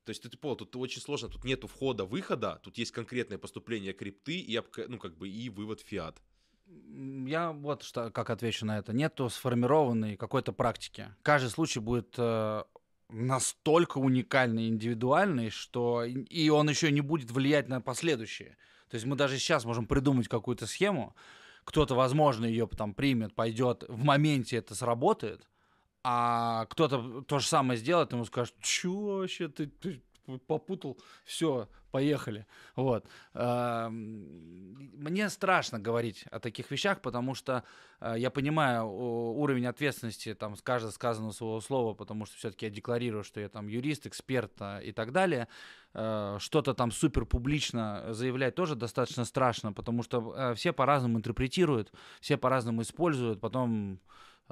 [0.04, 4.38] То есть ты понял, тут очень сложно, тут нету входа-выхода, тут есть конкретное поступление крипты
[4.38, 6.22] и, ну, как бы, и вывод фиат.
[7.26, 8.92] Я вот что, как отвечу на это.
[8.92, 11.08] Нету сформированной какой-то практики.
[11.22, 12.64] Каждый случай будет э,
[13.08, 18.56] настолько уникальный, индивидуальный, что и он еще не будет влиять на последующие.
[18.88, 21.14] То есть мы даже сейчас можем придумать какую-то схему,
[21.64, 25.48] кто-то, возможно, ее там примет, пойдет, в моменте это сработает,
[26.02, 30.02] а кто-то то же самое сделает, ему скажет, чё вообще ты, ты
[30.46, 32.46] попутал, все, поехали.
[32.74, 33.06] Вот.
[35.02, 37.64] Мне страшно говорить о таких вещах, потому что
[38.00, 42.70] э, я понимаю уровень ответственности там с каждого сказанного своего слова, потому что все-таки я
[42.70, 45.48] декларирую, что я там юрист, эксперт э, и так далее.
[45.94, 51.92] Э, Что-то там супер публично заявлять тоже достаточно страшно, потому что э, все по-разному интерпретируют,
[52.20, 54.00] все по-разному используют, потом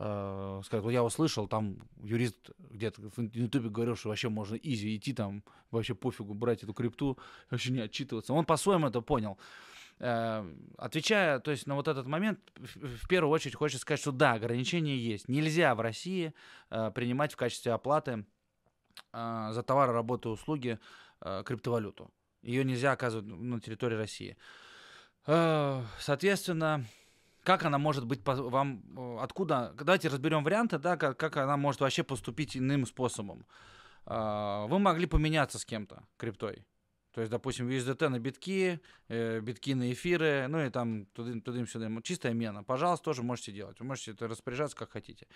[0.01, 4.97] э, сказать, вот я услышал, там юрист где-то в Ютубе говорил, что вообще можно изи
[4.97, 7.19] идти там, вообще пофигу брать эту крипту,
[7.51, 8.33] вообще не отчитываться.
[8.33, 9.39] Он по-своему это понял.
[9.99, 14.11] Э, Отвечая, то есть на вот этот момент, в в первую очередь хочется сказать, что
[14.11, 15.29] да, ограничения есть.
[15.29, 16.33] Нельзя в России
[16.71, 18.25] э, принимать в качестве оплаты
[19.13, 20.79] э, за товары, работы, услуги
[21.21, 22.11] э, криптовалюту.
[22.43, 24.39] Ее нельзя оказывать на территории России.
[25.27, 26.87] Э, Соответственно,
[27.51, 29.75] как она может быть по- вам откуда?
[29.77, 33.45] Давайте разберем варианты, да, как, как она может вообще поступить иным способом.
[34.07, 36.65] А, Вы могли поменяться с кем-то криптой.
[37.13, 41.67] То есть, допустим, USDT на битки, э, битки на эфиры, ну и там тудым, тудым,
[41.67, 42.01] сюдым.
[42.03, 42.63] Чистая мена.
[42.63, 43.81] Пожалуйста, тоже можете делать.
[43.81, 45.27] Вы можете это распоряжаться как хотите.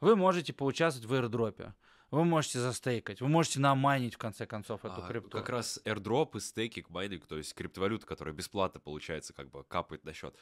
[0.00, 1.74] Вы можете поучаствовать в airdropе.
[2.10, 3.20] Вы можете застейкать.
[3.20, 5.30] Вы можете намайнить, в конце концов, эту А, крипту.
[5.30, 10.04] Как раз airdrop и стейкинг, майнинг, то есть криптовалюта, которая бесплатно получается, как бы капает
[10.04, 10.34] на счет.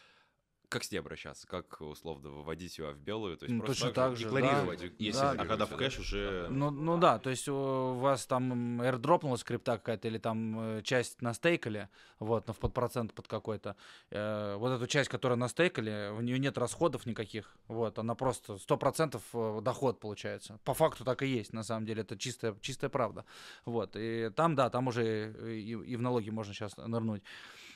[0.69, 1.47] Как с ней обращаться?
[1.47, 3.39] Как условно выводить ее в белую?
[3.39, 4.87] То есть Ну, просто точно так так же Декларировать, да.
[4.99, 5.31] если, Да.
[5.31, 5.77] а когда в Да.
[5.77, 6.47] кэш уже...
[6.51, 10.83] Ну, ну да, то есть у вас там airdrop нулась крипта какая-то или там э,
[10.83, 11.89] часть настейкали,
[12.19, 13.77] вот, ну, в под процент под какой-то.
[14.11, 19.23] Э, вот эту часть, которую настейкали, у нее нет расходов никаких, вот, она просто 100%
[19.33, 20.59] э, доход получается.
[20.65, 23.25] По факту так и есть, на самом деле, это чистая, чистая правда.
[23.65, 27.23] Вот, и там, да, там уже и, и в налоги можно сейчас нырнуть.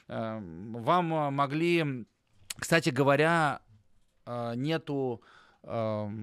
[0.09, 2.06] Э, Вам э, могли,
[2.59, 3.61] кстати говоря,
[4.27, 5.23] э, нету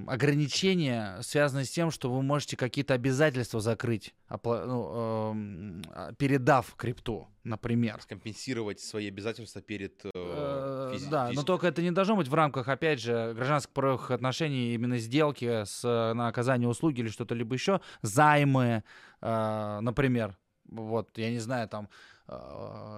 [0.07, 7.99] ограничения, связанные с тем, что вы можете какие-то обязательства закрыть, ну, а, передав крипту, например.
[8.07, 12.27] Компенсировать свои обязательства перед э, Э, физи- Да, но физи- только это не должно быть
[12.27, 17.34] в рамках, опять же, гражданско-правовых отношений, именно сделки с, э, на оказание услуги или что-то
[17.35, 18.84] либо еще, займы,
[19.22, 20.38] э, например.
[20.65, 21.89] Вот, я не знаю, там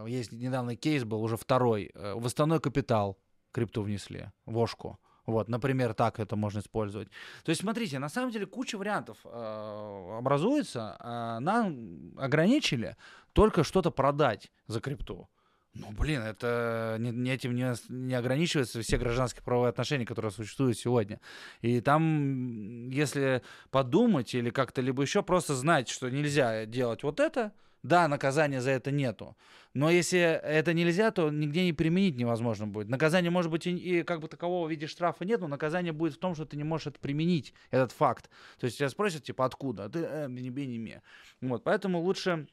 [0.07, 3.17] есть недавний кейс был, уже второй, э, в основной капитал
[3.51, 4.99] крипту внесли, вошку.
[5.25, 7.09] Вот, например, так это можно использовать.
[7.43, 10.97] То есть, смотрите, на самом деле куча вариантов э, образуется.
[10.99, 12.95] а нам ограничили
[13.33, 15.29] только что-то продать за крипту.
[15.73, 20.77] Ну, блин, это не, не этим не, не ограничиваются все гражданские правовые отношения, которые существуют
[20.77, 21.21] сегодня.
[21.61, 27.53] И там, если подумать или как-то либо еще просто знать, что нельзя делать вот это,
[27.83, 29.35] да, наказания за это нету.
[29.73, 32.89] Но если это нельзя, то нигде не применить невозможно будет.
[32.89, 36.13] Наказание может быть и, и как бы такового в виде штрафа нет, но наказание будет
[36.13, 38.29] в том, что ты не можешь это применить, этот факт.
[38.59, 39.85] То есть тебя спросят, типа, откуда?
[39.85, 41.01] А Ты э, не бей, не ме.
[41.41, 42.47] Вот, поэтому лучше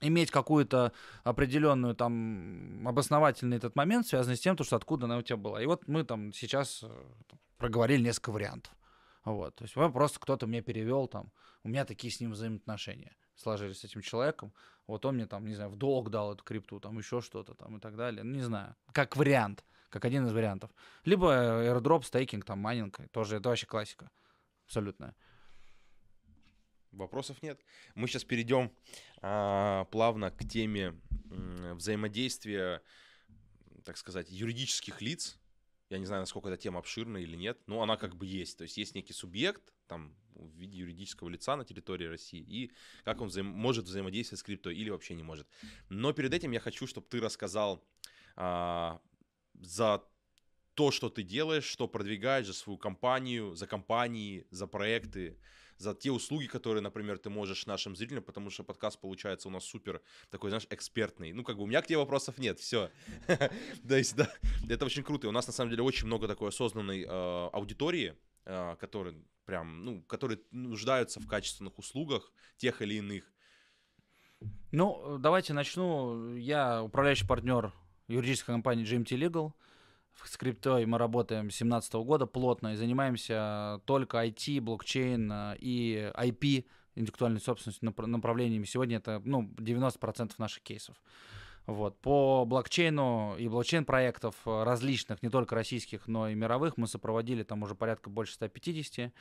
[0.00, 0.92] иметь какую-то
[1.22, 5.62] определенную там обосновательный этот момент, связанный с тем, то, что откуда она у тебя была.
[5.62, 6.88] И вот мы там сейчас э,
[7.58, 8.74] проговорили несколько вариантов.
[9.24, 11.32] Вот, то есть просто кто-то мне перевел там,
[11.62, 14.52] у меня такие с ним взаимоотношения сложились с этим человеком,
[14.86, 17.76] вот он мне там, не знаю, в долг дал эту крипту, там еще что-то там
[17.76, 20.70] и так далее, ну, не знаю, как вариант, как один из вариантов.
[21.04, 24.10] Либо э, airdrop, стейкинг, там, майнинг, тоже, это вообще классика,
[24.66, 25.14] абсолютно.
[26.92, 27.60] Вопросов нет.
[27.94, 28.72] Мы сейчас перейдем
[29.20, 30.94] а, плавно к теме
[31.30, 32.82] м, взаимодействия,
[33.84, 35.38] так сказать, юридических лиц.
[35.94, 38.58] Я не знаю, насколько эта тема обширна или нет, но она как бы есть.
[38.58, 42.72] То есть есть некий субъект, там, в виде юридического лица на территории России, и
[43.04, 45.46] как он взаим- может взаимодействовать с криптой или вообще не может.
[45.90, 47.84] Но перед этим я хочу, чтобы ты рассказал
[48.36, 49.00] а,
[49.60, 50.02] за
[50.74, 55.38] то, что ты делаешь, что продвигаешь за свою компанию, за компании, за проекты,
[55.76, 59.64] за те услуги, которые, например, ты можешь нашим зрителям, потому что подкаст получается у нас
[59.64, 61.32] супер такой, знаешь, экспертный.
[61.32, 62.90] Ну, как бы у меня к тебе вопросов нет, все.
[63.82, 63.98] Да,
[64.68, 65.26] это очень круто.
[65.26, 69.84] И у нас, на самом деле, очень много такой осознанной э, аудитории, э, которые прям,
[69.84, 73.30] ну, которые нуждаются в качественных услугах тех или иных.
[74.72, 76.34] Ну, давайте начну.
[76.34, 77.72] Я управляющий партнер
[78.08, 79.52] юридической компании GMT Legal.
[80.22, 86.10] С криптой мы работаем с 2017 года плотно и занимаемся только IT, блокчейн э, и
[86.14, 88.64] IP, интеллектуальной собственностью, напр- направлениями.
[88.64, 90.96] Сегодня это ну, 90% наших кейсов.
[91.66, 91.98] Вот.
[92.00, 97.62] По блокчейну и блокчейн-проектов э, различных, не только российских, но и мировых, мы сопроводили там
[97.62, 99.12] уже порядка больше 150.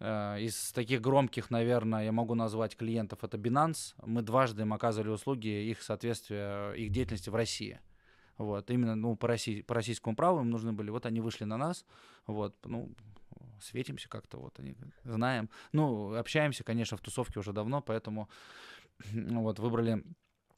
[0.00, 3.94] Э, Из таких громких, наверное, я могу назвать клиентов, это Binance.
[4.04, 7.80] Мы дважды им оказывали услуги их соответствия, их деятельности в России.
[8.38, 10.90] Вот, именно, ну, по, России, по российскому праву им нужны были.
[10.90, 11.84] Вот они вышли на нас,
[12.26, 12.90] вот, ну,
[13.60, 15.48] светимся как-то, вот, они, знаем.
[15.72, 18.28] Ну, общаемся, конечно, в тусовке уже давно, поэтому,
[19.12, 20.02] вот, выбрали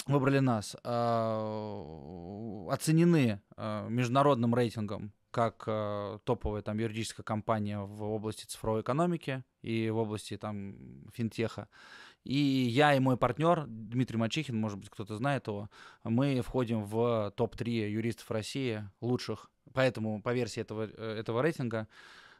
[0.06, 8.46] выбрали нас, а, оценены а, международным рейтингом как а, топовая там юридическая компания в области
[8.46, 10.76] цифровой экономики и в области там
[11.12, 11.68] финтеха.
[12.26, 15.70] И я и мой партнер Дмитрий Мачихин, может быть, кто-то знает его,
[16.02, 19.48] мы входим в топ-3 юристов России лучших.
[19.72, 21.86] Поэтому по версии этого, э, этого рейтинга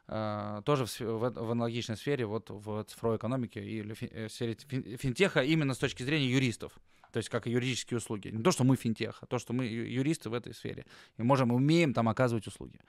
[0.09, 4.97] э, тоже в, в, в аналогичной сфере, вот в цифровой экономике или э, сфере фин-
[4.97, 6.73] финтеха именно с точки зрения юристов.
[7.13, 8.27] То есть как и юридические услуги.
[8.27, 10.85] Не то, что мы финтех, а то, что мы юристы в этой сфере.
[11.17, 12.81] И можем, умеем там оказывать услуги.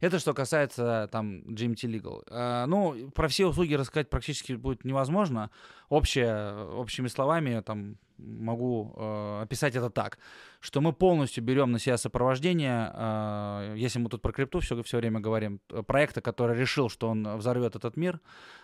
[0.00, 2.22] Это что касается там GMT Legal.
[2.30, 5.50] А, ну, про все услуги рассказать практически будет невозможно.
[5.88, 10.18] Общее, общими словами там могу э, описать это так,
[10.66, 14.96] что мы полностью берем на себя сопровождение, э, если мы тут про крипту все, все
[14.96, 18.20] время говорим, э, проекта, который решил, что он взорвет этот мир,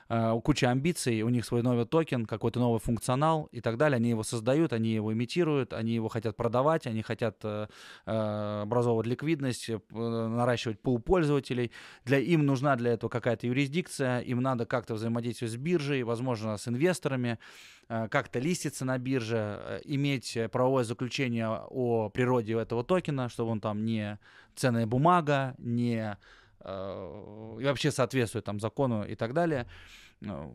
[0.09, 3.99] э, куча амбиций, у них свой новый токен, какой-то новый функционал и так далее.
[3.99, 7.69] Они его создают, они его имитируют, они его хотят продавать, они хотят э,
[8.07, 11.71] э, образовывать ликвидность, э, наращивать пул пользователей.
[12.05, 16.67] Для, им нужна для этого какая-то юрисдикция, им надо как-то взаимодействовать с биржей, возможно, с
[16.67, 17.39] инвесторами,
[17.89, 23.61] э, как-то листиться на бирже, э, иметь правовое заключение о природе этого токена, чтобы он
[23.61, 24.19] там не
[24.55, 26.17] ценная бумага, не
[26.61, 29.67] э, и вообще соответствует там закону и так далее.
[30.21, 30.51] Э,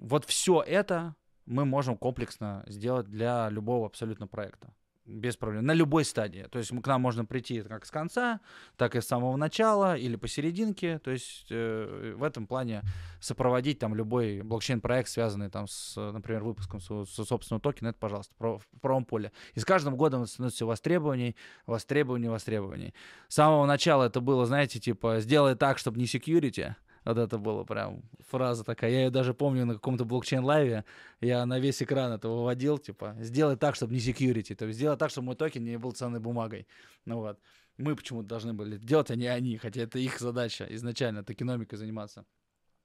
[0.00, 1.14] вот все это
[1.46, 4.72] мы можем комплексно сделать для любого абсолютно проекта
[5.06, 6.46] без проблем, на любой стадии.
[6.50, 8.40] То есть к нам можно прийти как с конца,
[8.76, 10.98] так и с самого начала или посерединке.
[10.98, 12.82] То есть э, в этом плане
[13.20, 18.34] сопроводить там любой блокчейн-проект, связанный там с, например, выпуском со, со собственного токена, это, пожалуйста,
[18.38, 19.32] в правом поле.
[19.54, 21.36] И с каждым годом становится все востребований,
[21.66, 22.94] востребований, востребований.
[23.28, 26.74] С самого начала это было, знаете, типа, сделай так, чтобы не security,
[27.04, 28.90] вот это было прям фраза такая.
[28.90, 30.84] Я ее даже помню на каком-то Blockchain Life.
[31.20, 34.54] Я на весь экран это выводил, типа, сделай так, чтобы не security.
[34.54, 36.66] То есть сделай так, чтобы мой токен не был ценной бумагой.
[37.04, 37.38] Ну вот.
[37.78, 39.56] Мы почему-то должны были делать, а не они.
[39.56, 42.26] Хотя это их задача изначально, токеномикой заниматься.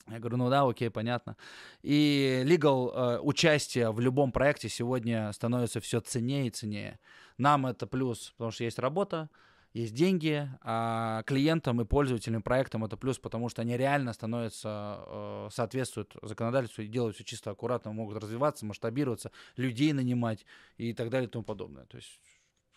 [0.08, 1.36] Я говорю, ну да, окей, понятно.
[1.82, 7.00] И legal э, участие в любом проекте сегодня становится все ценнее и ценнее.
[7.38, 9.30] Нам это плюс, потому что есть работа,
[9.76, 15.50] есть деньги, а клиентам и пользователям проектам это плюс, потому что они реально становятся, э,
[15.52, 20.46] соответствуют законодательству и делают все чисто аккуратно, могут развиваться, масштабироваться, людей нанимать
[20.78, 21.86] и так далее и тому подобное.
[21.88, 22.22] То есть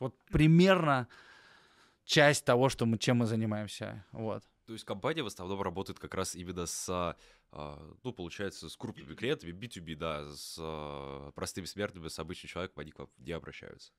[0.01, 1.07] вот примерно
[2.05, 4.05] часть того, что мы, чем мы занимаемся.
[4.11, 4.43] Вот.
[4.67, 6.89] То есть компания в основном работает как раз именно с,
[7.53, 12.81] а, ну, получается, с крупными клиентами, B2B, да, с а, простыми смертными, с обычным человеком,
[12.81, 13.93] они к вам не обращаются.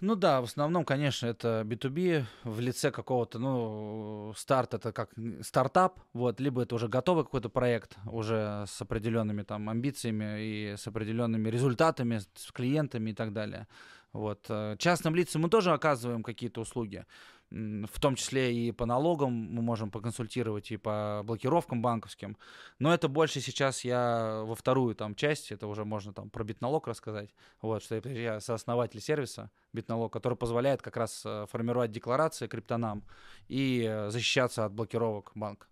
[0.00, 5.10] Ну да, в основном, конечно, это B2B в лице какого-то, ну, старт это как
[5.42, 10.86] стартап, вот, либо это уже готовый какой-то проект, уже с определенными там амбициями и с
[10.86, 13.68] определенными результатами, с клиентами и так далее.
[14.12, 14.46] Вот.
[14.48, 17.04] Э, частным лицам мы тоже оказываем какие-то услуги
[17.50, 22.36] в том числе и по налогам мы можем поконсультировать, и по блокировкам банковским.
[22.78, 26.86] Но это больше сейчас я во вторую там часть, это уже можно там про битналог
[26.86, 33.04] рассказать, вот, что я сооснователь сервиса битналог, который позволяет как раз э, формировать декларации криптонам
[33.48, 35.66] и э, защищаться от блокировок банка.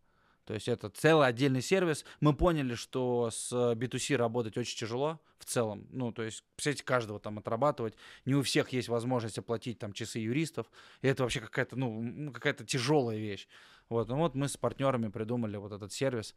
[0.49, 2.07] То есть это целый отдельный сервис.
[2.21, 5.87] Мы поняли, что с B2C работать очень тяжело в целом.
[5.91, 7.93] Ну, то есть, представляете, каждого там отрабатывать.
[8.25, 10.71] Не у всех есть возможность оплатить там часы юристов.
[11.03, 13.47] И это вообще какая-то, ну, какая-то тяжелая вещь.
[13.91, 16.35] Вот, ну вот мы с партнерами придумали вот этот сервис.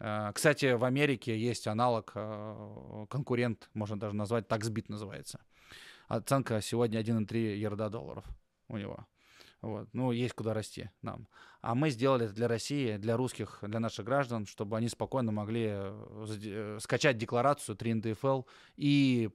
[0.00, 5.38] А, кстати, в Америке есть аналог, а, конкурент, можно даже назвать, TaxBit называется.
[6.08, 8.24] Оценка сегодня 1,3 ярда долларов
[8.66, 9.06] у него.
[9.64, 9.88] Вот.
[9.94, 11.26] Ну, есть куда расти нам.
[11.62, 15.68] А мы сделали это для России, для русских, для наших граждан, чтобы они спокойно могли
[15.68, 18.42] э, э, скачать декларацию 3 НДФЛ
[18.76, 19.30] и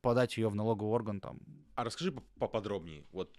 [0.00, 1.20] подать ее в налоговый орган.
[1.20, 1.40] Там.
[1.74, 3.04] А расскажи поподробнее.
[3.12, 3.30] Вот,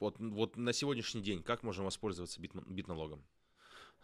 [0.00, 3.22] вот, вот на сегодняшний день как можем воспользоваться бит, битналогом?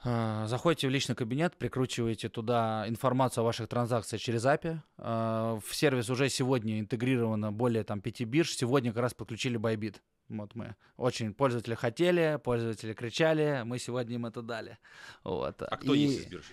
[0.03, 4.79] А, заходите в личный кабинет, прикручиваете туда информацию о ваших транзакциях через API.
[4.99, 8.51] А, в сервис уже сегодня интегрировано более там, 5 бирж.
[8.55, 9.97] Сегодня как раз подключили Bybit.
[10.29, 14.79] Вот мы очень пользователи хотели, пользователи кричали, мы сегодня им это дали.
[15.23, 15.63] Вот.
[15.63, 16.01] А кто и...
[16.01, 16.45] есть из бирж?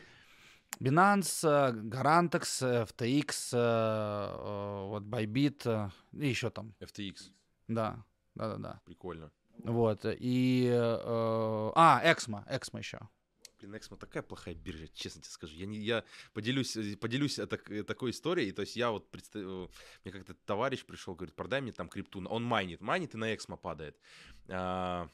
[0.80, 1.44] Binance,
[1.90, 6.74] Garantex, FTX, э, вот Bybit и еще там.
[6.80, 7.32] FTX.
[7.68, 8.04] Да,
[8.36, 8.82] да, да, да.
[8.86, 9.32] Прикольно.
[9.64, 13.00] Вот и э, а Exmo, Exmo еще.
[13.62, 15.56] Блин, Эксмо такая плохая биржа, честно тебе скажу.
[15.56, 18.52] Я, не, я поделюсь, э, поделюсь так, э, такой историей.
[18.54, 19.44] То есть я вот, представ...
[19.46, 19.68] Э,
[20.04, 22.26] мне как-то товарищ пришел, говорит, продай мне там крипту.
[22.28, 23.96] Он майнит, майнит и на Эксмо падает.
[24.48, 25.08] А,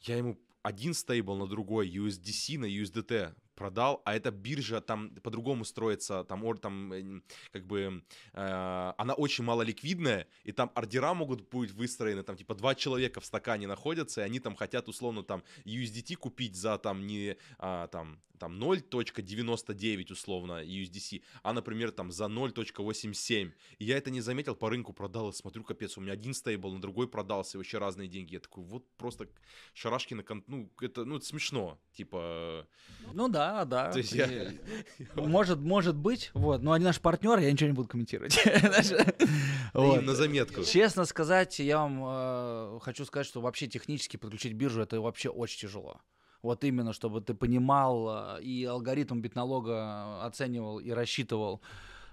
[0.00, 5.64] я ему один стейбл на другой, USDC на USDT продал, а эта биржа там по-другому
[5.64, 11.48] строится, там, ор, там как бы э, она очень мало ликвидная, и там ордера могут
[11.48, 15.42] быть выстроены, там типа два человека в стакане находятся, и они там хотят условно там
[15.64, 22.24] USDT купить за там не а, там там 0.99 условно USDC, а, например, там за
[22.24, 23.52] 0.87.
[23.78, 26.72] И я это не заметил, по рынку продал, и смотрю, капец, у меня один стейбл,
[26.72, 28.34] на другой продался, вообще разные деньги.
[28.34, 29.28] Я такой, вот просто
[29.74, 30.44] шарашки на кон...
[30.46, 32.66] Ну, это, ну, это смешно, типа...
[33.12, 33.90] Ну да, да.
[33.90, 34.28] То есть я...
[35.14, 38.38] Может, может быть, вот, но они наши партнеры, я ничего не буду комментировать.
[39.74, 40.62] На заметку.
[40.64, 45.60] Честно сказать, я вам э, хочу сказать, что вообще технически подключить биржу, это вообще очень
[45.60, 46.00] тяжело.
[46.42, 51.60] Вот именно, чтобы ты понимал э, и алгоритм битналога оценивал и рассчитывал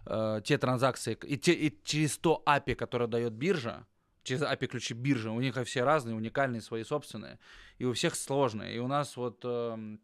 [0.05, 3.85] э, те транзакции, и, те, и через то API, которое дает биржа,
[4.23, 7.39] через API ключи биржи, у них все разные, уникальные, свои собственные,
[7.77, 8.75] и у всех сложные.
[8.75, 9.97] И у нас вот э,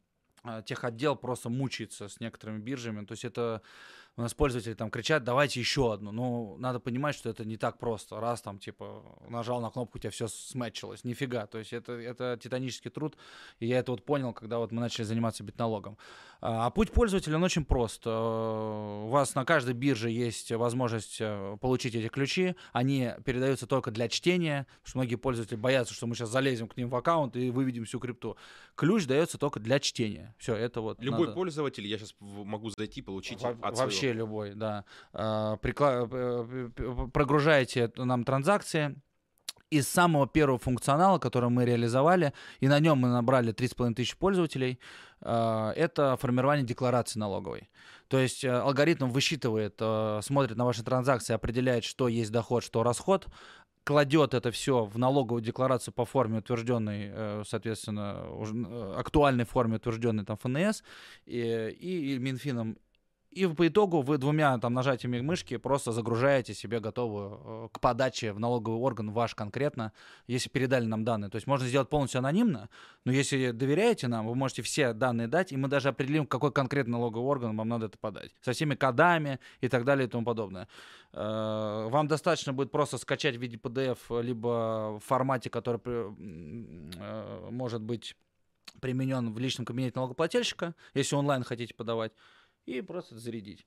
[0.66, 3.06] техотдел просто мучается с некоторыми биржами.
[3.06, 3.62] То есть это
[4.20, 6.12] у нас пользователи там кричат, давайте еще одну.
[6.12, 8.20] Ну, надо понимать, что это не так просто.
[8.20, 11.06] Раз там, типа, нажал на кнопку, у тебя все сметчилось.
[11.06, 11.48] Нифига.
[11.48, 13.16] То есть это, это титанический труд.
[13.60, 15.98] И я это вот понял, когда вот мы начали заниматься битналогом.
[16.42, 18.02] А, а путь пользователя, он очень прост.
[18.06, 22.56] Э, у вас на каждой бирже есть возможность э, получить эти ключи.
[22.74, 26.76] Они передаются только для чтения, потому что многие пользователи боятся, что мы сейчас залезем к
[26.76, 28.36] ним в аккаунт и выведем всю крипту.
[28.76, 30.36] Ключ дается только для чтения.
[30.38, 31.02] Все, это вот.
[31.02, 31.34] Любой надо...
[31.36, 34.86] пользователь, я сейчас могу зайти, получить Во- от Вообще любой, да.
[35.14, 38.96] А, прикла- э, Прогружаете нам транзакции
[39.70, 44.80] из самого первого функционала, который мы реализовали, и на нем мы набрали 3,5 тысячи пользователей,
[45.22, 47.70] а, это формирование декларации налоговой.
[48.08, 52.82] То есть э, алгоритм высчитывает, э, смотрит на ваши транзакции, определяет, что есть доход, что
[52.84, 53.28] расход,
[53.84, 58.24] кладет это все в налоговую декларацию по форме утвержденной, соответственно,
[58.98, 60.84] актуальной форме утвержденной там ФНС
[61.26, 62.78] и, и Минфином.
[63.32, 68.34] И по итогу вы двумя там нажатиями мышки просто загружаете себе готовую э, к подаче
[68.34, 69.94] в налоговый орган ваш конкретно,
[70.26, 71.30] если передали нам данные.
[71.30, 72.70] То есть можно сделать полностью анонимно,
[73.06, 76.94] но если доверяете нам, вы можете все данные дать, и мы даже определим, какой конкретно
[76.94, 78.32] налоговый орган вам надо это подать.
[78.42, 80.68] Со всеми кодами и так далее и тому подобное.
[81.14, 87.82] Э, Вам достаточно будет просто скачать в виде PDF, либо в формате, который э, может
[87.82, 88.16] быть
[88.82, 92.12] применен в личном кабинете налогоплательщика, если онлайн хотите подавать,
[92.66, 93.66] и просто зарядить.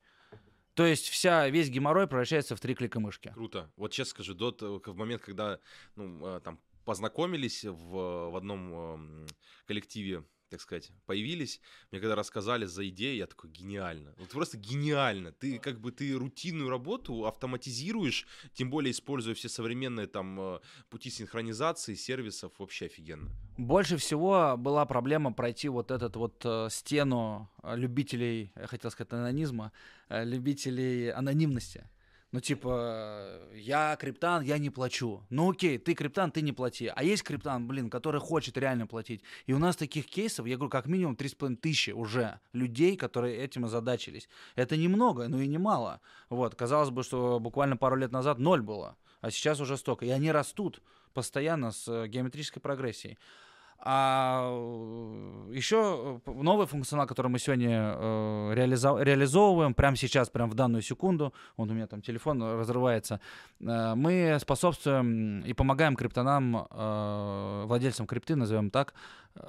[0.74, 3.30] То есть вся, весь геморрой превращается в три клика мышки.
[3.34, 3.70] Круто.
[3.76, 5.58] Вот честно скажу, до, в момент, когда
[5.96, 9.26] ну, э, там познакомились в, в одном
[9.66, 11.60] коллективе, так сказать, появились,
[11.90, 14.14] мне когда рассказали за идею, я такой, гениально.
[14.18, 15.32] Вот просто гениально.
[15.32, 20.60] Ты как бы ты рутинную работу автоматизируешь, тем более используя все современные там э,
[20.90, 23.30] пути синхронизации сервисов, вообще офигенно.
[23.56, 29.12] Больше всего была проблема пройти вот этот вот э, стену э, любителей, я хотел сказать
[29.14, 29.72] анонизма,
[30.10, 31.88] любителей анонимности.
[32.32, 35.22] Ну, типа, я криптан, я не плачу.
[35.28, 36.90] Ну, окей, ты криптан, ты не плати.
[36.94, 39.22] А есть криптан, блин, который хочет реально платить.
[39.44, 43.66] И у нас таких кейсов, я говорю, как минимум 3,5 тысячи уже людей, которые этим
[43.66, 44.30] озадачились.
[44.56, 46.00] Это немного, но и немало.
[46.30, 50.06] Вот, казалось бы, что буквально пару лет назад ноль было, а сейчас уже столько.
[50.06, 50.80] И они растут
[51.12, 53.18] постоянно с э, геометрической прогрессией.
[53.84, 54.48] А
[55.50, 61.34] еще новый функционал, который мы сегодня э, реализа- реализовываем, прямо сейчас, прямо в данную секунду,
[61.56, 63.20] вот у меня там телефон разрывается,
[63.60, 68.94] э, мы способствуем и помогаем криптонам, э, владельцам крипты, назовем так,
[69.34, 69.40] э,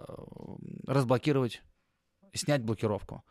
[0.87, 1.61] разблокировать,
[2.33, 3.23] снять блокировку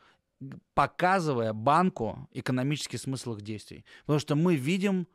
[0.74, 3.84] показывая банку экономический смысл их действий.
[4.00, 5.06] Потому что мы видим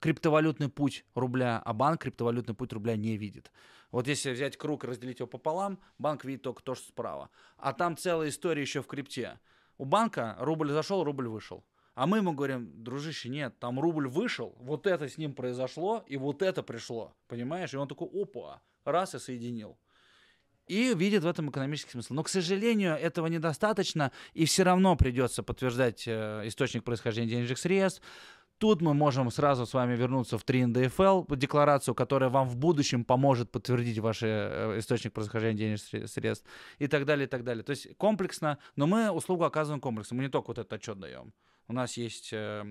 [0.00, 3.50] криптовалютный путь рубля, а банк криптовалютный путь рубля не видит.
[3.90, 7.30] Вот если взять круг и разделить его пополам, банк видит только то, что справа.
[7.56, 9.38] А там целая история еще в крипте.
[9.78, 11.64] У банка рубль зашел, рубль вышел.
[11.94, 16.18] А мы ему говорим, дружище, нет, там рубль вышел, вот это с ним произошло, и
[16.18, 17.72] вот это пришло, понимаешь?
[17.72, 19.78] И он такой, опа, раз и соединил.
[20.66, 22.12] И видит в этом экономический смысл.
[22.12, 28.02] Но, к сожалению, этого недостаточно, и все равно придется подтверждать э, источник происхождения денежных средств.
[28.58, 33.50] Тут мы можем сразу с вами вернуться в 3NDFL, декларацию, которая вам в будущем поможет
[33.50, 36.46] подтвердить ваш э, источник происхождения денежных сре- средств
[36.78, 37.62] и так далее, и так далее.
[37.62, 40.16] То есть комплексно, но мы услугу оказываем комплексно.
[40.16, 41.34] Мы не только вот этот отчет даем.
[41.68, 42.64] У нас есть э,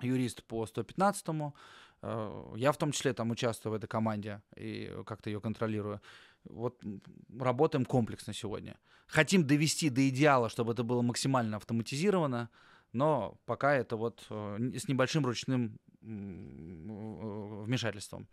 [0.00, 1.54] юрист по 115-му,
[2.02, 6.00] э, я в том числе там участвую в этой команде и как-то ее контролирую.
[6.44, 6.82] Вот
[7.38, 8.76] работаем комплексно сегодня.
[9.06, 12.48] Хотим довести до идеала, чтобы это было максимально автоматизировано,
[12.92, 18.28] но пока это вот э, с небольшим ручным вмешательством.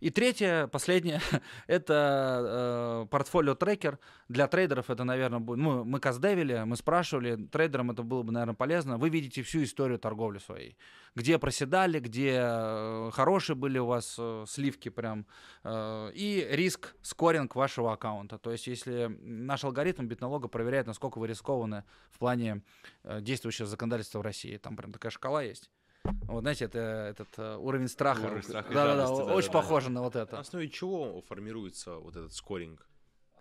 [0.00, 1.20] И третье, последнее,
[1.66, 3.98] это э, портфолио-трекер.
[4.28, 5.58] Для трейдеров это, наверное, будет...
[5.58, 8.98] Ну, мы каздевили, мы спрашивали, трейдерам это было бы, наверное, полезно.
[8.98, 10.76] Вы видите всю историю торговли своей.
[11.14, 15.26] Где проседали, где э, хорошие были у вас э, сливки прям.
[15.64, 18.38] э, и риск, скоринг вашего аккаунта.
[18.38, 22.62] То есть если наш алгоритм битналога проверяет, насколько вы рискованы в плане
[23.04, 24.56] э, действующего законодательства в России.
[24.56, 25.70] Там прям такая шкала есть.
[26.04, 28.26] Вот, знаете, это этот э, уровень страха.
[28.26, 29.52] Уровень страха и Да-да-да, жадности, очень да-да-да.
[29.52, 30.34] похоже на вот это.
[30.34, 32.88] На основе чего формируется вот этот скоринг?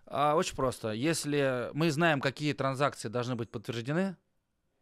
[0.06, 0.92] А, очень просто.
[0.92, 4.18] Если мы знаем, какие транзакции должны быть подтверждены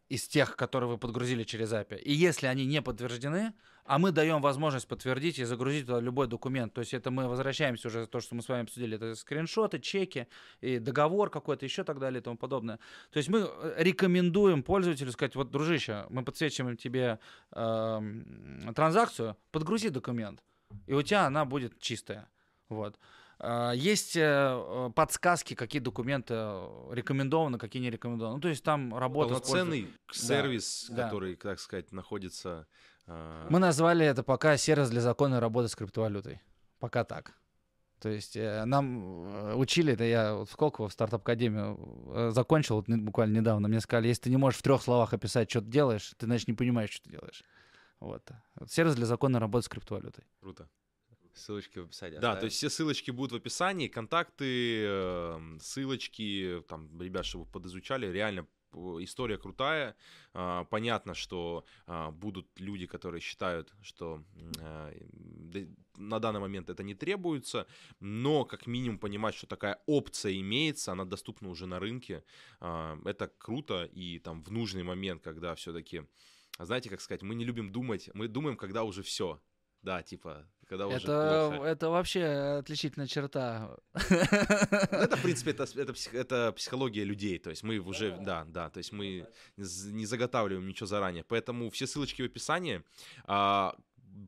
[0.09, 3.53] из тех, которые вы подгрузили через API, и если они не подтверждены,
[3.85, 7.87] а мы даем возможность подтвердить и загрузить туда любой документ, то есть это мы возвращаемся
[7.87, 10.27] уже то, что мы с вами обсудили, это скриншоты, чеки,
[10.61, 12.79] и договор какой-то, еще так далее и тому подобное.
[13.11, 17.19] То есть мы э, рекомендуем пользователю сказать, вот, дружище, мы подсвечиваем тебе
[17.51, 20.43] эм, транзакцию, подгрузи документ,
[20.85, 22.27] и у тебя она будет чистая.
[22.67, 22.99] Вот.
[23.41, 28.35] А, Есть э, подсказки, какие документы э, рекомендованы, какие не рекомендованы.
[28.35, 29.35] Ну, то есть там работа...
[29.35, 31.05] Полноценный пользой- сервис, да.
[31.05, 32.67] который, так сказать, находится...
[33.07, 36.41] а, Мы назвали это пока сервис для законной работы с криптовалютой.
[36.79, 37.33] Пока так.
[38.01, 43.37] То есть э, нам учили, это я вот в Сколково в стартап-академию закончил вот буквально
[43.37, 46.25] недавно, мне сказали, если ты не можешь в трех словах описать, что ты делаешь, ты,
[46.25, 47.43] значит, не понимаешь, что ты делаешь.
[48.01, 48.29] Вот.
[48.55, 50.25] Вот Сервис для законной работы с криптовалютой.
[50.41, 50.67] Круто.
[51.33, 52.17] Ссылочки в описании.
[52.17, 58.07] Да, то есть все ссылочки будут в описании, контакты, эм, ссылочки, там, ребят, чтобы подизучали,
[58.07, 58.47] реально
[59.01, 59.95] история крутая.
[60.33, 64.91] А, Понятно, что а, будут люди, которые считают, что да,
[65.97, 67.67] на данный момент это не требуется,
[67.99, 72.23] но как минимум понимать, что такая опция имеется, она доступна уже на рынке.
[72.59, 76.03] А, Это круто, и там в нужный момент, когда все-таки,
[76.59, 79.41] знаете, как сказать, мы не любим думать, мы думаем, когда уже все.
[79.81, 81.67] Да, типа, когда уже Это, плохо.
[81.67, 82.23] это вообще
[82.59, 83.75] отличительная черта.
[84.09, 84.17] Ну,
[84.97, 87.39] Это, в принципе, это, это, псих- это психология людей.
[87.39, 89.27] То есть мы уже, да, да, то есть мы
[89.57, 91.23] не заготавливаем ничего заранее.
[91.23, 92.83] Поэтому все ссылочки в описании.
[93.25, 93.75] А,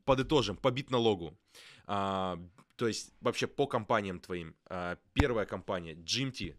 [0.04, 1.38] подытожим, по бит-налогу.
[1.86, 2.38] А,
[2.76, 4.54] то есть вообще по компаниям твоим.
[4.66, 6.56] А, первая компания, Jimty,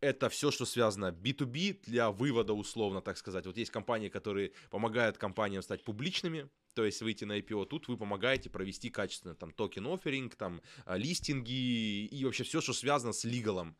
[0.00, 3.44] это все, что связано B2B для вывода, условно, так сказать.
[3.46, 7.66] Вот есть компании, которые помогают компаниям стать публичными, то есть выйти на IPO.
[7.66, 12.72] Тут вы помогаете провести качественно там токен офферинг, там а, листинги и вообще все, что
[12.72, 13.76] связано с лигалом.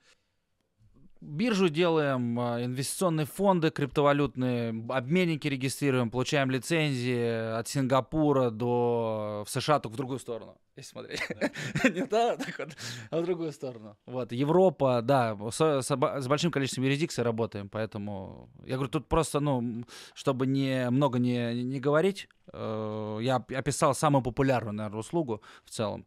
[1.21, 9.81] Биржу делаем, а, инвестиционные фонды криптовалютные, обменники регистрируем, получаем лицензии от Сингапура до в США,
[9.81, 11.21] только в другую сторону, если смотреть.
[11.95, 12.69] Не да, так вот,
[13.11, 13.99] а в другую сторону.
[14.07, 19.85] Вот, Европа, да, с, большим количеством юрисдикций работаем, поэтому я говорю, тут просто, ну,
[20.15, 26.07] чтобы не много не, не говорить, я оп- описал самую популярную, наверное, услугу в целом.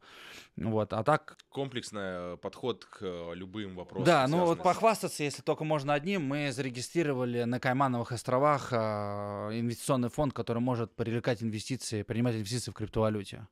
[0.56, 4.06] Вот, а так Комплексный э, подход к э, любым вопросам.
[4.06, 10.10] да, ну вот похвастаться, если только можно одним, мы зарегистрировали на Каймановых островах а, инвестиционный
[10.10, 13.48] фонд, который может привлекать инвестиции, принимать инвестиции в криптовалюте.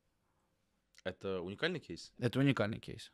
[1.04, 2.14] Это уникальный кейс?
[2.20, 3.12] Это уникальный кейс.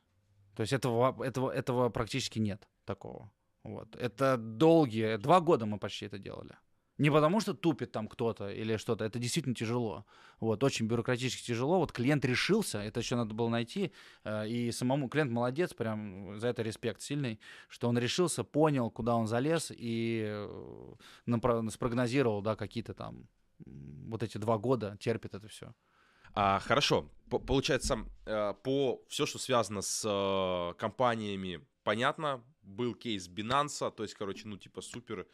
[0.55, 3.31] То есть этого, этого, этого практически нет такого.
[3.63, 3.95] Вот.
[3.95, 6.57] Это долгие, два года мы почти это делали.
[6.97, 10.05] Не потому, что тупит там кто-то или что-то, это действительно тяжело.
[10.39, 11.79] Вот, очень бюрократически тяжело.
[11.79, 13.91] Вот клиент решился, это еще надо было найти,
[14.23, 19.15] э, и самому клиент молодец, прям за это респект сильный, что он решился, понял, куда
[19.15, 23.27] он залез и э, спрогнозировал, да, какие-то там
[23.65, 25.73] вот эти два года терпит это все.
[26.33, 27.09] А, хорошо.
[27.29, 32.43] П- Получается, э, по все, что связано с компаниями, понятно.
[32.63, 35.25] Был кейс Binance, то есть, короче, ну, типа, супер,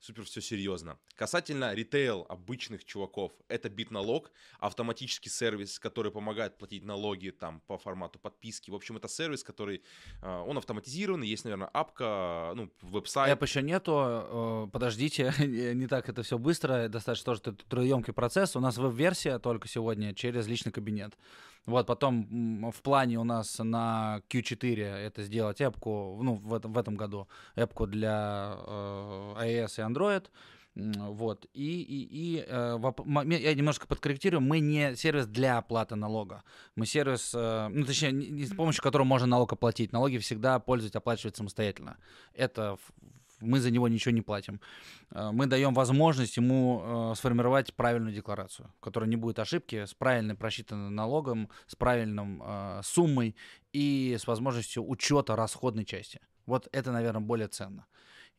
[0.00, 0.98] супер все серьезно.
[1.14, 8.18] Касательно ритейл обычных чуваков, это бит-налог, автоматический сервис, который помогает платить налоги там по формату
[8.18, 8.70] подписки.
[8.70, 9.82] В общем, это сервис, который,
[10.22, 13.32] э, он автоматизированный, есть, наверное, апка, ну, веб-сайт.
[13.32, 18.56] Эп еще нету, э, подождите, не так это все быстро, достаточно тоже трудоемкий процесс.
[18.56, 21.16] У нас веб-версия только сегодня через личный кабинет.
[21.66, 26.78] Вот, потом в плане у нас на Q4 это сделать эпку, ну, в этом, в
[26.78, 30.26] этом году, эпку для э, iOS и Android.
[30.76, 32.78] Вот, и, и, и э,
[33.38, 36.44] я немножко подкорректирую, мы не сервис для оплаты налога,
[36.74, 39.92] мы сервис, э, ну, точнее, не- не с помощью которого можно налог оплатить.
[39.92, 41.96] Налоги всегда пользователь оплачивает самостоятельно.
[42.34, 42.76] Это
[43.46, 44.60] мы за него ничего не платим.
[45.10, 46.82] Э, Мы даем возможность ему
[47.12, 52.42] э, сформировать правильную декларацию, в которой не будет ошибки, с правильно просчитанным налогом, с правильным
[52.44, 53.36] э, суммой
[53.72, 56.20] и с возможностью учета расходной части.
[56.46, 57.86] Вот это, наверное, более ценно.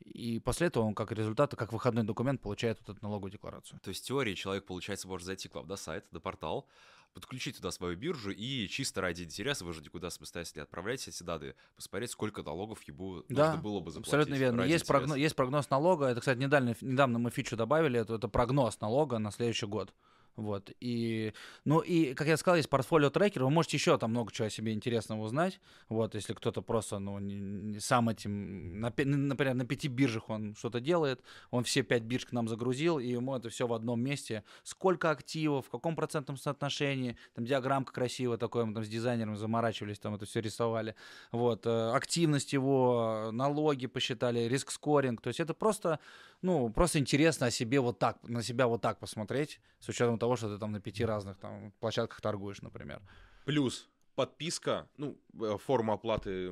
[0.05, 3.79] И после этого он как результат, как выходной документ получает вот эту налоговую декларацию.
[3.79, 6.67] То есть в теории человек, получается, может зайти к вам на сайт, на портал,
[7.13, 11.23] подключить туда свою биржу и чисто ради интереса, вы же никуда самостоятельно не отправляете эти
[11.23, 14.13] данные, посмотреть, сколько налогов ему Да, нужно было бы заплатить.
[14.13, 14.61] Абсолютно верно.
[14.61, 14.93] Есть, интереса.
[14.93, 16.05] прогноз, есть прогноз налога.
[16.07, 17.99] Это, кстати, недавно, недавно мы фичу добавили.
[17.99, 19.93] Это, это прогноз налога на следующий год.
[20.37, 20.71] Вот.
[20.79, 21.33] И,
[21.65, 23.43] ну и, как я сказал, есть портфолио трекер.
[23.43, 25.59] Вы можете еще там много чего о себе интересного узнать.
[25.89, 30.55] Вот, если кто-то просто, ну, не, не сам этим, на например, на пяти биржах он
[30.55, 33.99] что-то делает, он все пять бирж к нам загрузил, и ему это все в одном
[33.99, 34.43] месте.
[34.63, 39.97] Сколько активов, в каком процентном соотношении, там диаграммка красивая такой, мы там с дизайнером заморачивались,
[39.97, 40.93] там это все рисовали.
[41.31, 45.19] Вот, э, активность его, налоги посчитали, риск-скоринг.
[45.21, 45.99] То есть это просто,
[46.43, 50.26] ну, просто интересно о себе вот так, на себя вот так посмотреть, с учетом того,
[50.35, 53.01] что ты там на пяти разных там площадках торгуешь, например.
[53.45, 56.51] Плюс подписка, ну, э, форма оплаты,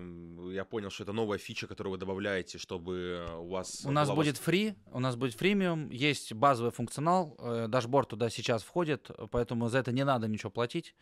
[0.54, 3.84] я понял, что это новая фича, которую вы добавляете, чтобы у вас...
[3.86, 8.62] У нас будет фри, у нас будет фримиум, есть базовый функционал, э, дашборд туда сейчас
[8.62, 10.94] входит, поэтому за это не надо ничего платить.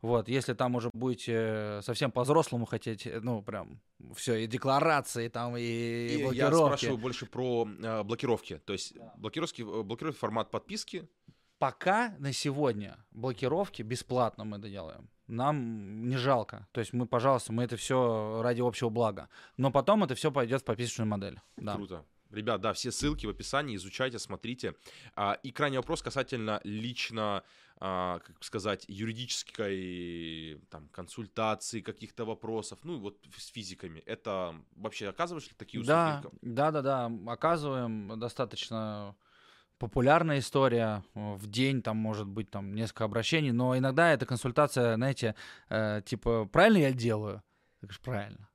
[0.00, 3.80] Вот, если там уже будете совсем по-взрослому хотеть, э, ну, прям
[4.14, 6.66] все, и декларации там, и, И я блокировки.
[6.66, 8.58] спрашиваю больше про э, блокировки.
[8.58, 11.08] То есть блокировки, э, блокировки формат подписки.
[11.62, 15.08] Пока на сегодня блокировки бесплатно мы это делаем.
[15.28, 16.66] Нам не жалко.
[16.72, 19.28] То есть мы, пожалуйста, мы это все ради общего блага.
[19.56, 21.40] Но потом это все пойдет в подписочную модель.
[21.56, 21.76] Да.
[21.76, 22.04] Круто.
[22.30, 24.74] Ребят, да, все ссылки в описании, изучайте, смотрите.
[25.14, 27.44] А, и крайний вопрос касательно лично,
[27.76, 34.00] а, как сказать, юридической там, консультации, каких-то вопросов, ну вот с физиками.
[34.00, 35.94] Это вообще оказываешь ли такие услуги?
[35.94, 37.32] Да, да, да, да.
[37.32, 39.14] Оказываем достаточно
[39.82, 41.02] популярная история.
[41.14, 45.34] Э, В день там может быть там несколько обращений, но иногда эта консультация, знаете,
[45.70, 47.42] э, типа, правильно я делаю?
[47.82, 48.48] Я говорю, правильно.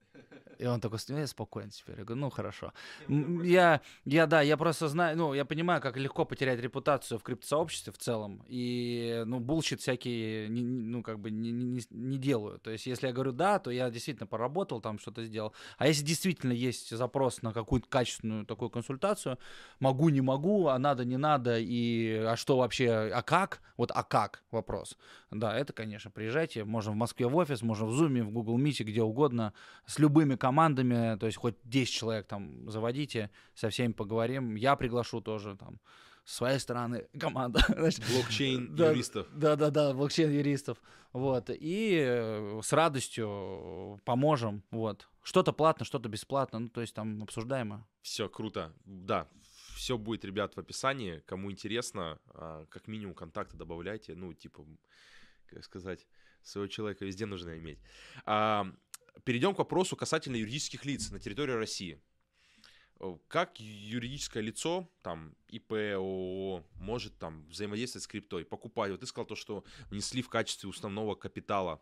[0.59, 1.99] И он такой, «Ну, я спокоен теперь.
[1.99, 2.73] Я говорю, ну хорошо.
[3.07, 7.23] М, Я, я, да, я просто знаю, ну, я понимаю, как легко потерять репутацию в
[7.23, 8.43] криптосообществе в целом.
[8.47, 9.81] И, ну, bullshit
[10.49, 12.59] не- ну, как бы не, не- не- делаю.
[12.59, 15.53] То есть, если я говорю да, то я действительно поработал, там что-то сделал.
[15.77, 19.37] А если действительно есть запрос на какую-то качественную такую консультацию,
[19.79, 23.61] могу, не могу, а надо, не надо, и а что вообще, а как?
[23.77, 24.97] Вот а как вопрос.
[25.29, 28.83] Да, это, конечно, приезжайте, можно в Москве в офис, можно в Zoom, в Google Meet,
[28.83, 29.53] где угодно,
[29.85, 35.19] с любыми командами, то есть хоть 10 человек там заводите, со всеми поговорим, я приглашу
[35.21, 35.79] тоже там
[36.23, 37.59] с своей стороны команда.
[37.67, 39.27] Блокчейн юристов.
[39.33, 40.77] Да, да, да, блокчейн юристов.
[41.11, 41.49] Вот.
[41.49, 44.63] И э, с радостью поможем.
[44.71, 45.09] Вот.
[45.21, 46.59] Что-то платно, что-то бесплатно.
[46.59, 47.85] Ну, то есть там обсуждаемо.
[48.01, 48.73] Все, круто.
[48.85, 49.27] Да,
[49.75, 51.23] все будет, ребят, в описании.
[51.25, 54.15] Кому интересно, а, как минимум контакты добавляйте.
[54.15, 54.65] Ну, типа,
[55.47, 56.07] как сказать,
[56.41, 57.79] своего человека везде нужно иметь.
[59.23, 61.99] Перейдем к вопросу касательно юридических лиц на территории России.
[62.99, 68.91] Э, Как юридическое лицо, там, ИП, ООО, может там взаимодействовать с криптой, покупать?
[68.91, 71.81] Вот ты сказал то, что внесли в качестве основного капитала.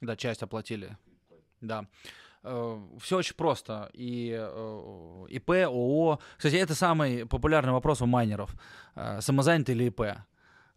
[0.00, 0.96] Да, часть оплатили.
[1.60, 1.86] Да.
[2.42, 3.88] Все очень просто.
[3.92, 6.18] И э, ИП, ООО.
[6.36, 8.52] Кстати, это самый популярный вопрос у майнеров.
[8.96, 10.00] Э, Самозанятый или ИП?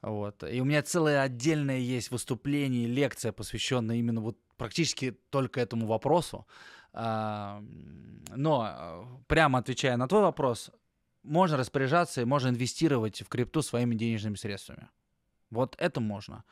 [0.05, 0.43] Вот.
[0.43, 6.45] И у меня целое отдельное есть выступление, лекция, посвященная именно вот практически только этому вопросу.
[6.93, 7.63] А,
[8.35, 10.69] Но, э, прямо отвечая на твой вопрос,
[11.23, 14.89] можно распоряжаться и можно инвестировать в крипту своими денежными средствами.
[15.49, 16.43] Вот это можно.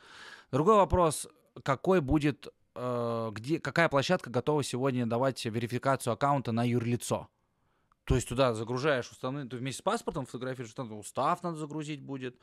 [0.50, 1.28] Другой вопрос,
[1.62, 7.28] какой будет, э, где, какая площадка готова сегодня давать верификацию аккаунта на юрлицо?
[8.02, 12.36] То есть туда загружаешь уставные, ты вместе с паспортом фотографируешь, устав надо загрузить будет.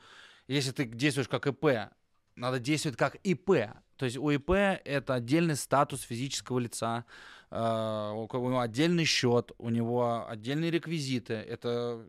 [0.48, 1.92] Если ты действуешь как ИП,
[2.36, 3.50] надо действовать как ИП.
[3.96, 7.04] То есть у ИП это отдельный статус физического лица,
[7.50, 11.34] э, у кого отдельный счет, у него отдельные реквизиты.
[11.34, 12.04] Это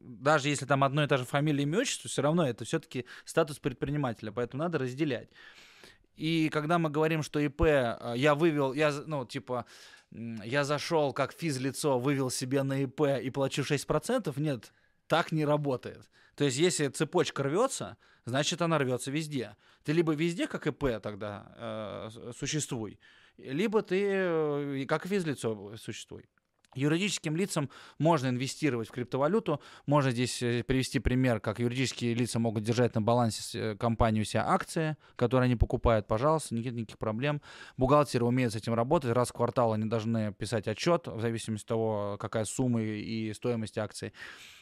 [0.00, 3.58] даже если там одно и та же фамилия, имя, отчество, все равно это все-таки статус
[3.58, 5.28] предпринимателя, поэтому надо разделять.
[6.16, 9.64] И когда мы говорим, что ИП, э, я вывел, я, ну, типа,
[10.10, 14.72] я зашел как физлицо, вывел себе на ИП и плачу 6%, нет,
[15.10, 16.08] так не работает.
[16.36, 19.56] То есть, если цепочка рвется, значит, она рвется везде.
[19.82, 23.00] Ты либо везде, как ИП тогда э, существуй,
[23.36, 26.28] либо ты э, как физлицо существуй.
[26.76, 27.68] Юридическим лицам
[27.98, 29.60] можно инвестировать в криптовалюту.
[29.86, 34.24] Можно здесь э, привести пример, как юридические лица могут держать на балансе э, компании у
[34.24, 36.06] себя акции, которые они покупают.
[36.06, 37.42] Пожалуйста, никаких, никаких проблем.
[37.76, 39.10] Бухгалтеры умеют с этим работать.
[39.10, 43.76] Раз в квартал они должны писать отчет в зависимости от того, какая сумма и стоимость
[43.76, 44.12] акций.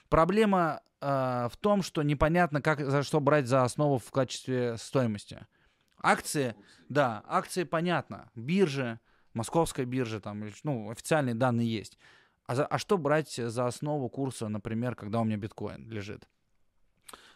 [0.09, 5.47] Проблема э, в том, что непонятно, как за что брать за основу в качестве стоимости.
[6.03, 6.55] Акции,
[6.89, 8.31] да, акции понятно.
[8.35, 9.01] Биржи,
[9.35, 11.99] московская биржа, там, ну, официальные данные есть.
[12.47, 16.29] А, за- а что брать за основу курса, например, когда у меня биткоин лежит?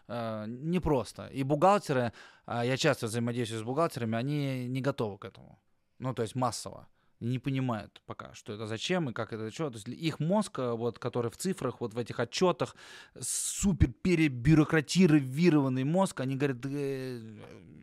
[0.08, 1.26] Э, непросто.
[1.26, 2.12] И бухгалтеры,
[2.46, 5.58] а, я часто взаимодействую с бухгалтерами, они не готовы к этому.
[5.98, 6.88] Ну, то есть массово.
[7.22, 9.70] Не понимают пока, что это зачем и как это что.
[9.70, 12.74] То есть их мозг, э, вот, который в цифрах, вот в этих отчетах,
[13.20, 17.20] супер перебюрократированный мозг, они говорят, «Да, э,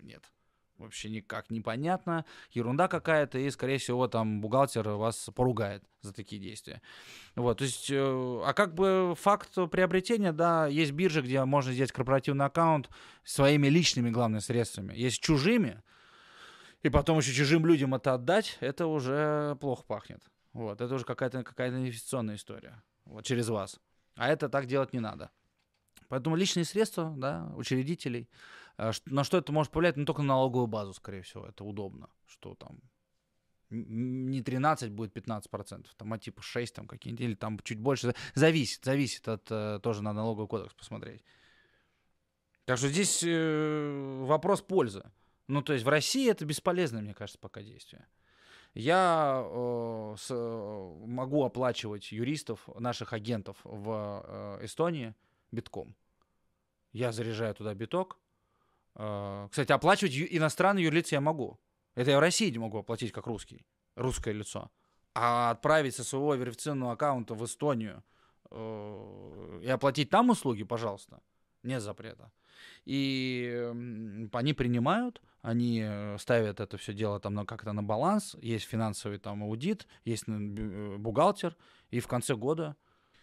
[0.03, 0.24] нет,
[0.78, 6.82] вообще никак непонятно, ерунда какая-то, и, скорее всего, там бухгалтер вас поругает за такие действия.
[7.36, 11.94] Вот, то есть, э, а как бы факт приобретения, да, есть биржи, где можно сделать
[11.94, 12.90] корпоративный аккаунт
[13.24, 14.94] своими личными, главными средствами.
[14.95, 15.82] Есть чужими,
[16.84, 20.22] и потом еще чужим людям это отдать, это уже плохо пахнет.
[20.54, 22.82] Вот, это уже какая-то какая инвестиционная история.
[23.06, 23.80] Вот, через вас.
[24.16, 25.30] А это так делать не надо.
[26.08, 28.30] Поэтому личные средства, да, учредителей.
[28.78, 29.98] Э, На что это может повлиять?
[29.98, 31.46] Ну, только на налоговую базу, скорее всего.
[31.46, 32.10] Это удобно.
[32.26, 32.80] Что там
[33.70, 38.16] не 13 будет 15 процентов, там, а типа 6 там какие-нибудь, или там чуть больше.
[38.34, 41.24] Зависит, зависит от, э, тоже на налоговый кодекс посмотреть.
[42.66, 45.04] Так что здесь э, вопрос пользы.
[45.50, 48.06] Ну, то есть в России это бесполезное, мне кажется, пока действие.
[48.76, 54.24] Я э, с- э, могу оплачивать юристов, наших агентов в
[54.62, 55.16] э, Эстонии
[55.52, 55.96] битком.
[56.94, 58.20] Я заряжаю туда биток.
[58.94, 61.60] Э, кстати, оплачивать ю- иностранный юрлиц я могу.
[61.96, 63.66] Это я в России не могу оплатить как русский,
[63.96, 64.70] русское лицо.
[65.16, 68.04] А отправить со своего верифицированного аккаунта в Эстонию
[68.52, 71.24] э, и оплатить там услуги, пожалуйста,
[71.64, 72.32] нет запрета.
[72.86, 73.68] И
[74.32, 79.44] они принимают, они э, ставят это все дело там как-то на баланс, есть финансовый там
[79.44, 81.56] аудит, есть э, бухгалтер,
[81.91, 82.76] и в конце года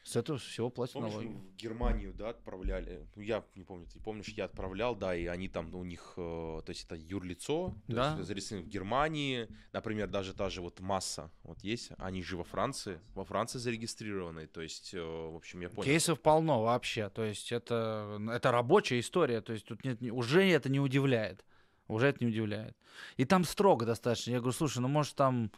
[0.03, 1.27] с этого всего платят Помнишь, налоги.
[1.27, 3.09] в Германию, да, отправляли?
[3.17, 6.15] Ну, я не помню, ты помнишь, я отправлял, да, и они там, ну, у них,
[6.17, 8.15] э, то есть это юрлицо, то Да.
[8.15, 12.45] есть зарегистрировано в Германии, например, даже та же вот масса, вот есть, они же во
[12.45, 15.83] Франции, во Франции зарегистрированы, то есть, э, в общем, я понял.
[15.83, 17.09] Кейсов полно вообще.
[17.09, 19.41] То есть это, это рабочая история.
[19.41, 21.45] То есть тут нет, уже это не удивляет.
[21.89, 22.77] Уже это не удивляет.
[23.17, 24.31] И там строго достаточно.
[24.33, 25.51] Я говорю, слушай, ну может там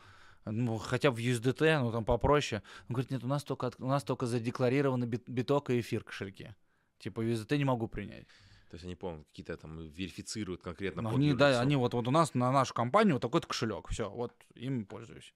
[0.44, 2.62] ну, хотя бы в USDT, ну там попроще.
[2.88, 6.54] Он говорит, нет, у нас только, у нас только задекларированы бит- биток и эфир кошельки.
[6.98, 8.26] Типа USDT не могу принять.
[8.70, 12.06] То есть они, помню, какие-то там верифицируют конкретно Но под они, да, они вот, вот
[12.06, 13.88] у нас на нашу компанию вот такой-то кошелек.
[13.88, 15.32] Все, вот им пользуюсь.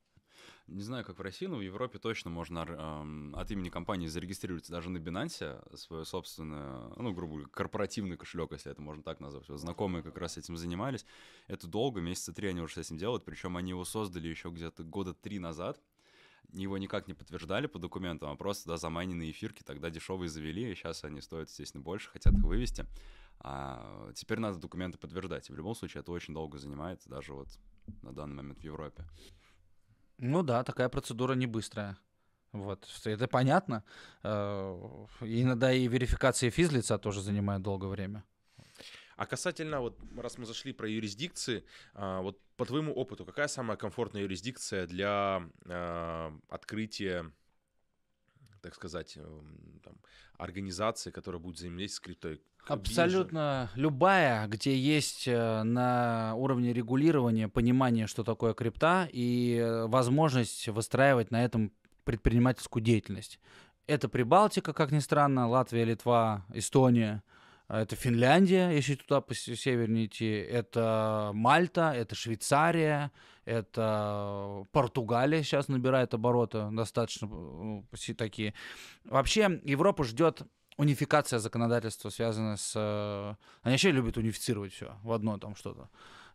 [0.69, 4.71] Не знаю, как в России, но в Европе точно можно эм, от имени компании зарегистрировать
[4.71, 9.49] даже на Binance свое собственное, ну, грубо говоря, корпоративный кошелек, если это можно так назвать.
[9.49, 11.05] Вот знакомые как раз этим занимались.
[11.49, 14.85] Это долго, месяца три они уже с этим делают, причем они его создали еще где-то
[14.85, 15.81] года три назад.
[16.53, 20.75] Его никак не подтверждали по документам, а просто да, заманенные эфирки тогда дешевые завели, и
[20.75, 22.87] сейчас они стоят, естественно, больше, хотят их вывести.
[23.41, 25.49] А теперь надо документы подтверждать.
[25.51, 27.49] И в любом случае это очень долго занимает, даже вот
[28.03, 29.05] на данный момент в Европе.
[30.19, 31.97] Ну да, такая процедура не быстрая.
[32.53, 33.83] Вот, это понятно.
[34.23, 38.25] Э, Иногда и верификация физлица тоже занимает долгое время.
[39.17, 41.65] А касательно, вот раз мы зашли про юрисдикции,
[41.95, 47.31] а, вот по твоему опыту, какая самая комфортная юрисдикция для а, открытия,
[48.63, 49.95] так сказать, эм, там,
[50.43, 52.33] организации, которая будет взаимодействовать с криптой?
[52.33, 52.75] Биржа?
[52.75, 60.69] Абсолютно любая, где есть э, на уровне регулирования понимание, что такое крипта, и э, возможность
[60.69, 61.73] выстраивать на этом
[62.05, 63.41] предпринимательскую деятельность.
[63.87, 67.23] Это Прибалтика, как ни странно, Латвия, Литва, Эстония.
[67.69, 70.31] А Это Финляндия, если туда по севернее идти.
[70.31, 73.11] Это Мальта, это Швейцария,
[73.45, 77.29] это Португалия сейчас набирает обороты достаточно
[77.95, 78.53] си- такие.
[79.05, 80.43] Вообще Европа ждет
[80.77, 82.73] унификация законодательства, связанная с...
[82.77, 85.89] э, Они вообще любят унифицировать все в одно там что-то.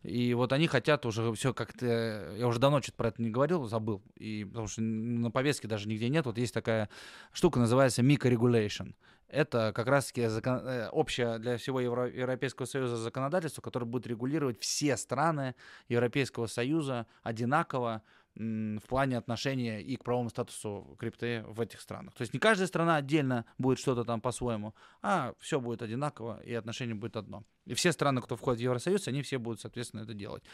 [0.04, 2.34] И вот они хотят уже все как-то...
[2.36, 4.00] Я уже давно что-то про это не говорил, забыл.
[4.14, 6.24] И, потому что на повестке даже нигде нет.
[6.24, 6.88] Вот есть такая
[7.32, 8.94] штука, называется Regulation.
[9.28, 14.58] Это как раз-таки закон- э, общее для всего Евро- Европейского Союза законодательство, которое будет регулировать
[14.60, 15.54] все страны
[15.88, 18.02] Европейского Союза одинаково
[18.34, 22.14] в плане отношения и к правовому статусу крипты в этих странах.
[22.14, 26.54] То есть не каждая страна отдельно будет что-то там по-своему, а все будет одинаково, и
[26.54, 27.42] отношение будет одно.
[27.66, 30.44] И все страны, кто входит в Евросоюз, они все будут, соответственно, это делать.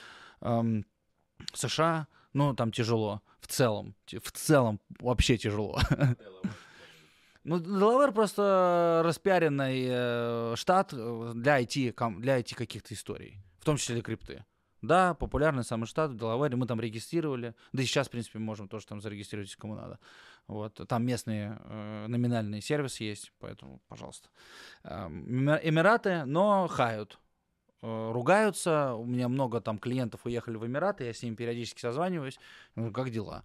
[1.53, 3.21] США, ну, там тяжело.
[3.41, 3.95] В целом.
[4.07, 5.79] В целом вообще тяжело.
[7.45, 13.77] Ну, Делавэр просто распиаренный э, штат э, для IT, для IT каких-то историй, в том
[13.77, 14.45] числе для крипты.
[14.81, 18.69] Да, популярный самый штат в Делавере, мы там регистрировали, да и сейчас, в принципе, можем
[18.69, 19.99] тоже там зарегистрировать, кому надо.
[20.47, 24.29] Вот, там местные э, номинальные сервисы есть, поэтому, пожалуйста.
[24.83, 27.19] Эм, Эми- Эмираты, но хают.
[27.83, 32.39] Э, Ругаются, у меня много там клиентов уехали в Эмираты, я с ними периодически созваниваюсь.
[32.75, 33.45] Говорю, как дела?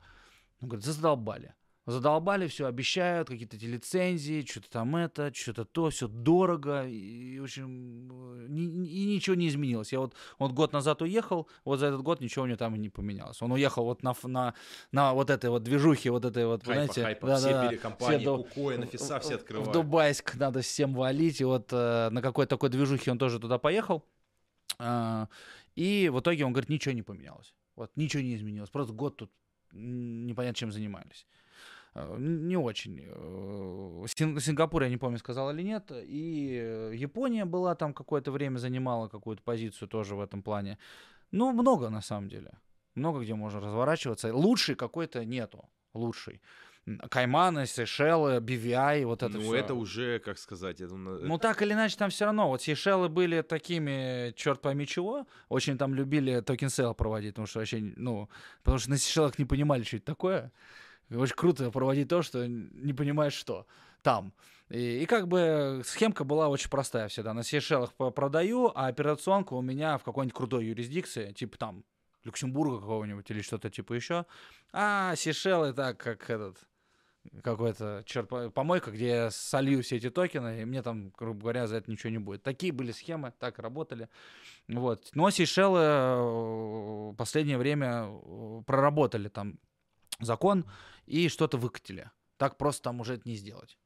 [0.62, 1.54] Он говорит, задолбали.
[1.92, 7.44] Задолбали, все обещают, какие-то эти лицензии, что-то там это, что-то то, все дорого, и, в
[7.44, 8.10] общем,
[8.44, 9.92] э, и ничего не изменилось.
[9.92, 12.78] Я вот, вот год назад уехал, вот за этот год ничего у него там и
[12.80, 13.42] не поменялось.
[13.42, 14.54] Он уехал вот на, на,
[14.92, 18.26] на вот этой вот движухе, вот этой вот, Хайпа, знаете, хайпа, да-да-да, все перекомпании, все
[18.26, 19.70] до- Кукоин, офиса все открывают.
[19.70, 21.42] В Дубайск надо всем валить.
[21.42, 24.04] И вот э, на какой-то такой движухе он тоже туда поехал.
[24.78, 25.28] А,
[25.76, 27.54] и в итоге он говорит, ничего не поменялось.
[27.76, 28.70] Вот ничего не изменилось.
[28.70, 29.32] Просто год тут
[29.72, 31.26] непонятно чем занимались.
[31.96, 33.02] Э, Не очень.
[33.06, 35.92] Э, Син- Сингапур, я не помню, сказал или нет.
[35.92, 40.78] И э, Япония была там какое-то время, занимала какую-то позицию тоже в этом плане.
[41.32, 42.52] Ну, много на самом деле.
[42.96, 44.34] Много где можно разворачиваться.
[44.36, 45.66] Лучший какой-то нету.
[45.94, 46.42] Лучший.
[47.12, 49.56] Кайманы, Сейшелы, BVI, вот это ну, все.
[49.56, 50.96] это уже, как сказать, это...
[50.96, 52.48] на- Ну, так или иначе, там все равно.
[52.48, 55.28] Вот Сейшелы были такими, черт пойми чего.
[55.50, 58.28] Очень там любили token sale проводить, потому что вообще, ну,
[58.64, 60.52] потому что на Сейшелах не понимали, что это такое.
[61.12, 63.66] Очень круто проводить то, что не понимаешь, что
[64.04, 64.34] там.
[64.70, 67.34] И, и как бы схемка была очень простая всегда.
[67.34, 71.84] На Сейшелах продаю, а операционка у меня в какой-нибудь крутой юрисдикции, типа там
[72.24, 74.26] Люксембурга какого-нибудь или что-то типа еще.
[74.72, 76.58] А Сейшелы так, как этот
[77.44, 81.68] какой-то черт, по- помойка, где я солью все эти токены, и мне там, грубо говоря,
[81.68, 82.44] за это ничего не будет.
[82.44, 84.10] Такие были схемы, так работали.
[84.68, 85.10] Вот.
[85.14, 89.60] Но Сейшелы э, последнее время э, проработали там
[90.20, 90.66] закон
[91.06, 92.12] и что-то выкатили.
[92.38, 93.78] Так просто там уже это не сделать.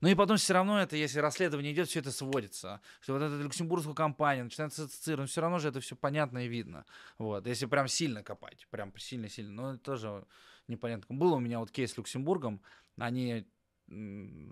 [0.00, 2.80] Ну и потом все равно это, если расследование идет, все это сводится.
[3.00, 6.86] Что вот эта люксембургскую компанию начинается цитировать, все равно же это все понятно и видно.
[7.18, 9.52] Вот, если прям сильно копать, прям сильно-сильно.
[9.52, 10.24] Но это тоже
[10.68, 11.14] непонятно.
[11.14, 12.62] Был у меня вот кейс с Люксембургом,
[12.96, 13.46] они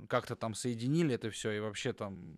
[0.09, 2.37] как-то там соединили это все, и вообще там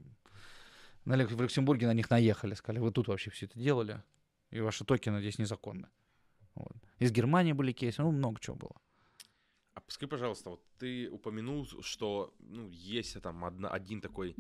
[1.05, 4.03] на в Люксембурге на них наехали, сказали, вы тут вообще все это делали,
[4.51, 5.89] и ваши токены здесь незаконны.
[6.55, 6.77] Вот.
[6.99, 8.77] Из Германии были кейсы, ну, много чего было.
[9.91, 14.37] Скажи, пожалуйста, вот ты упомянул, что ну, есть там одна- один такой,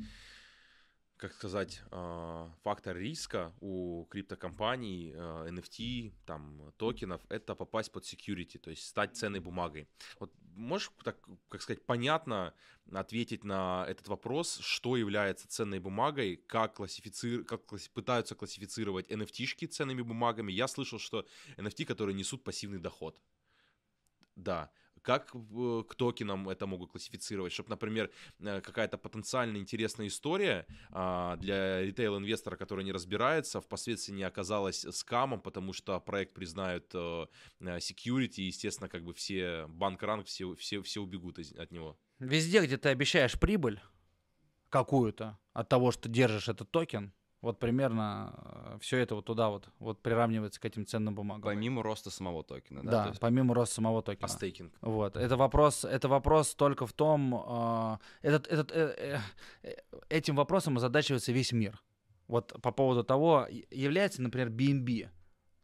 [1.17, 8.59] как сказать, а, фактор риска у криптокомпаний, а, NFT, там, токенов, это попасть под security,
[8.59, 9.89] то есть стать ценной бумагой.
[10.21, 11.19] Вот можешь, так,
[11.49, 12.55] как сказать, понятно
[12.93, 17.43] ответить на этот вопрос, что является ценной бумагой, как, классифици...
[17.43, 20.53] как класс- пытаются классифицировать NFT-шки ценными бумагами?
[20.53, 23.21] Я слышал, что NFT, которые несут пассивный доход.
[24.37, 24.71] Да.
[25.03, 27.53] Как к токенам это могут классифицировать?
[27.53, 34.23] Чтобы, например, э, какая-то потенциально интересная история а, для ритейл-инвестора, который не разбирается, впоследствии не
[34.25, 37.27] оказалась скамом, потому что проект признают э,
[37.61, 41.71] э, security, и, естественно, как бы все bank run, все, все, все убегут из- от
[41.71, 41.99] него.
[42.19, 43.81] Везде, где ты обещаешь прибыль
[44.69, 47.13] какую-то от того, что держишь этот токен,
[47.43, 51.43] вот примерно все это вот туда вот, вот приравнивается к этим ценным бумагам.
[51.43, 52.91] Помимо роста самого токена, да?
[52.91, 54.27] да, есть помимо роста самого токена.
[54.27, 54.73] А стейкинг?
[54.81, 59.19] Вот, это вопрос, это вопрос только в том, а, этот, этот, э, э,
[59.63, 59.75] э,
[60.09, 61.83] этим вопросом озадачивается весь мир.
[62.29, 65.09] Вот по поводу того, является, например, BNB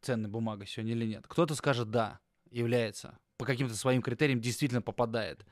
[0.01, 1.27] ценной бумагой сегодня или нет.
[1.29, 2.21] Кто-то скажет да,
[2.51, 3.19] является.
[3.37, 5.45] По каким-то своим критериям действительно попадает.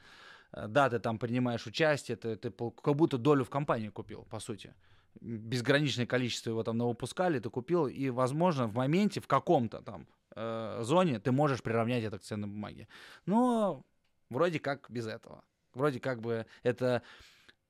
[0.53, 4.41] Э, Да, ты там принимаешь участие, ты, ты как будто долю в компании купил, по
[4.41, 4.75] сути.
[5.20, 10.81] Безграничное количество его там выпускали, ты купил, и, возможно, в моменте, в каком-то там э,
[10.82, 12.89] зоне ты можешь приравнять это к ценной бумаге.
[13.27, 13.85] Но
[14.31, 15.45] вроде как без этого.
[15.74, 17.03] Вроде как бы это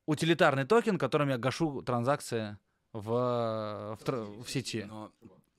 [0.06, 2.58] утилитарный токен, которым я гашу транзакции
[2.92, 4.84] в, в, в сети.
[4.84, 5.12] Но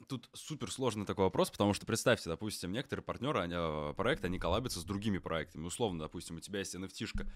[0.07, 4.39] тут супер сложный такой вопрос, потому что представьте, допустим, некоторые партнеры, они, э, проекты, они
[4.39, 5.65] коллабятся с другими проектами.
[5.65, 7.27] Условно, допустим, у тебя есть NFT-шка,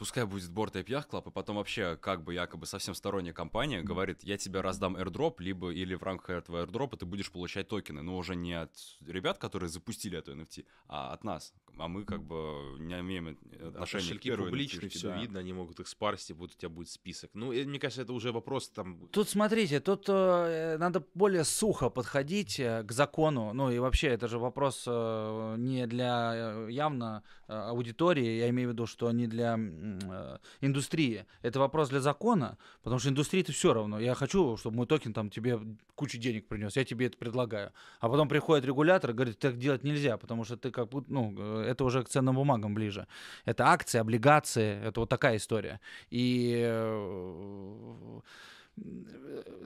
[0.00, 4.24] пускай будет борт API Club, и потом вообще как бы якобы совсем сторонняя компания говорит,
[4.24, 8.16] я тебе раздам airdrop, либо или в рамках этого airdrop ты будешь получать токены, но
[8.16, 8.72] уже не от
[9.06, 11.52] ребят, которые запустили эту NFT, а от нас.
[11.78, 15.20] А мы как бы не имеем Да, отношения к первой публичные, все да.
[15.20, 17.30] видно, они могут их спарсить, и вот у тебя будет список.
[17.34, 19.08] Ну, мне кажется, это уже вопрос там...
[19.08, 23.52] Тут смотрите, тут э, надо более сухо подходить э, к закону.
[23.52, 28.70] Ну и вообще, это же вопрос э, не для э, явно э, аудитории, я имею
[28.70, 31.26] в виду, что не для э, индустрии.
[31.42, 33.98] Это вопрос для закона, потому что индустрии это все равно.
[33.98, 35.58] Я хочу, чтобы мой токен там тебе
[35.94, 37.72] кучу денег принес, я тебе это предлагаю.
[38.00, 41.34] А потом приходит регулятор и говорит, так делать нельзя, потому что ты как будто, ну,
[41.36, 43.06] э, это уже к ценным бумагам ближе.
[43.44, 45.80] Это акции, облигации, это вот такая история.
[46.10, 48.20] И э,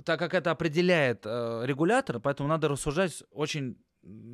[0.05, 3.77] так как это определяет э, регулятор, поэтому надо рассуждать очень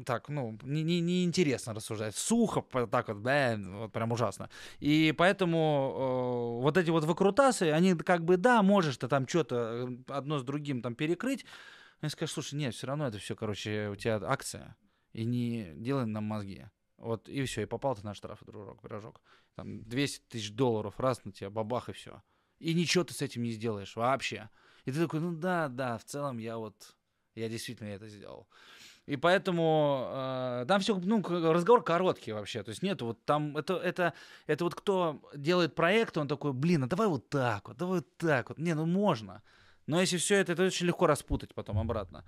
[0.04, 2.16] так, ну, не, не, неинтересно рассуждать.
[2.16, 4.50] Сухо, так вот, бля, вот прям ужасно.
[4.80, 9.88] И поэтому э, вот эти вот выкрутасы, они как бы, да, можешь ты там что-то
[10.08, 11.44] одно с другим там перекрыть,
[12.00, 14.76] но я скажу, слушай, нет, все равно это все, короче, у тебя акция,
[15.12, 16.66] и не делай нам мозги.
[17.00, 19.20] Вот, и все, и попал ты на штраф, дружок, пирожок.
[19.56, 22.22] Там 200 тысяч долларов, раз на тебя, бабах, и все.
[22.58, 24.50] И ничего ты с этим не сделаешь вообще.
[24.84, 26.94] И ты такой, ну да, да, в целом я вот,
[27.34, 28.48] я действительно это сделал.
[29.06, 32.62] И поэтому э, там все, ну, разговор короткий вообще.
[32.62, 34.12] То есть нет, вот там, это, это,
[34.46, 38.16] это вот кто делает проект, он такой, блин, а давай вот так вот, давай вот
[38.18, 38.58] так вот.
[38.58, 39.42] Не, ну можно.
[39.86, 42.26] Но если все это, это очень легко распутать потом обратно.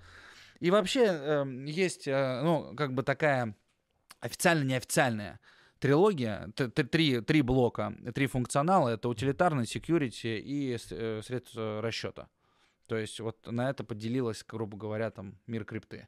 [0.59, 3.55] И вообще э, есть, э, ну, как бы такая
[4.23, 5.39] официально-неофициальная
[5.79, 12.29] трилогия, три, три блока, три функционала, это утилитарный, security и э, средства расчета.
[12.87, 16.07] То есть вот на это поделилось, грубо говоря, там мир крипты.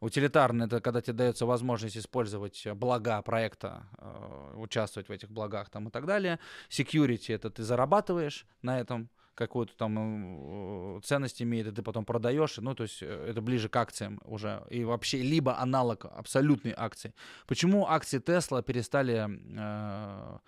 [0.00, 5.86] Утилитарный— это когда тебе дается возможность использовать блага проекта, э, участвовать в этих благах там
[5.86, 6.40] и так далее.
[6.68, 12.58] Security— это ты зарабатываешь на этом, какую-то там э, ценность имеет, и ты потом продаешь,
[12.58, 17.14] ну, то есть э, это ближе к акциям уже, и вообще либо аналог абсолютной акции.
[17.46, 20.38] Почему акции Тесла перестали э,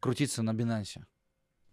[0.00, 1.04] крутиться на Binance?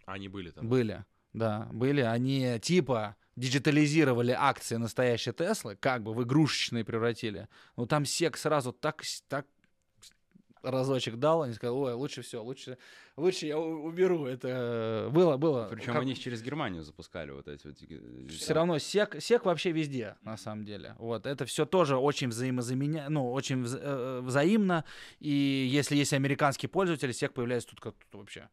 [0.06, 0.68] Они были там.
[0.68, 1.04] Были,
[1.34, 2.02] да, были.
[2.02, 7.48] Они типа диджитализировали акции настоящей Теслы, как бы в игрушечные превратили.
[7.76, 9.46] Но там сек сразу так, так
[10.66, 12.78] разочек дал, они сказали, ой, лучше все, лучше,
[13.16, 14.26] лучше я уберу.
[14.26, 15.68] Это было, было.
[15.70, 16.02] Причем как...
[16.02, 17.78] они их через Германию запускали вот эти вот.
[17.82, 20.96] Э, все равно сек, сек вообще везде, на самом деле.
[20.98, 23.80] Вот это все тоже очень взаимозаменя, ну очень вза...
[23.82, 24.84] Э, взаимно.
[25.20, 25.30] И
[25.72, 28.50] если есть американские пользователи, сек появляется тут как тут вообще.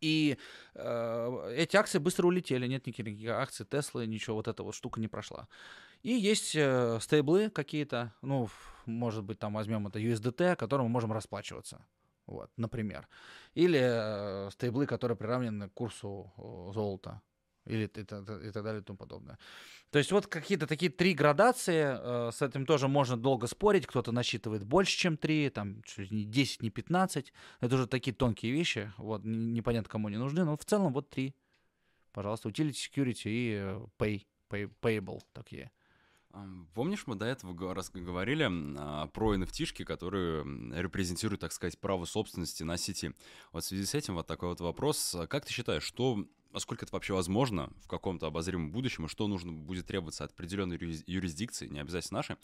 [0.00, 0.38] И
[0.74, 5.08] э, эти акции быстро улетели, нет никаких акций Теслы, ничего, вот эта вот штука не
[5.08, 5.46] прошла.
[6.02, 8.48] И есть э, стейблы какие-то, ну,
[8.90, 11.84] может быть, там возьмем это USDT, которым мы можем расплачиваться.
[12.26, 13.08] Вот, например.
[13.54, 17.20] Или э, стейблы, которые приравнены к курсу э, золота.
[17.66, 19.38] Или и, и, и так далее и тому подобное.
[19.90, 24.12] То есть вот какие-то такие три градации, э, с этим тоже можно долго спорить, кто-то
[24.12, 28.92] насчитывает больше, чем три, там чуть не 10, не 15, это уже такие тонкие вещи,
[28.96, 31.34] вот, непонятно кому не нужны, но в целом вот три,
[32.12, 35.70] пожалуйста, utility, security и э, pay, pay payable такие.
[36.74, 38.48] Помнишь, мы до этого раз говорили
[38.78, 40.44] а, про nft которые
[40.80, 43.12] репрезентируют, так сказать, право собственности на сети.
[43.52, 45.16] Вот в связи с этим вот такой вот вопрос.
[45.28, 49.52] Как ты считаешь, что, насколько это вообще возможно в каком-то обозримом будущем, и что нужно
[49.52, 52.36] будет требоваться от определенной юрисдикции, не обязательно нашей,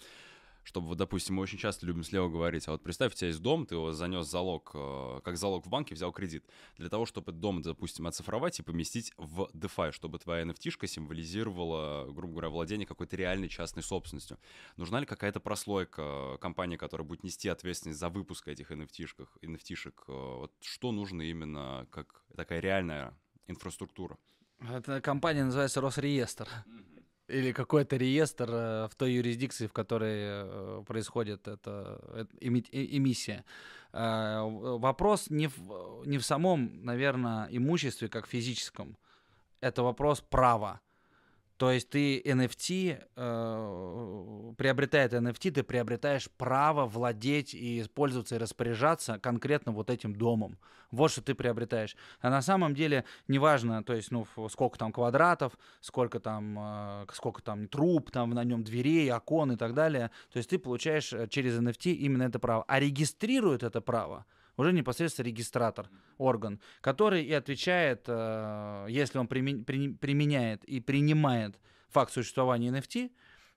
[0.66, 3.40] чтобы, вот, допустим, мы очень часто любим слева говорить, а вот представь, у тебя есть
[3.40, 6.44] дом, ты его занес залог, э, как залог в банке, взял кредит.
[6.76, 12.10] Для того, чтобы этот дом, допустим, оцифровать и поместить в DeFi, чтобы твоя nft символизировала,
[12.12, 14.38] грубо говоря, владение какой-то реальной частной собственностью.
[14.76, 16.02] Нужна ли какая-то прослойка
[16.34, 19.28] э, компании, которая будет нести ответственность за выпуск этих NFT-шек?
[19.42, 23.16] NFT вот что нужно именно как такая реальная
[23.46, 24.18] инфраструктура?
[24.58, 26.48] Эта компания называется Росреестр.
[26.66, 26.95] Mm-hmm
[27.28, 32.00] или какой-то реестр э, в той юрисдикции, в которой э, происходит эта
[32.40, 33.44] эмиссия.
[33.92, 38.96] Э, вопрос не в, не в самом, наверное, имуществе как физическом.
[39.60, 40.80] Это вопрос права.
[41.56, 49.18] То есть ты NFT, э, приобретая NFT, ты приобретаешь право владеть и использоваться и распоряжаться
[49.18, 50.58] конкретно вот этим домом.
[50.90, 51.96] Вот что ты приобретаешь.
[52.20, 57.42] А на самом деле неважно, то есть, ну, сколько там квадратов, сколько там, э, сколько
[57.42, 60.10] там труб, там на нем дверей, окон и так далее.
[60.32, 62.64] То есть ты получаешь э, через NFT именно это право.
[62.68, 64.26] А регистрирует это право
[64.56, 71.58] уже непосредственно регистратор, орган, который и отвечает, э, если он применяет и принимает
[71.88, 73.10] факт существования NFT,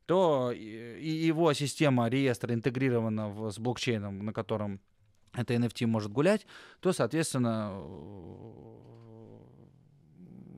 [0.05, 4.81] то и его система реестра интегрирована с блокчейном, на котором
[5.33, 6.47] это NFT может гулять,
[6.79, 7.71] то, соответственно,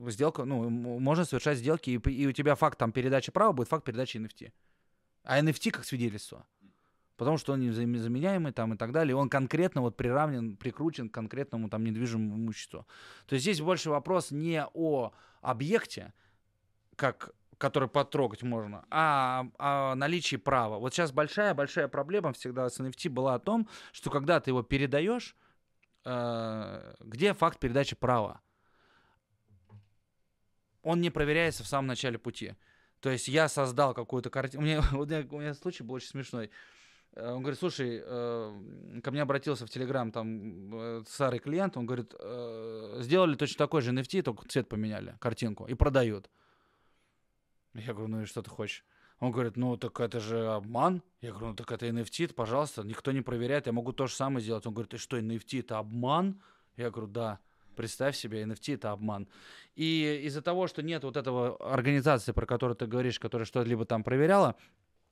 [0.00, 3.68] э, сделка, ну, можно совершать сделки, и, и у тебя факт там передачи права будет
[3.68, 4.52] факт передачи NFT.
[5.24, 6.46] А NFT как свидетельство
[7.22, 11.68] потому что он незаменяемый там и так далее, он конкретно вот приравнен, прикручен к конкретному
[11.68, 12.84] там недвижимому имуществу.
[13.26, 16.12] То есть здесь больше вопрос не о объекте,
[16.96, 20.78] как который потрогать можно, а о наличии права.
[20.78, 25.36] Вот сейчас большая-большая проблема всегда с NFT была о том, что когда ты его передаешь,
[26.04, 28.40] э, где факт передачи права?
[30.82, 32.56] Он не проверяется в самом начале пути.
[32.98, 34.62] То есть я создал какую-то картину.
[34.62, 34.80] У, меня,
[35.30, 36.50] у меня случай был очень смешной.
[37.14, 41.86] Э, он говорит, слушай, э, ко мне обратился в Телеграм там э, старый клиент, он
[41.86, 42.14] говорит,
[43.04, 46.30] сделали точно такой же NFT, только цвет поменяли, картинку, и продают.
[47.74, 48.84] Я говорю, ну и что ты хочешь?
[49.18, 51.02] Он говорит, ну так это же обман.
[51.20, 54.42] Я говорю, ну так это NFT, пожалуйста, никто не проверяет, я могу то же самое
[54.42, 54.66] сделать.
[54.66, 56.42] Он говорит, ты что, NFT это обман?
[56.76, 57.38] Я говорю, да.
[57.76, 59.28] Представь себе, NFT это обман.
[59.76, 64.04] И из-за того, что нет вот этого организации, про которую ты говоришь, которая что-либо там
[64.04, 64.56] проверяла,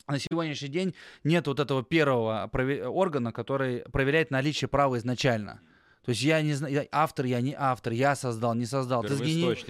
[0.07, 0.95] на сегодняшний день
[1.25, 2.51] нет вот этого первого
[2.87, 5.61] органа, который проверяет наличие права изначально.
[6.05, 9.03] То есть я не знаю, автор, я не автор, я создал, не создал.
[9.03, 9.15] Ты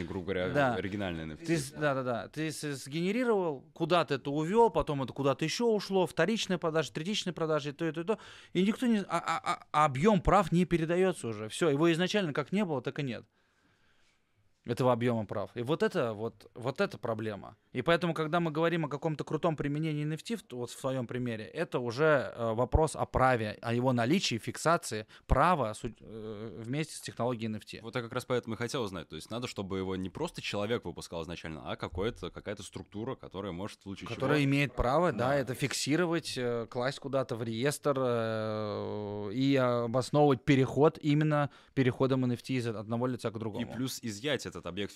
[0.04, 0.74] грубо говоря, да.
[0.74, 1.44] оригинальный NFT.
[1.44, 2.28] Ты, да, да, да.
[2.28, 7.72] Ты сгенерировал, куда-то это увел, потом это куда-то еще ушло, вторичные продажи, третичные продажи, и
[7.72, 8.18] то, и то, и то.
[8.52, 8.98] И никто не...
[9.00, 11.48] А, а, а объем прав не передается уже.
[11.48, 13.24] Все, его изначально как не было, так и нет.
[14.66, 15.50] Этого объема прав.
[15.54, 17.56] И вот это вот, вот это проблема.
[17.72, 21.78] И поэтому, когда мы говорим о каком-то крутом применении NFT, вот в своем примере, это
[21.78, 27.50] уже э, вопрос о праве, о его наличии, фиксации права су- э, вместе с технологией
[27.52, 27.80] NFT.
[27.82, 29.08] Вот я как раз поэтому и хотел узнать.
[29.08, 33.52] То есть надо, чтобы его не просто человек выпускал изначально, а какой-то, какая-то структура, которая
[33.52, 34.44] может в случае Которая чего...
[34.50, 35.34] имеет право, да, Да.
[35.36, 42.66] это фиксировать, э, класть куда-то в реестр э, и обосновывать переход именно переходом NFT из
[42.66, 43.72] одного лица к И другому.
[43.72, 44.94] плюс изъять этот объект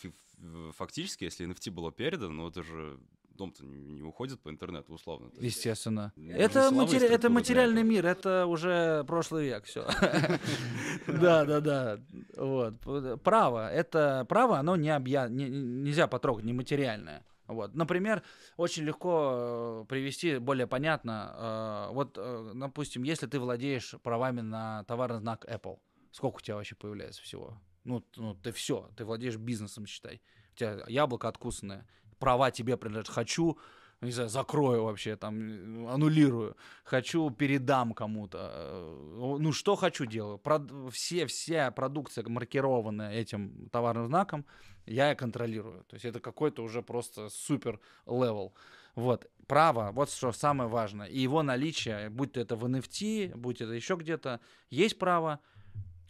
[0.72, 2.98] фактически, если NFT было передано, ну это же
[3.30, 5.30] дом-то не уходит по интернету условно.
[5.40, 6.12] Естественно.
[6.16, 7.90] Это, матери- это материальный этого.
[7.90, 9.86] мир, это уже прошлый век, все.
[11.06, 12.00] Да, да, да.
[12.36, 12.74] Вот.
[13.22, 15.28] Право, это право, оно не объя...
[15.28, 17.24] не- не- нельзя потрогать, нематериальное.
[17.46, 17.74] Вот.
[17.74, 18.22] Например,
[18.56, 21.88] очень легко э, привести более понятно.
[21.90, 25.78] э, Вот, э, допустим, если ты владеешь правами на товарный знак Apple,
[26.10, 27.60] сколько у тебя вообще появляется всего?
[27.84, 30.20] Ну, ну ты все, ты владеешь бизнесом, считай.
[30.52, 31.86] У тебя яблоко откусанное,
[32.18, 33.08] права тебе принадлежат.
[33.08, 33.58] Хочу,
[34.00, 36.56] не знаю, закрою вообще, там, аннулирую.
[36.84, 38.38] Хочу, передам кому-то.
[38.52, 40.38] Э, Ну, что хочу, делаю.
[40.38, 44.44] Прод- Все, вся продукция, маркированная этим товарным знаком,
[44.86, 45.84] я контролирую.
[45.84, 48.54] То есть это какой-то уже просто супер level.
[48.94, 49.26] Вот.
[49.46, 51.06] Право, вот что самое важное.
[51.08, 54.40] И его наличие, будь то это в NFT, будь это еще где-то,
[54.70, 55.40] есть право,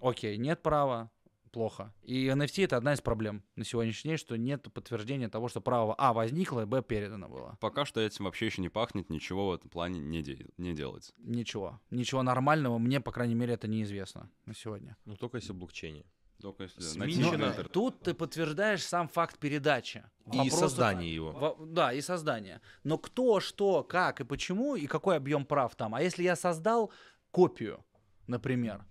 [0.01, 1.11] окей, нет права,
[1.55, 1.95] плохо.
[2.03, 5.95] И NFT это одна из проблем на сегодняшний день, что нет подтверждения того, что право
[5.97, 7.57] А возникло, Б передано было.
[7.61, 11.15] Пока что этим вообще еще не пахнет, ничего в этом плане не, де- не делается.
[11.19, 11.81] Ничего.
[11.91, 14.97] Ничего нормального мне, по крайней мере, это неизвестно на сегодня.
[15.07, 16.05] Ну, только если блокчейне.
[16.43, 17.73] Только если С найти Минчина- Но интернет.
[17.73, 20.05] тут ты подтверждаешь сам факт передачи.
[20.33, 21.31] И Вопросов- создание его.
[21.33, 22.61] Во- да, и создание.
[22.83, 25.95] Но кто, что, как и почему, и какой объем прав там.
[25.95, 26.93] А если я создал
[27.31, 27.83] копию,
[28.27, 28.85] например,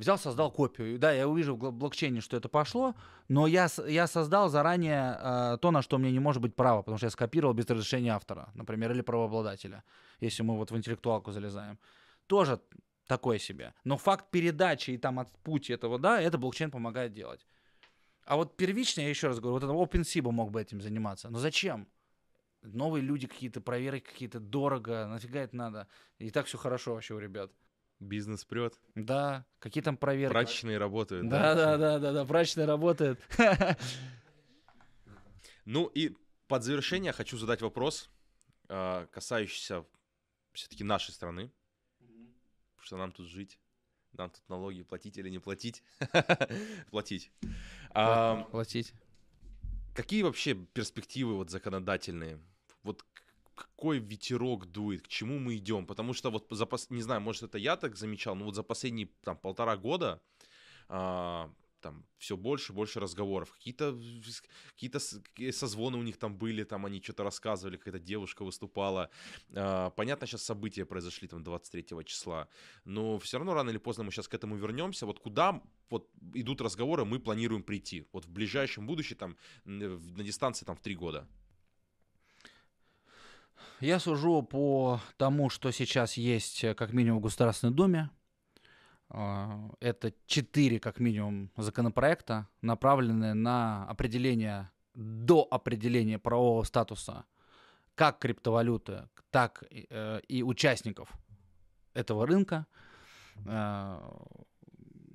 [0.00, 2.94] взял, создал копию, да, я увижу в блокчейне, что это пошло,
[3.28, 6.96] но я, я создал заранее э, то, на что мне не может быть права, потому
[6.96, 9.84] что я скопировал без разрешения автора, например, или правообладателя,
[10.20, 11.78] если мы вот в интеллектуалку залезаем.
[12.26, 12.60] Тоже
[13.06, 13.74] такое себе.
[13.84, 17.46] Но факт передачи и там от пути этого, да, это блокчейн помогает делать.
[18.24, 21.28] А вот первично, я еще раз говорю, вот это OpenSea бы мог бы этим заниматься.
[21.28, 21.88] Но зачем?
[22.62, 25.88] Новые люди какие-то, проверки какие-то, дорого, нафига это надо?
[26.18, 27.50] И так все хорошо вообще у ребят.
[28.00, 28.80] Бизнес прет.
[28.94, 30.32] Да, какие там проверки?
[30.32, 31.28] Прачечные работают.
[31.28, 33.20] Да, да, да, да, да, прачечная работает.
[35.66, 36.16] Ну и
[36.48, 38.10] под завершение хочу задать вопрос,
[38.68, 39.84] а, касающийся
[40.52, 41.52] все-таки нашей страны.
[41.98, 43.60] Потому что нам тут жить,
[44.14, 45.84] нам тут налоги платить или не платить.
[46.90, 47.30] Платить.
[47.90, 48.94] А, Платить.
[49.94, 52.40] Какие вообще перспективы вот законодательные?
[52.82, 53.04] Вот
[53.54, 55.86] какой ветерок дует, к чему мы идем?
[55.86, 58.62] Потому что вот за пос- не знаю, может это я так замечал, но вот за
[58.62, 60.22] последние там полтора года
[60.88, 61.50] а,
[61.80, 63.52] там все больше и больше разговоров.
[63.52, 63.98] Какие-то
[64.74, 69.10] какие созвоны у них там были, там они что-то рассказывали, какая-то девушка выступала.
[69.54, 72.48] А, понятно, сейчас события произошли там 23 числа,
[72.84, 75.06] но все равно рано или поздно мы сейчас к этому вернемся.
[75.06, 78.06] Вот куда вот идут разговоры, мы планируем прийти.
[78.12, 81.26] Вот в ближайшем будущем, там, на дистанции там в три года.
[83.80, 88.10] Я сужу по тому, что сейчас есть э, как минимум в Государственной Думе.
[89.08, 97.24] А, Это четыре, как минимум, законопроекта, направленные на определение, до определения правового статуса
[98.00, 101.12] как криптовалюты, так и, э, участников
[101.92, 102.66] этого рынка.
[103.46, 104.00] Э,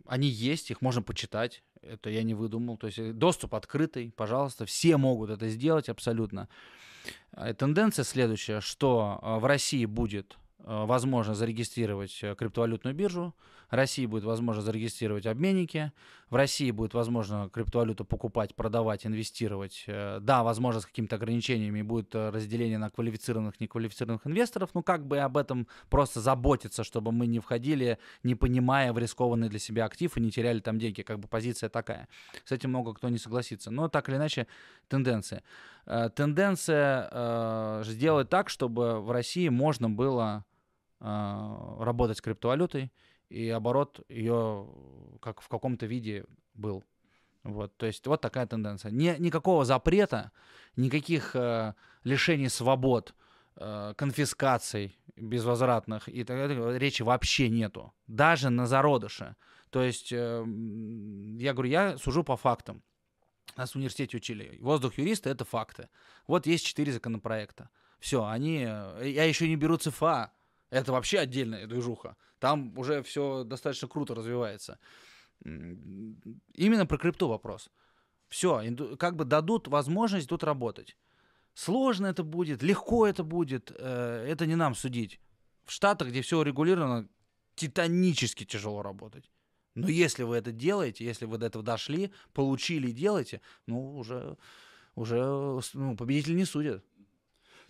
[0.07, 1.63] Они есть, их можно почитать.
[1.81, 2.77] Это я не выдумал.
[2.77, 6.47] То есть э, доступ открытый, пожалуйста, все могут это сделать абсолютно.
[7.35, 13.33] Э, Тенденция следующая, что э, в России будет э, возможно зарегистрировать криптовалютную биржу,
[13.75, 15.91] России будет возможно зарегистрировать обменники,
[16.29, 19.83] в России будет возможно криптовалюту покупать, продавать, инвестировать.
[19.87, 25.05] Э, Да, возможно, с какими-то ограничениями будет э, разделение на квалифицированных, неквалифицированных инвесторов, ну как
[25.05, 29.85] бы об этом просто заботиться, чтобы мы не входили, не понимая в рискованный для себя
[29.85, 32.07] актив и не теряли там деньги, как бы позиция такая.
[32.43, 33.71] С этим много кто не согласится.
[33.71, 34.47] Но так или иначе,
[34.87, 35.43] тенденция.
[35.85, 40.45] Э, Тенденция сделать так, чтобы в России можно было
[40.99, 42.91] работать с криптовалютой,
[43.29, 44.67] и оборот ее
[45.21, 46.83] как в каком-то виде был.
[47.43, 48.91] Вот, то есть вот такая тенденция.
[48.91, 50.31] Не, никакого запрета,
[50.75, 51.73] никаких э,
[52.03, 53.13] лишений свобод,
[53.55, 57.93] э, конфискаций безвозвратных и так далее, речи вообще нету.
[58.07, 59.35] Даже на зародыше.
[59.69, 60.43] То есть, э,
[61.37, 62.81] я говорю, я сужу по фактам.
[63.57, 64.57] Нас в университете учили.
[64.59, 65.89] Воздух юриста— это факты.
[66.27, 67.69] Вот есть четыре законопроекта.
[67.99, 68.65] Все, они...
[68.67, 70.31] э, Я еще не беру ЦФА.
[70.69, 72.15] Это вообще отдельная движуха.
[72.39, 74.79] Там уже все достаточно круто развивается.
[75.43, 77.69] Именно про крипту вопрос.
[78.27, 78.61] Все,
[78.97, 80.97] как бы дадут возможность тут работать.
[81.53, 85.21] Сложно это будет, легко это будет, э, это не нам судить.
[85.63, 87.07] В Штатах, где все урегулировано,
[87.55, 89.31] титанически тяжело работать.
[89.73, 94.37] Но если вы это делаете, если вы до этого дошли, получили и делаете, ну, уже,
[94.95, 95.23] уже
[95.73, 96.83] ну, победитель не судят.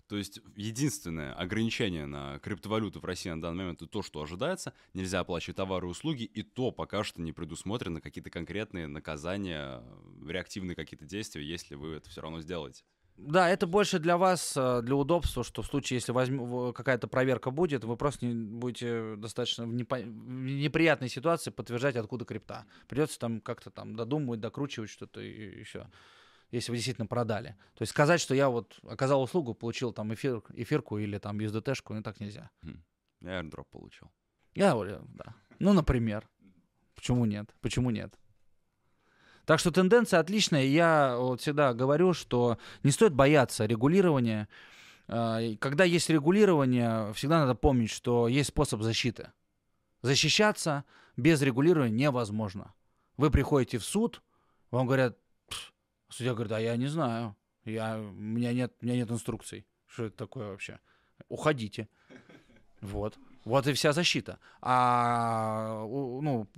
[0.08, 4.72] То есть единственное ограничение на криптовалюту в России на данный момент это то, что ожидается.
[4.94, 9.82] Нельзя оплачивать товары и услуги, и то пока что не предусмотрены какие-то конкретные наказания,
[10.26, 12.84] реактивные какие-то действия, если вы это все равно сделаете.
[13.16, 16.72] Да, это больше для вас, э, для удобства, что в случае, если возьм...
[16.74, 19.96] какая-то проверка будет, вы просто не будете достаточно в, непо...
[19.96, 22.66] в неприятной ситуации подтверждать, откуда крипта.
[22.88, 25.86] Придется там как-то там додумывать, докручивать что-то и еще
[26.56, 27.56] если вы действительно продали.
[27.74, 31.94] То есть сказать, что я вот оказал услугу, получил там эфир, эфирку или там USDT-шку,
[31.94, 32.50] ну так нельзя.
[33.20, 34.10] Я airdrop получил.
[34.54, 35.34] Я, да.
[35.58, 36.28] Ну, например.
[36.94, 37.54] Почему нет?
[37.60, 38.18] Почему нет?
[39.44, 40.64] Так что тенденция отличная.
[40.64, 44.48] Я вот всегда говорю, что не стоит бояться регулирования.
[45.08, 49.30] А, когда есть регулирование, всегда надо помнить, что есть способ защиты.
[50.02, 50.84] Защищаться
[51.16, 52.74] без регулирования невозможно.
[53.16, 54.22] Вы приходите в суд,
[54.70, 55.16] вам говорят,
[56.16, 57.36] Судья говорит, а я не знаю.
[57.66, 59.66] Я, у, меня нет, у меня нет инструкций.
[59.86, 60.80] Что это такое вообще?
[61.28, 61.90] Уходите.
[62.80, 63.18] Вот.
[63.44, 64.38] Вот и вся защита.
[64.62, 66.48] А ну,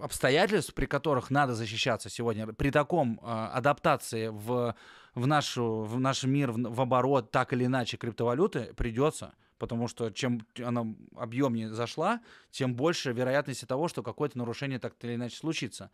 [0.00, 4.74] обстоятельств, при которых надо защищаться сегодня, при таком а, адаптации в,
[5.14, 9.34] в, нашу, в наш мир, в, в оборот, так или иначе, криптовалюты, придется.
[9.58, 15.16] Потому что чем она объемнее зашла, тем больше вероятности того, что какое-то нарушение так или
[15.16, 15.90] иначе случится.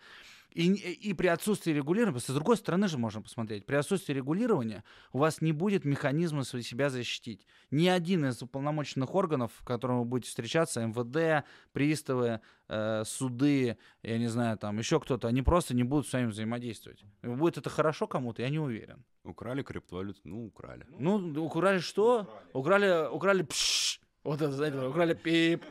[0.51, 4.83] И, и при отсутствии регулирования, просто с другой стороны же можно посмотреть, при отсутствии регулирования
[5.13, 7.47] у вас не будет механизма себя защитить.
[7.71, 14.19] Ни один из уполномоченных органов, в котором вы будете встречаться, МВД, приставы, э, суды, я
[14.19, 17.05] не знаю, там еще кто-то, они просто не будут с вами взаимодействовать.
[17.23, 19.05] Будет это хорошо кому-то, я не уверен.
[19.25, 20.21] Украли криптовалюту?
[20.25, 20.87] Ну, украли.
[20.99, 22.27] Ну, украли что?
[22.55, 25.63] Украли, украли пш, вот это, знаете, украли пип.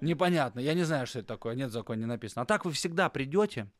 [0.00, 2.42] Непонятно, я не знаю, что это такое, нет в законе не написано.
[2.42, 3.70] А так вы всегда придете,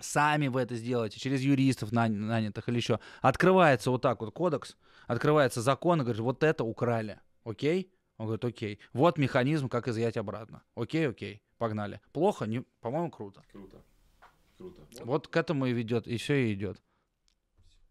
[0.00, 3.00] сами вы это сделаете, через юристов нанятых или еще.
[3.20, 4.76] Открывается вот так вот кодекс,
[5.06, 7.92] открывается закон и говорит, вот это украли, окей?
[8.16, 8.78] Он говорит, окей.
[8.92, 10.62] Вот механизм, как изъять обратно.
[10.74, 12.00] Окей, окей, погнали.
[12.12, 12.46] Плохо?
[12.46, 13.42] Не, по-моему, круто.
[13.50, 13.82] Круто.
[14.56, 14.80] Круто.
[14.92, 15.04] Вот.
[15.04, 16.80] вот к этому и ведет, и все и идет.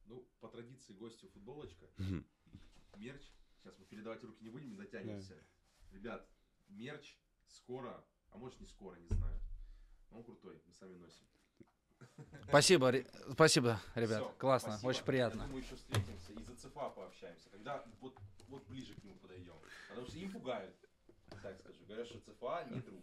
[0.06, 1.86] Ну, по традиции гостю футболочка.
[2.96, 3.22] Мерч.
[3.62, 5.36] Сейчас мы передавать руки не будем, не дотянемся.
[5.92, 6.26] Ребят,
[6.70, 7.18] мерч
[7.48, 9.40] скоро, а может не скоро, не знаю.
[10.12, 11.26] он крутой, мы сами носим.
[12.48, 12.94] Спасибо,
[13.32, 14.20] спасибо, ребят.
[14.20, 14.90] Все, Классно, спасибо.
[14.90, 15.42] очень приятно.
[15.42, 18.16] Я думаю, еще встретимся и за ЦФА пообщаемся, когда вот,
[18.48, 19.56] вот ближе к нему подойдем.
[19.90, 20.76] Потому что им пугают,
[21.42, 21.80] так скажу.
[21.88, 23.00] Говорят, что ЦФА не друг.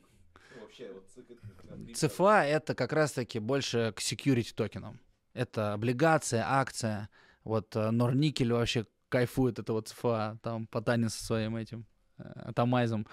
[0.55, 5.01] Ну, вообще, вот ЦФА это как раз-таки больше к security токенам.
[5.33, 7.09] Это облигация, акция.
[7.45, 11.87] Вот э, Норникель вообще кайфует этого ЦФА, там Потанин со своим этим
[12.19, 13.11] э, Тамайзом э,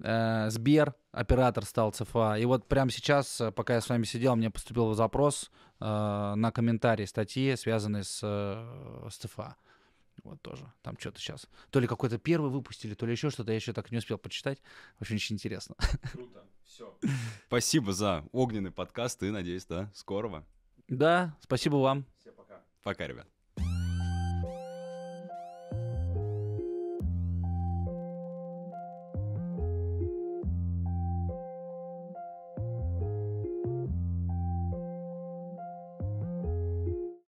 [0.00, 2.36] Сбер, оператор стал ЦФА.
[2.38, 5.50] И вот прямо сейчас, э, пока я с вами сидел, мне поступил запрос
[5.80, 9.56] э, на комментарий статьи, связанной с, э, с ЦФА.
[10.22, 10.70] Вот тоже.
[10.82, 11.46] Там что-то сейчас.
[11.70, 13.52] То ли какой-то первый выпустили, то ли еще что-то.
[13.52, 14.60] Я еще так не успел почитать.
[15.00, 15.76] Очень очень интересно.
[16.12, 16.44] Круто.
[16.64, 16.96] Все.
[17.46, 20.44] Спасибо за огненный подкаст и, надеюсь, да, скорого.
[20.88, 22.06] Да, спасибо вам.
[22.18, 22.62] Всем пока.
[22.82, 23.26] Пока, ребят.